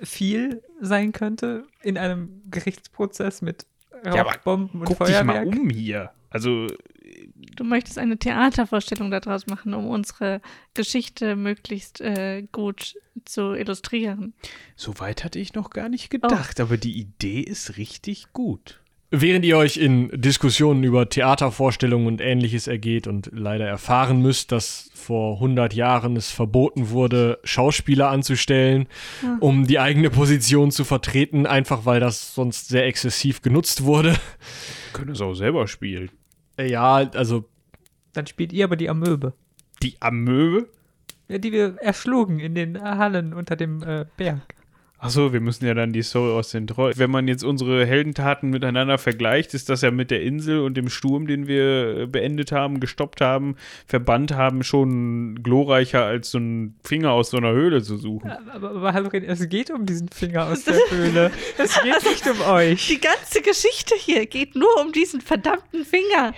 [0.00, 3.66] viel sein könnte in einem Gerichtsprozess mit
[4.04, 5.26] Ja, aber Rauchbomben und Guck dich Feuerwerk.
[5.26, 6.10] mal um hier.
[6.30, 6.66] Also,
[7.56, 10.40] Du möchtest eine Theatervorstellung daraus machen, um unsere
[10.72, 14.32] Geschichte möglichst äh, gut zu illustrieren.
[14.74, 18.80] so weit hatte ich noch gar nicht gedacht, aber die Idee ist richtig gut.
[19.20, 24.90] Während ihr euch in Diskussionen über Theatervorstellungen und ähnliches ergeht und leider erfahren müsst, dass
[24.94, 28.86] vor 100 Jahren es verboten wurde, Schauspieler anzustellen,
[29.22, 29.36] Ja.
[29.40, 34.16] um die eigene Position zu vertreten, einfach weil das sonst sehr exzessiv genutzt wurde.
[34.92, 36.10] Können es auch selber spielen.
[36.56, 37.44] Äh, Ja, also
[38.14, 39.34] Dann spielt ihr aber die Amöbe.
[39.82, 40.68] Die Amöbe?
[41.28, 44.54] Ja, die wir erschlugen in den Hallen unter dem äh, Berg.
[45.04, 46.90] Achso, wir müssen ja dann die Soul aus den Treu.
[46.96, 50.88] Wenn man jetzt unsere Heldentaten miteinander vergleicht, ist das ja mit der Insel und dem
[50.88, 53.56] Sturm, den wir äh, beendet haben, gestoppt haben,
[53.86, 58.30] verbannt haben, schon glorreicher als so ein Finger aus so einer Höhle zu suchen.
[58.30, 61.30] Aber, aber Haldorin, es geht um diesen Finger aus der Höhle.
[61.58, 62.88] Es geht nicht um euch.
[62.88, 66.32] Die ganze Geschichte hier geht nur um diesen verdammten Finger.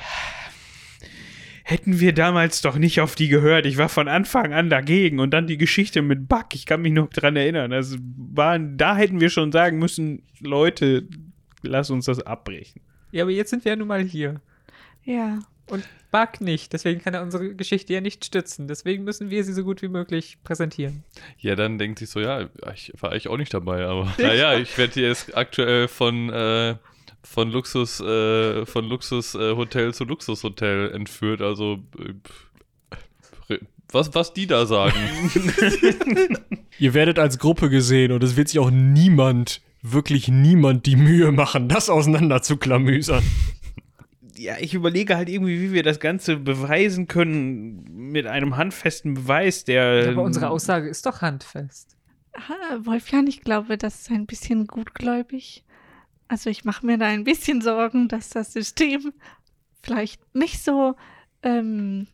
[1.69, 3.67] Hätten wir damals doch nicht auf die gehört.
[3.67, 5.19] Ich war von Anfang an dagegen.
[5.19, 6.55] Und dann die Geschichte mit Buck.
[6.55, 7.73] Ich kann mich noch dran erinnern.
[7.73, 11.09] Das waren, da hätten wir schon sagen müssen, Leute,
[11.63, 12.83] lass uns das abbrechen.
[13.11, 14.41] Ja, aber jetzt sind wir ja nun mal hier.
[15.03, 15.41] Ja.
[15.69, 15.83] Und
[16.13, 16.73] Bug nicht.
[16.73, 18.69] Deswegen kann er unsere Geschichte ja nicht stützen.
[18.69, 21.03] Deswegen müssen wir sie so gut wie möglich präsentieren.
[21.39, 24.79] Ja, dann denkt sich so, ja, ich war eigentlich auch nicht dabei, aber naja, ich
[24.79, 26.77] werde jetzt aktuell von, äh,
[27.27, 33.59] von Luxus, äh, von Luxushotel zu Luxushotel entführt, also äh,
[33.93, 34.97] was, was die da sagen.
[36.79, 41.31] ihr werdet als Gruppe gesehen und es wird sich auch niemand, wirklich niemand die Mühe
[41.33, 43.23] machen, das auseinander zu klamüsern.
[44.37, 49.65] ja, ich überlege halt irgendwie, wie wir das Ganze beweisen können mit einem handfesten Beweis,
[49.65, 50.09] der.
[50.11, 51.97] Aber unsere Aussage ist doch handfest.
[52.33, 55.65] Ah, Wolfjan, ich glaube, das ist ein bisschen gutgläubig.
[56.29, 59.13] Also ich mache mir da ein bisschen Sorgen, dass das System
[59.83, 60.97] vielleicht nicht so,
[61.43, 62.09] ähm,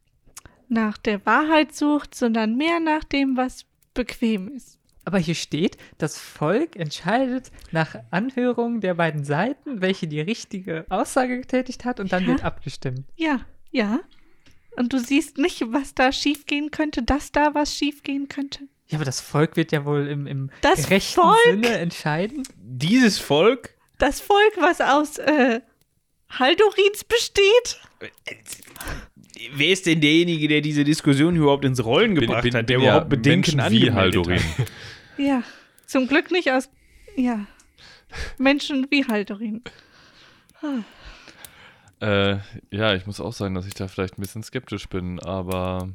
[0.68, 3.64] nach der Wahrheit sucht, sondern mehr nach dem, was
[3.94, 4.78] bequem ist.
[5.04, 11.38] Aber hier steht, das Volk entscheidet nach Anhörung der beiden Seiten, welche die richtige Aussage
[11.40, 12.28] getätigt hat und dann Ja.
[12.30, 13.04] wird abgestimmt.
[13.16, 13.40] Ja,
[13.70, 14.00] ja.
[14.76, 18.60] Und du siehst nicht, was da schiefgehen könnte, dass da was schiefgehen könnte.
[18.88, 21.36] Ja, aber das Volk wird ja wohl im, im Das rechten Volk?
[21.46, 22.44] Sinne entscheiden.
[22.56, 23.74] Dieses Volk?
[24.02, 25.60] Das Volk, was aus äh,
[26.28, 27.80] Haldorins besteht?
[29.52, 33.58] Wer ist denn derjenige, der diese Diskussion überhaupt ins Rollen gebracht hat, der überhaupt Bedenken
[33.58, 34.40] Menschen wie Haldorin.
[34.40, 34.66] hat?
[35.18, 35.44] Ja,
[35.86, 36.68] zum Glück nicht aus.
[37.14, 37.46] Ja.
[38.38, 39.62] Menschen wie Haldorin.
[42.00, 42.38] Äh,
[42.72, 45.90] ja, ich muss auch sagen, dass ich da vielleicht ein bisschen skeptisch bin, aber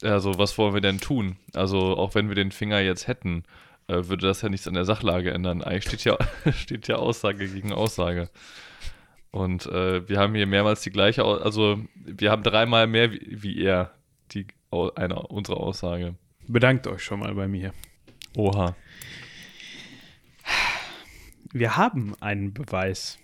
[0.00, 1.36] also was wollen wir denn tun?
[1.52, 3.44] Also auch wenn wir den Finger jetzt hätten,
[3.88, 5.62] äh, würde das ja nichts an der Sachlage ändern.
[5.62, 6.18] Eigentlich steht ja,
[6.52, 8.30] steht ja Aussage gegen Aussage.
[9.30, 13.62] Und äh, wir haben hier mehrmals die gleiche, also wir haben dreimal mehr wie, wie
[13.64, 13.92] er
[14.30, 14.46] die
[14.94, 16.14] eine, unsere Aussage.
[16.46, 17.72] Bedankt euch schon mal bei mir.
[18.36, 18.76] Oha.
[21.52, 23.18] Wir haben einen Beweis.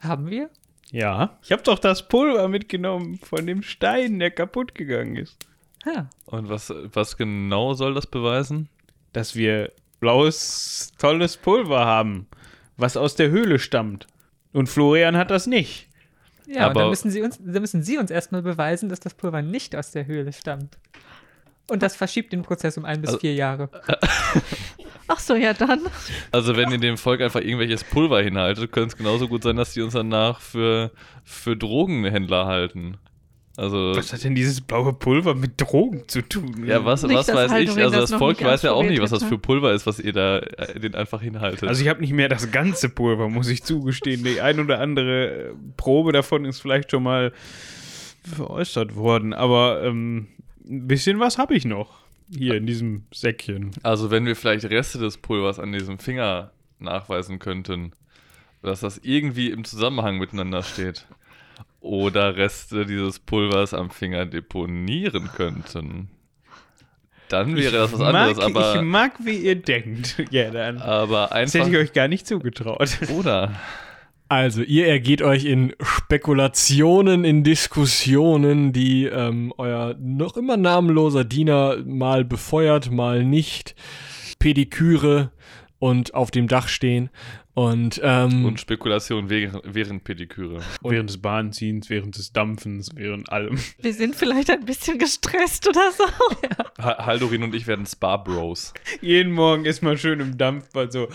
[0.00, 0.50] Haben wir?
[0.90, 1.38] Ja.
[1.42, 5.36] Ich habe doch das Pulver mitgenommen von dem Stein, der kaputt gegangen ist.
[5.84, 6.08] Ja.
[6.26, 8.68] Und was, was genau soll das beweisen?
[9.12, 12.26] Dass wir blaues, tolles Pulver haben,
[12.76, 14.06] was aus der Höhle stammt.
[14.52, 15.88] Und Florian hat das nicht.
[16.46, 19.14] Ja, und Aber- dann müssen, sie uns, dann müssen Sie uns erstmal beweisen, dass das
[19.14, 20.78] Pulver nicht aus der Höhle stammt.
[21.70, 23.68] Und das verschiebt den Prozess um ein bis Also- vier Jahre.
[25.10, 25.80] Ach so, ja dann.
[26.32, 29.72] Also wenn ihr dem Volk einfach irgendwelches Pulver hinhaltet, könnte es genauso gut sein, dass
[29.72, 30.90] die uns danach für,
[31.24, 32.98] für Drogenhändler halten.
[33.58, 36.64] Also, Was hat denn dieses blaue Pulver mit Drogen zu tun?
[36.64, 37.50] ja, was, Nicht, was weiß ich?
[37.50, 39.38] Haldorin Also das das Volk weiß ja auch nicht, was das für ne?
[39.38, 41.68] Pulver ist, was ihr da äh, den einfach hinhaltet.
[41.68, 44.22] Also ich habe nicht mehr das ganze Pulver, muss ich zugestehen.
[44.22, 47.32] Die ein oder andere äh, Probe davon ist vielleicht schon mal
[48.22, 50.28] veräußert worden, aber ähm,
[50.64, 51.98] ein bisschen was habe ich noch
[52.30, 53.72] hier in diesem Säckchen.
[53.82, 57.90] Also wenn wir vielleicht Reste des Pulvers an diesem Finger nachweisen könnten,
[58.62, 61.06] dass das irgendwie im Zusammenhang miteinander steht.
[61.88, 66.10] Oder Reste dieses Pulvers am Finger deponieren könnten.
[67.30, 70.22] Dann wäre das was anderes, mag, aber, ich mag, wie ihr denkt.
[70.30, 70.76] Ja, dann.
[70.82, 71.60] aber Das einfach.
[71.60, 72.90] hätte ich euch gar nicht zugetraut.
[73.18, 73.54] Oder?
[74.28, 81.78] Also, ihr ergeht euch in Spekulationen, in Diskussionen, die ähm, euer noch immer namenloser Diener
[81.86, 83.74] mal befeuert, mal nicht.
[84.38, 85.32] Pediküre
[85.78, 87.08] und auf dem Dach stehen.
[87.58, 90.60] Und, ähm, Und Spekulation während, während Pediküre.
[90.80, 93.58] während des Bahnziehens, während des Dampfens, während allem.
[93.80, 96.04] Wir sind vielleicht ein bisschen gestresst oder so.
[96.80, 98.72] Ha Haldorin und ich werden Spa-Bros.
[99.00, 101.08] Jeden Morgen ist mal schön im Dampfbad so,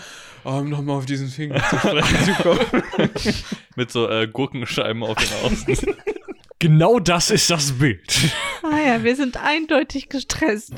[0.44, 2.82] oh, um nochmal auf diesen Finger zu sprechen zu kommen.
[3.76, 5.96] Mit so äh, Gurkenscheiben auf den Außen.
[6.58, 8.34] genau das ist das Bild.
[8.62, 10.74] Ah ja, wir sind eindeutig gestresst.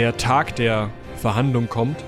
[0.00, 2.02] Der Tag der Verhandlung kommt.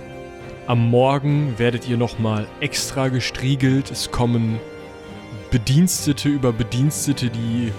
[0.66, 3.90] Am Morgen werdet ihr nochmal extra gestriegelt.
[3.90, 4.58] Es kommen
[5.50, 7.70] Bedienstete über Bedienstete, die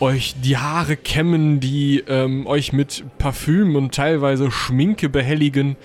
[0.00, 5.76] euch die Haare kämmen, die ähm, euch mit Parfüm und teilweise Schminke behelligen,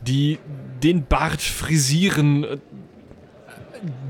[0.00, 0.38] die
[0.84, 2.58] den Bart frisieren, äh,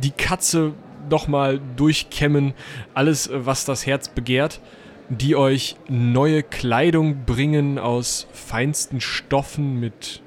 [0.03, 0.75] die Katze
[1.09, 2.53] nochmal durchkämmen,
[2.93, 4.61] alles, äh, was das Herz begehrt,
[5.09, 10.23] die euch neue Kleidung bringen aus feinsten Stoffen mit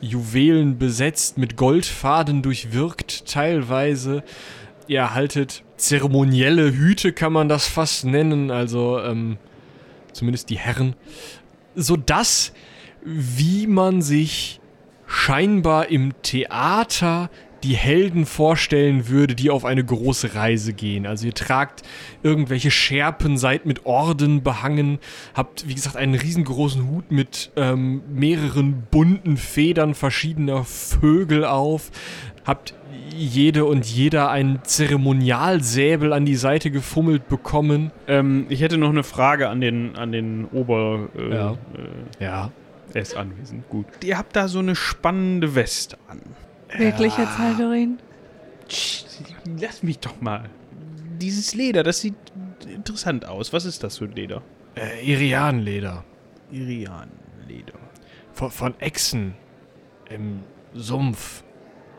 [0.00, 4.22] Juwelen besetzt, mit Goldfaden durchwirkt teilweise.
[4.86, 9.36] Ihr erhaltet zeremonielle Hüte, kann man das fast nennen, also ähm,
[10.12, 10.94] zumindest die Herren,
[11.74, 12.52] sodass,
[13.04, 14.60] wie man sich
[15.06, 17.30] scheinbar im Theater
[17.62, 21.06] die Helden vorstellen würde, die auf eine große Reise gehen.
[21.06, 21.82] Also ihr tragt
[22.22, 24.98] irgendwelche Schärpen, seid mit Orden behangen,
[25.34, 31.90] habt, wie gesagt, einen riesengroßen Hut mit ähm, mehreren bunten Federn verschiedener Vögel auf,
[32.44, 32.74] habt
[33.14, 37.90] jede und jeder einen Zeremonialsäbel an die Seite gefummelt bekommen.
[38.06, 41.08] ähm, ich hätte noch eine Frage an den, an den Ober...
[41.16, 41.52] Äh, Ja.
[41.52, 42.50] Äh, Ja.
[42.94, 43.86] er ist anwesend, gut.
[44.04, 46.20] Ihr habt da so eine spannende Weste an.
[46.76, 47.98] Wirklich jetzt, Haldorin?
[48.68, 49.04] Tsch,
[49.60, 50.48] Lass mich doch mal.
[51.18, 52.14] Dieses Leder, das sieht
[52.68, 53.52] interessant aus.
[53.52, 54.42] Was ist das für ein Leder?
[54.76, 56.04] Äh, Irianleder.
[56.52, 57.78] Irian-Leder.
[58.32, 59.34] Von, von Echsen.
[60.10, 60.40] im
[60.74, 61.42] Sumpf.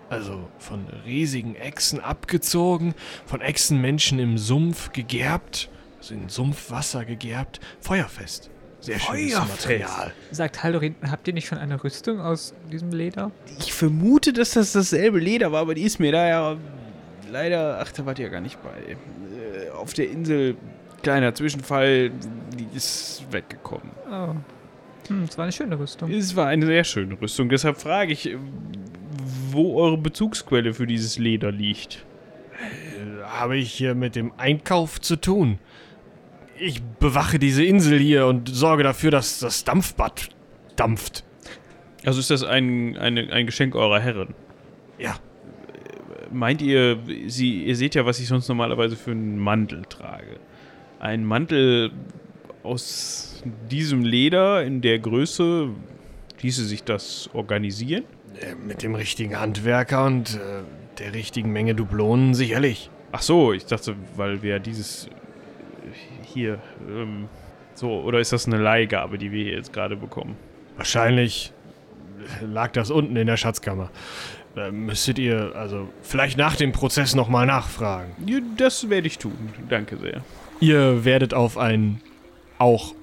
[0.10, 2.96] Also von riesigen Echsen abgezogen,
[3.28, 5.70] von Echsenmenschen im Sumpf gegerbt,
[6.00, 8.50] also in Sumpfwasser gegerbt, feuerfest.
[8.82, 9.36] Sehr schönes.
[9.36, 10.14] Material.
[10.32, 13.32] Sagt Haldorin, habt ihr nicht schon eine Rüstung aus diesem Leder?
[13.60, 16.58] Ich vermute, dass das dasselbe Leder war, aber die ist mir da ja
[17.30, 17.80] leider.
[17.82, 18.70] Ach, da wart ihr ja gar nicht bei.
[18.70, 20.56] Äh, auf der Insel,
[21.02, 22.12] kleiner Zwischenfall,
[22.58, 23.92] die ist weggekommen.
[24.10, 24.36] Oh.
[25.10, 26.12] Hm, das war eine schöne Rüstung.
[26.12, 27.50] Es war eine sehr schöne Rüstung.
[27.50, 28.38] Deshalb frage ich, äh,
[29.52, 32.06] wo eure Bezugsquelle für dieses Leder liegt.
[33.26, 35.60] Habe ich hier mit dem Einkauf zu tun?
[36.60, 40.30] Ich bewache diese Insel hier und sorge dafür, dass das Dampfbad
[40.76, 41.24] dampft.
[42.06, 44.34] Also ist das ein, eine, ein Geschenk eurer Herren?
[44.98, 45.16] Ja.
[46.32, 50.40] Meint ihr, sie, ihr seht ja, was ich sonst normalerweise für einen Mantel trage.
[51.00, 51.92] Ein Mantel
[52.62, 53.42] aus
[53.72, 55.70] diesem Leder in der Größe,
[56.42, 58.04] ließe sich das organisieren?
[58.40, 60.64] Äh, Mit dem richtigen Handwerker und äh,
[61.00, 62.90] der richtigen Menge Dublonen sicherlich.
[63.12, 65.10] Ach so, ich dachte, weil wir dieses
[66.34, 67.28] hier ähm,
[67.76, 70.36] so oder ist das eine Leihgabe, die wir hier jetzt gerade bekommen?
[70.78, 71.54] Wahrscheinlich
[72.42, 73.90] lag das unten in der Schatzkammer.
[74.56, 78.12] Da müsstet ihr also vielleicht nach dem Prozess nochmal nachfragen.
[78.26, 79.54] Ja, das werde ich tun.
[79.70, 80.22] Danke sehr.
[80.60, 82.02] Ihr werdet auf ein
[82.58, 82.94] auch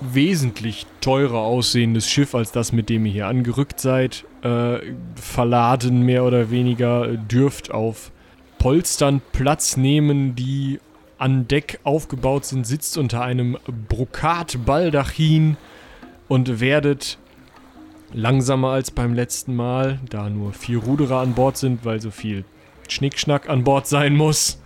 [0.00, 4.78] wesentlich teurer aussehendes Schiff als das, mit dem ihr hier angerückt seid, äh,
[5.16, 8.12] verladen, mehr oder weniger, äh, dürft auf
[8.58, 10.80] Polstern Platz nehmen, die
[11.18, 13.58] an Deck aufgebaut sind, sitzt unter einem
[13.88, 15.56] Brokatbaldachin
[16.28, 17.18] und werdet
[18.12, 22.44] langsamer als beim letzten Mal, da nur vier Ruderer an Bord sind, weil so viel
[22.88, 24.60] Schnickschnack an Bord sein muss,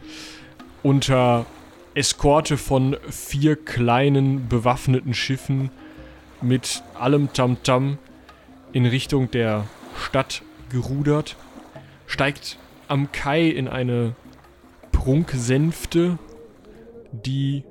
[0.83, 1.47] unter
[1.95, 5.71] Eskorte von vier kleinen bewaffneten Schiffen
[6.41, 7.99] mit allem Tamtam
[8.73, 9.67] in Richtung der
[9.97, 11.37] Stadt gerudert,
[12.07, 12.59] steigt
[12.89, 14.15] am Kai in eine
[14.91, 16.19] Prunksänfte,
[17.13, 17.65] die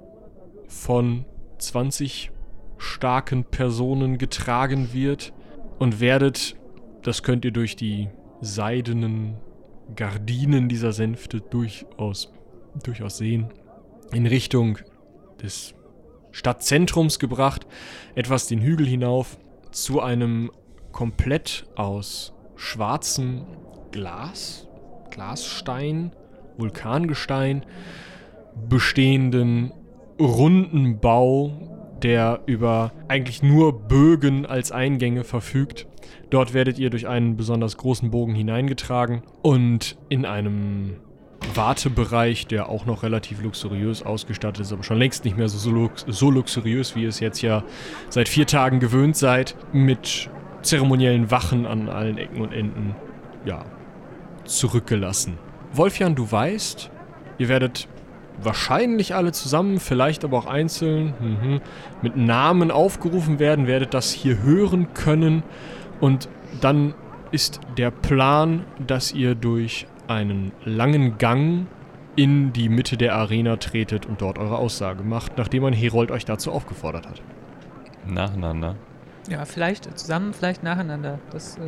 [0.67, 1.25] von
[1.57, 2.31] 20
[2.77, 5.33] starken Personen getragen wird
[5.79, 6.55] und werdet,
[7.03, 8.09] das könnt ihr durch die
[8.41, 9.35] seidenen
[9.95, 12.31] Gardinen dieser Sänfte durchaus,
[12.83, 13.49] durchaus sehen,
[14.11, 14.79] in Richtung
[15.41, 15.75] des
[16.31, 17.67] Stadtzentrums gebracht,
[18.15, 19.37] etwas den Hügel hinauf,
[19.71, 20.51] zu einem
[20.91, 23.45] komplett aus schwarzem
[23.91, 24.67] Glas,
[25.09, 26.11] Glasstein,
[26.57, 27.65] Vulkangestein
[28.69, 29.71] bestehenden
[30.19, 35.87] runden Bau, der über eigentlich nur Bögen als Eingänge verfügt.
[36.29, 40.95] Dort werdet ihr durch einen besonders großen Bogen hineingetragen und in einem
[41.53, 45.71] Wartebereich, der auch noch relativ luxuriös ausgestattet ist, aber schon längst nicht mehr so, so,
[45.71, 47.63] lux so luxuriös, wie ihr es jetzt ja
[48.09, 50.29] seit vier Tagen gewöhnt seid, mit
[50.61, 52.95] zeremoniellen Wachen an allen Ecken und Enden,
[53.45, 53.65] ja,
[54.45, 55.37] zurückgelassen.
[55.73, 56.91] Wolfjan, du weißt,
[57.37, 57.87] ihr werdet
[58.43, 61.61] wahrscheinlich alle zusammen, vielleicht aber auch einzeln, mhm,
[62.01, 65.43] mit Namen aufgerufen werden, werdet das hier hören können
[65.99, 66.27] und
[66.61, 66.93] dann
[67.31, 71.67] ist der Plan, dass ihr durch einen langen Gang
[72.17, 76.25] in die Mitte der Arena tretet und dort eure Aussage macht, nachdem ein Herold euch
[76.25, 77.21] dazu aufgefordert hat.
[78.05, 78.75] Nacheinander.
[79.29, 81.19] Ja, vielleicht zusammen, vielleicht nacheinander.
[81.31, 81.61] Das äh,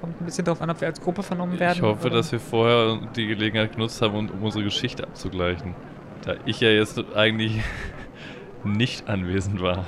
[0.00, 1.76] kommt ein bisschen darauf an, ob wir als Gruppe vernommen werden.
[1.78, 5.74] Ich hoffe, oder- dass wir vorher die Gelegenheit genutzt haben, um um unsere Geschichte abzugleichen.
[6.24, 7.60] Da ich ja jetzt eigentlich
[8.64, 9.84] nicht anwesend war.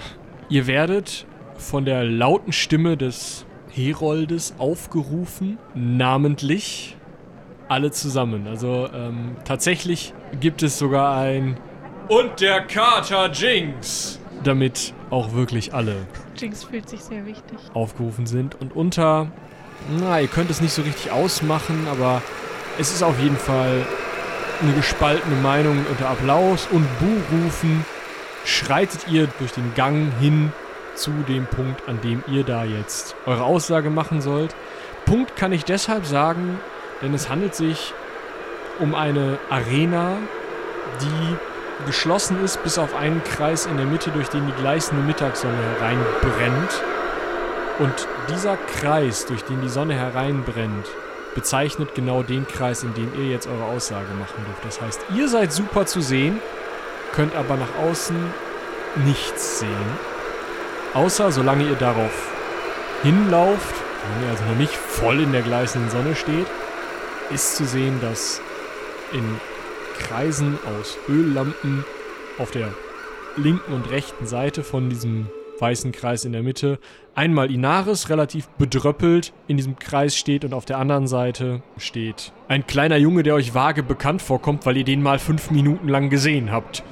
[0.48, 1.26] Ihr werdet
[1.56, 6.96] von der lauten Stimme des Heroldes aufgerufen, namentlich
[7.68, 8.46] alle zusammen.
[8.46, 11.58] Also ähm, tatsächlich gibt es sogar ein
[12.08, 15.96] Und der Kater Jinx, damit auch wirklich alle
[16.36, 17.58] Jinx fühlt sich sehr wichtig.
[17.72, 18.60] aufgerufen sind.
[18.60, 19.32] Und unter,
[19.98, 22.22] na, ihr könnt es nicht so richtig ausmachen, aber
[22.78, 23.86] es ist auf jeden Fall
[24.62, 27.84] eine gespaltene Meinung unter Applaus und Buhrufen
[28.44, 30.52] schreitet ihr durch den Gang hin
[30.94, 34.54] zu dem Punkt, an dem ihr da jetzt eure Aussage machen sollt.
[35.04, 36.58] Punkt kann ich deshalb sagen,
[37.02, 37.92] denn es handelt sich
[38.78, 40.16] um eine Arena,
[41.00, 41.36] die
[41.86, 46.82] geschlossen ist bis auf einen Kreis in der Mitte, durch den die gleißende Mittagssonne hereinbrennt.
[47.78, 50.86] Und dieser Kreis, durch den die Sonne hereinbrennt,
[51.36, 54.64] bezeichnet genau den Kreis, in dem ihr jetzt eure Aussage machen dürft.
[54.64, 56.40] Das heißt, ihr seid super zu sehen,
[57.12, 58.16] könnt aber nach außen
[59.04, 59.98] nichts sehen.
[60.94, 62.32] Außer solange ihr darauf
[63.02, 63.74] hinlauft,
[64.14, 66.46] wenn ihr also noch nicht voll in der gleißenden Sonne steht,
[67.32, 68.40] ist zu sehen, dass
[69.12, 69.40] in
[69.98, 71.84] Kreisen aus Öllampen
[72.38, 72.72] auf der
[73.36, 76.78] linken und rechten Seite von diesem weißen Kreis in der Mitte,
[77.16, 82.66] einmal Inaris, relativ bedröppelt, in diesem Kreis steht und auf der anderen Seite steht ein
[82.66, 86.52] kleiner Junge, der euch vage bekannt vorkommt, weil ihr den mal fünf Minuten lang gesehen
[86.52, 86.84] habt.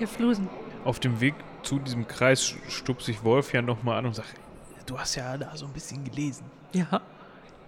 [0.00, 0.48] Der Flusen.
[0.84, 4.34] Auf dem Weg zu diesem Kreis stupst sich Wolf ja nochmal an und sagt,
[4.86, 6.44] du hast ja da so ein bisschen gelesen.
[6.72, 7.02] Ja.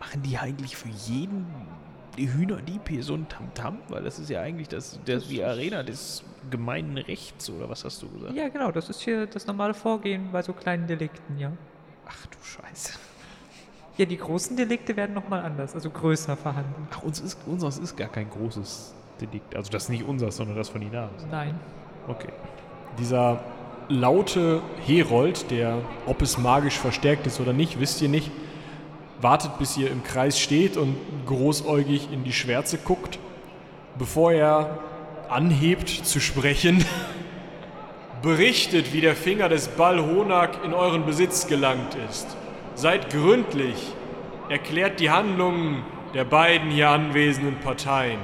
[0.01, 1.47] Machen die eigentlich für jeden
[2.19, 3.79] die Hühnerdieb hier so ein Tamtam?
[3.89, 8.03] Weil das ist ja eigentlich das, das die Arena des gemeinen Rechts, oder was hast
[8.03, 8.35] du gesagt?
[8.35, 11.53] Ja, genau, das ist hier das normale Vorgehen bei so kleinen Delikten, ja.
[12.13, 12.93] Ach du Scheiße.
[13.99, 16.89] Ja, die großen Delikte werden nochmal anders, also größer verhandelt.
[16.93, 19.55] Ach, uns ist, unseres ist gar kein großes Delikt.
[19.55, 21.27] Also das ist nicht unseres, sondern das von Inaris.
[21.31, 21.59] Nein.
[22.09, 22.33] Okay.
[22.99, 23.41] Dieser
[23.89, 28.31] laute Herold, der, ob es magisch verstärkt ist oder nicht, wisst ihr nicht,
[29.21, 33.19] wartet, bis ihr im Kreis steht und großäugig in die Schwärze guckt,
[33.99, 34.79] bevor er
[35.29, 36.85] anhebt zu sprechen.
[38.23, 42.37] Berichtet, wie der Finger des Balhonak in euren Besitz gelangt ist.
[42.77, 43.75] Seid gründlich.
[44.49, 45.83] Erklärt die Handlungen
[46.15, 48.21] der beiden hier anwesenden Parteien.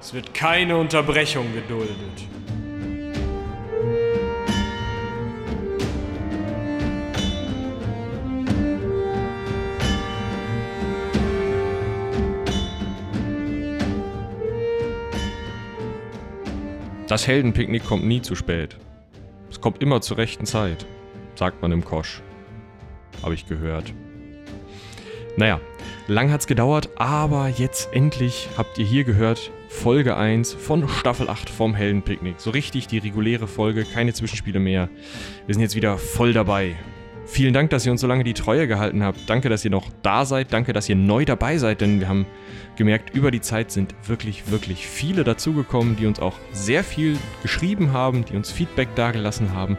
[0.00, 1.96] Es wird keine Unterbrechung geduldet.
[17.08, 18.76] Das Heldenpicknick kommt nie zu spät.
[19.58, 20.86] Es kommt immer zur rechten Zeit,
[21.34, 22.22] sagt man im Kosch.
[23.24, 23.92] Habe ich gehört.
[25.36, 25.60] Naja,
[26.06, 31.50] lang hat's gedauert, aber jetzt endlich habt ihr hier gehört Folge 1 von Staffel 8
[31.50, 32.38] vom Heldenpicknick.
[32.38, 34.90] So richtig die reguläre Folge, keine Zwischenspiele mehr.
[35.46, 36.76] Wir sind jetzt wieder voll dabei.
[37.30, 39.20] Vielen Dank, dass ihr uns so lange die Treue gehalten habt.
[39.26, 40.52] Danke, dass ihr noch da seid.
[40.52, 42.26] Danke, dass ihr neu dabei seid, denn wir haben
[42.76, 47.92] gemerkt, über die Zeit sind wirklich, wirklich viele dazugekommen, die uns auch sehr viel geschrieben
[47.92, 49.76] haben, die uns Feedback dagelassen haben,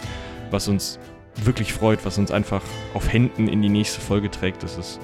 [0.51, 0.99] was uns
[1.43, 2.61] wirklich freut, was uns einfach
[2.93, 4.61] auf Händen in die nächste Folge trägt.
[4.61, 4.99] Das ist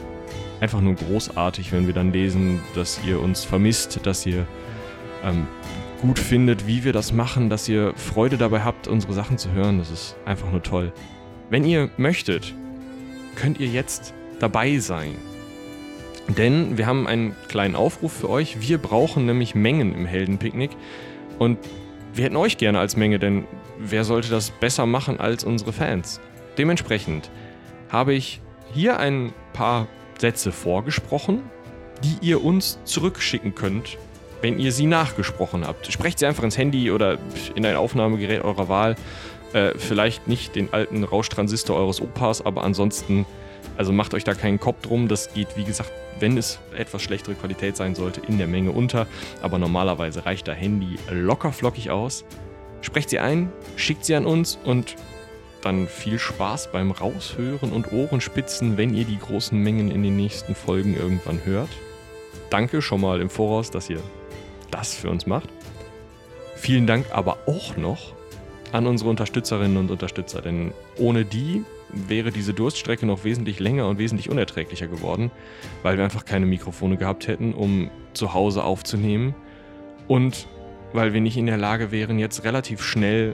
[0.61, 4.45] einfach nur großartig, wenn wir dann lesen, dass ihr uns vermisst, dass ihr
[5.23, 5.47] ähm,
[5.99, 9.79] gut findet, wie wir das machen, dass ihr Freude dabei habt, unsere Sachen zu hören.
[9.79, 10.93] Das ist einfach nur toll.
[11.49, 12.53] Wenn ihr möchtet,
[13.35, 15.15] könnt ihr jetzt dabei sein.
[16.27, 18.67] Denn wir haben einen kleinen Aufruf für euch.
[18.67, 20.71] Wir brauchen nämlich Mengen im Heldenpicknick.
[21.37, 21.59] Und
[22.13, 23.45] wir hätten euch gerne als Menge, denn
[23.77, 26.19] wer sollte das besser machen als unsere Fans?
[26.57, 27.29] Dementsprechend
[27.89, 28.41] habe ich
[28.73, 31.43] hier ein paar Sätze vorgesprochen,
[32.03, 33.97] die ihr uns zurückschicken könnt,
[34.41, 35.91] wenn ihr sie nachgesprochen habt.
[35.91, 37.17] Sprecht sie einfach ins Handy oder
[37.53, 38.95] in ein Aufnahmegerät eurer Wahl.
[39.53, 43.25] Äh, vielleicht nicht den alten Rauschtransistor eures Opas, aber ansonsten,
[43.77, 45.07] also macht euch da keinen Kopf drum.
[45.07, 49.07] Das geht, wie gesagt, wenn es etwas schlechtere Qualität sein sollte, in der Menge unter.
[49.41, 52.25] Aber normalerweise reicht der Handy locker flockig aus.
[52.81, 54.95] Sprecht sie ein, schickt sie an uns und
[55.61, 60.53] dann viel Spaß beim Raushören und Ohrenspitzen, wenn ihr die großen Mengen in den nächsten
[60.53, 61.69] Folgen irgendwann hört.
[62.51, 63.99] Danke schon mal im Voraus, dass ihr
[64.69, 65.49] das für uns macht.
[66.55, 68.14] Vielen Dank aber auch noch
[68.75, 73.99] an unsere Unterstützerinnen und Unterstützer, denn ohne die wäre diese Durststrecke noch wesentlich länger und
[73.99, 75.31] wesentlich unerträglicher geworden,
[75.81, 79.33] weil wir einfach keine Mikrofone gehabt hätten, um zu Hause aufzunehmen
[80.07, 80.47] und
[80.91, 83.33] weil wir nicht in der Lage wären, jetzt relativ schnell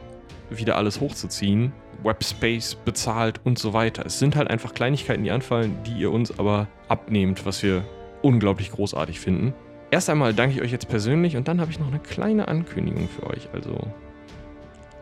[0.52, 1.74] wieder alles hochzuziehen,
[2.04, 4.06] Webspace bezahlt und so weiter.
[4.06, 7.84] Es sind halt einfach Kleinigkeiten, die anfallen, die ihr uns aber abnehmt, was wir
[8.22, 9.54] unglaublich großartig finden.
[9.90, 13.10] Erst einmal danke ich euch jetzt persönlich und dann habe ich noch eine kleine Ankündigung
[13.10, 13.92] für euch, also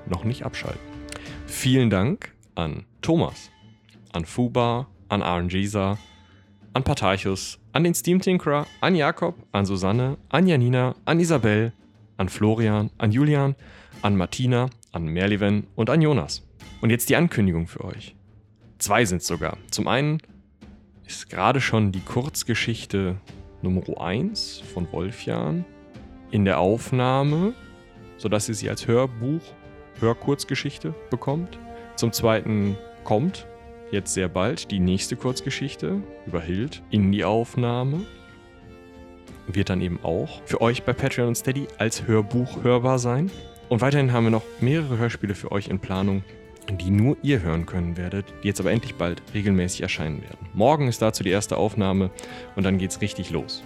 [0.10, 0.80] noch nicht abschalten.
[1.46, 3.50] Vielen Dank an Thomas,
[4.14, 5.98] an Fuba, an RNGisa,
[6.74, 11.74] an Patarchus, an den Steam Tinkerer, an Jakob, an Susanne, an Janina, an Isabel,
[12.18, 13.56] an Florian, an Julian,
[14.02, 16.46] an Martina, an Merliven und an Jonas.
[16.82, 18.16] Und jetzt die Ankündigung für euch.
[18.78, 19.58] Zwei sind sogar.
[19.72, 20.22] Zum einen
[21.06, 23.18] ist gerade schon die Kurzgeschichte
[23.62, 25.66] Nummer 1 von Wolfjan
[26.32, 27.54] in der Aufnahme,
[28.18, 29.42] sodass ihr sie als Hörbuch,
[30.00, 31.60] Hörkurzgeschichte bekommt.
[31.96, 33.48] Zum zweiten kommt
[33.92, 38.02] jetzt sehr bald die nächste Kurzgeschichte über Hild in die Aufnahme.
[39.48, 43.32] Wird dann eben auch für euch bei Patreon und Steady als Hörbuch hörbar sein.
[43.68, 46.24] Und weiterhin haben wir noch mehrere Hörspiele für euch in Planung,
[46.70, 50.48] die nur ihr hören können werdet, die jetzt aber endlich bald regelmäßig erscheinen werden.
[50.54, 52.12] Morgen ist dazu die erste Aufnahme
[52.56, 53.64] und dann geht's richtig los.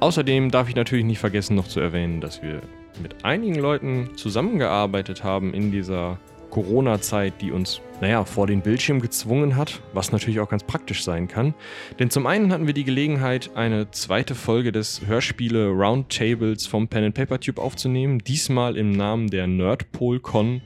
[0.00, 2.62] Außerdem darf ich natürlich nicht vergessen noch zu erwähnen, dass wir
[3.02, 6.18] mit einigen Leuten zusammengearbeitet haben in dieser
[6.50, 11.28] Corona-Zeit, die uns, naja, vor den Bildschirm gezwungen hat, was natürlich auch ganz praktisch sein
[11.28, 11.54] kann.
[11.98, 17.04] Denn zum einen hatten wir die Gelegenheit, eine zweite Folge des Hörspiele Roundtables vom Pen
[17.04, 20.62] and Paper Tube aufzunehmen, diesmal im Namen der NerdPolCon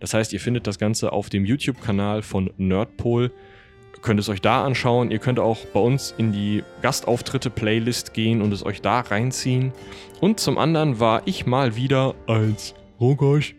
[0.00, 3.32] Das heißt, ihr findet das Ganze auf dem YouTube-Kanal von Nerdpol.
[4.02, 5.12] Könnt es euch da anschauen.
[5.12, 9.72] Ihr könnt auch bei uns in die Gastauftritte-Playlist gehen und es euch da reinziehen.
[10.20, 13.54] Und zum anderen war ich mal wieder als Rogosch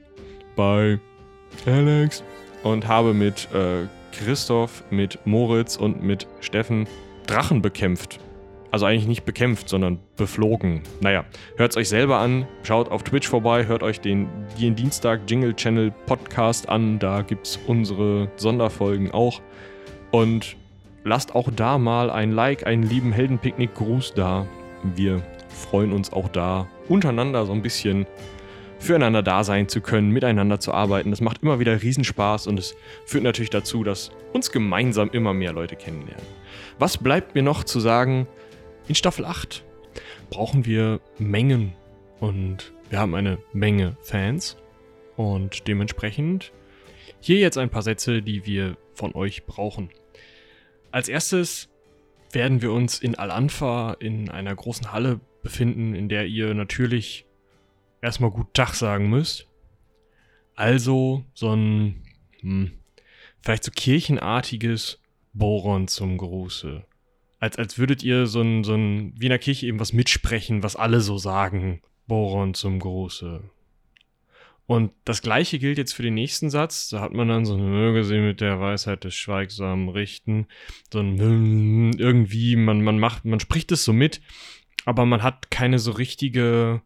[0.58, 1.00] bei
[1.66, 2.24] Alex
[2.64, 6.88] und habe mit äh, Christoph, mit Moritz und mit Steffen
[7.26, 8.20] Drachen bekämpft.
[8.70, 10.82] Also eigentlich nicht bekämpft, sondern beflogen.
[11.00, 11.26] Naja,
[11.58, 15.54] hört es euch selber an, schaut auf Twitch vorbei, hört euch den jeden Dienstag Jingle
[15.54, 19.42] Channel Podcast an, da gibt es unsere Sonderfolgen auch.
[20.14, 20.58] Und
[21.04, 24.46] lasst auch da mal ein Like, einen lieben Heldenpicknick-Gruß da.
[24.84, 28.06] Wir freuen uns auch da, untereinander so ein bisschen
[28.78, 31.10] füreinander da sein zu können, miteinander zu arbeiten.
[31.10, 32.76] Das macht immer wieder Riesenspaß und es
[33.08, 36.28] führt natürlich dazu, dass uns gemeinsam immer mehr Leute kennenlernen.
[36.78, 38.28] Was bleibt mir noch zu sagen?
[38.88, 39.64] In Staffel 8
[40.30, 41.74] brauchen wir Mengen
[42.20, 44.58] und wir haben eine Menge Fans
[45.16, 46.52] und dementsprechend
[47.20, 49.90] hier jetzt ein paar Sätze, die wir von euch brauchen.
[50.94, 51.70] Als erstes
[52.34, 57.26] werden wir uns in Al-Anfa in einer großen Halle befinden, in der ihr natürlich
[58.00, 59.50] erstmal gut Tag sagen müsst.
[60.54, 62.04] Also so ein,
[62.42, 62.74] hm,
[63.42, 65.02] vielleicht so kirchenartiges
[65.34, 66.86] Boron zum Gruße.
[67.40, 70.62] Als, als würdet ihr so ein, so ein, wie in der Kirche eben was mitsprechen,
[70.62, 71.82] was alle so sagen.
[72.06, 73.42] Boron zum Gruße.
[74.66, 76.90] Und das gleiche gilt jetzt für den nächsten Satz.
[76.90, 80.48] Da hat man dann so eine Möge sie mit der Weisheit des Schweigsamen richten.
[80.92, 84.22] So ein irgendwie, man, man macht, man spricht es so mit,
[84.86, 86.82] aber man hat keine so richtige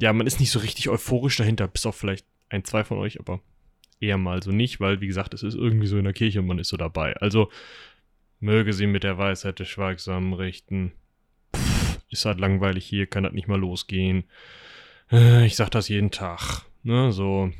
[0.00, 3.20] ja, man ist nicht so richtig euphorisch dahinter, bis auf vielleicht ein, zwei von euch,
[3.20, 3.40] aber
[4.00, 6.46] eher mal so nicht, weil, wie gesagt, es ist irgendwie so in der Kirche und
[6.46, 7.14] man ist so dabei.
[7.16, 7.50] Also,
[8.40, 10.92] möge sie mit der Weisheit des Schweigsamen richten.
[11.54, 14.24] Pff, ist halt langweilig hier, kann das nicht mal losgehen.
[15.10, 16.62] Äh, ich sag das jeden Tag.
[16.82, 17.50] Ne, so.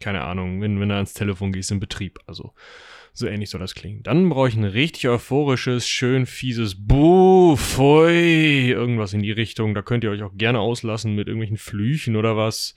[0.00, 2.18] Keine Ahnung, wenn, wenn du ans Telefon gehst im Betrieb.
[2.26, 2.54] Also,
[3.12, 4.02] so ähnlich soll das klingen.
[4.02, 9.74] Dann brauche ich ein richtig euphorisches, schön fieses Buh, irgendwas in die Richtung.
[9.74, 12.74] Da könnt ihr euch auch gerne auslassen mit irgendwelchen Flüchen oder was.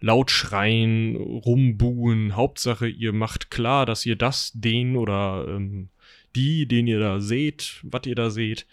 [0.00, 2.36] Laut schreien, rumbuhen.
[2.36, 5.90] Hauptsache, ihr macht klar, dass ihr das, den oder ähm,
[6.34, 8.66] die, den ihr da seht, was ihr da seht,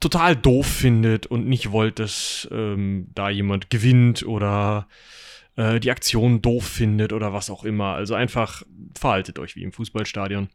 [0.00, 4.88] total doof findet und nicht wollt, dass ähm, da jemand gewinnt oder
[5.56, 7.94] äh, die Aktion doof findet oder was auch immer.
[7.94, 8.62] Also einfach
[8.94, 10.48] verhaltet euch wie im Fußballstadion.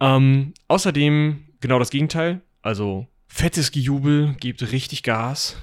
[0.00, 2.40] Ähm, außerdem genau das Gegenteil.
[2.62, 5.56] Also fettes Gejubel, gebt richtig Gas.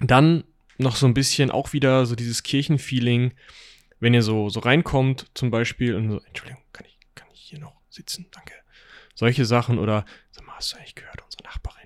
[0.00, 0.44] Dann
[0.78, 3.34] noch so ein bisschen auch wieder so dieses Kirchenfeeling,
[4.00, 7.60] wenn ihr so, so reinkommt, zum Beispiel, und so, Entschuldigung, kann ich, kann ich hier
[7.60, 8.26] noch sitzen?
[8.32, 8.54] Danke.
[9.14, 11.81] Solche Sachen oder, sag mal, hast du eigentlich gehört, unsere Nachbarin?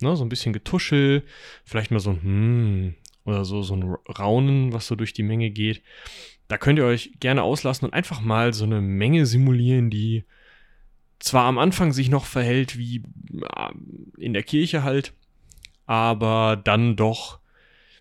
[0.00, 1.24] Ne, so ein bisschen Getuschel,
[1.64, 2.94] vielleicht mal so, hm,
[3.24, 3.82] oder so, so ein
[4.18, 5.82] Raunen, was so durch die Menge geht.
[6.46, 10.24] Da könnt ihr euch gerne auslassen und einfach mal so eine Menge simulieren, die
[11.18, 13.02] zwar am Anfang sich noch verhält wie
[14.18, 15.12] in der Kirche halt,
[15.86, 17.40] aber dann doch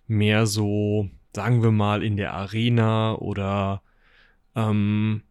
[0.08, 3.82] mehr so, sagen wir mal, in der Arena oder
[4.56, 5.24] ähm,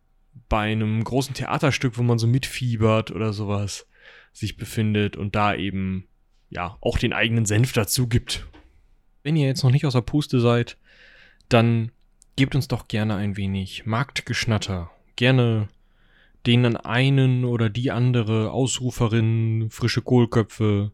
[0.48, 3.86] bei einem großen Theaterstück, wo man so mitfiebert oder sowas
[4.32, 6.06] sich befindet und da eben
[6.50, 8.46] ja auch den eigenen Senf dazu gibt
[9.26, 10.78] wenn ihr jetzt noch nicht aus der Puste seid,
[11.48, 11.90] dann
[12.36, 14.88] gebt uns doch gerne ein wenig Marktgeschnatter.
[15.16, 15.68] Gerne
[16.46, 20.92] den einen oder die andere Ausruferin, frische Kohlköpfe,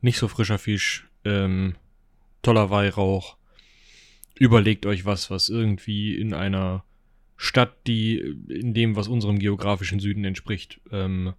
[0.00, 1.76] nicht so frischer Fisch, ähm,
[2.42, 3.36] toller Weihrauch.
[4.34, 6.82] Überlegt euch was, was irgendwie in einer
[7.36, 8.18] Stadt, die
[8.48, 11.34] in dem, was unserem geografischen Süden entspricht, ähm,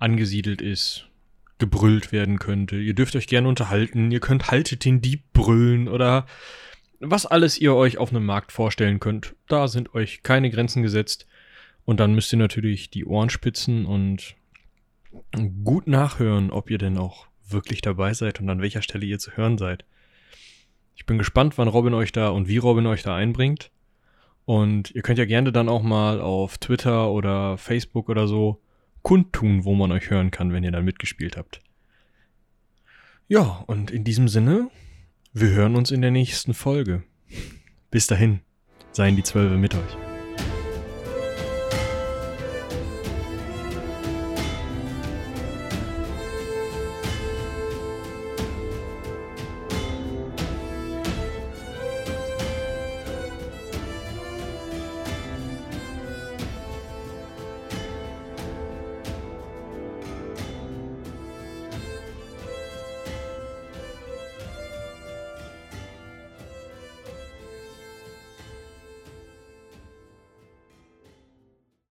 [0.00, 1.08] angesiedelt ist
[1.58, 2.76] gebrüllt werden könnte.
[2.76, 6.26] Ihr dürft euch gerne unterhalten, ihr könnt haltet den Dieb brüllen oder
[7.00, 9.34] was alles ihr euch auf einem Markt vorstellen könnt.
[9.48, 11.26] Da sind euch keine Grenzen gesetzt.
[11.84, 14.34] Und dann müsst ihr natürlich die Ohren spitzen und
[15.64, 19.36] gut nachhören, ob ihr denn auch wirklich dabei seid und an welcher Stelle ihr zu
[19.36, 19.84] hören seid.
[20.96, 23.70] Ich bin gespannt, wann Robin euch da und wie Robin euch da einbringt.
[24.44, 28.60] Und ihr könnt ja gerne dann auch mal auf Twitter oder Facebook oder so
[29.06, 31.60] kundtun, wo man euch hören kann, wenn ihr dann mitgespielt habt.
[33.28, 34.68] Ja, und in diesem Sinne,
[35.32, 37.04] wir hören uns in der nächsten Folge.
[37.92, 38.40] Bis dahin,
[38.90, 40.05] seien die Zwölfe mit euch.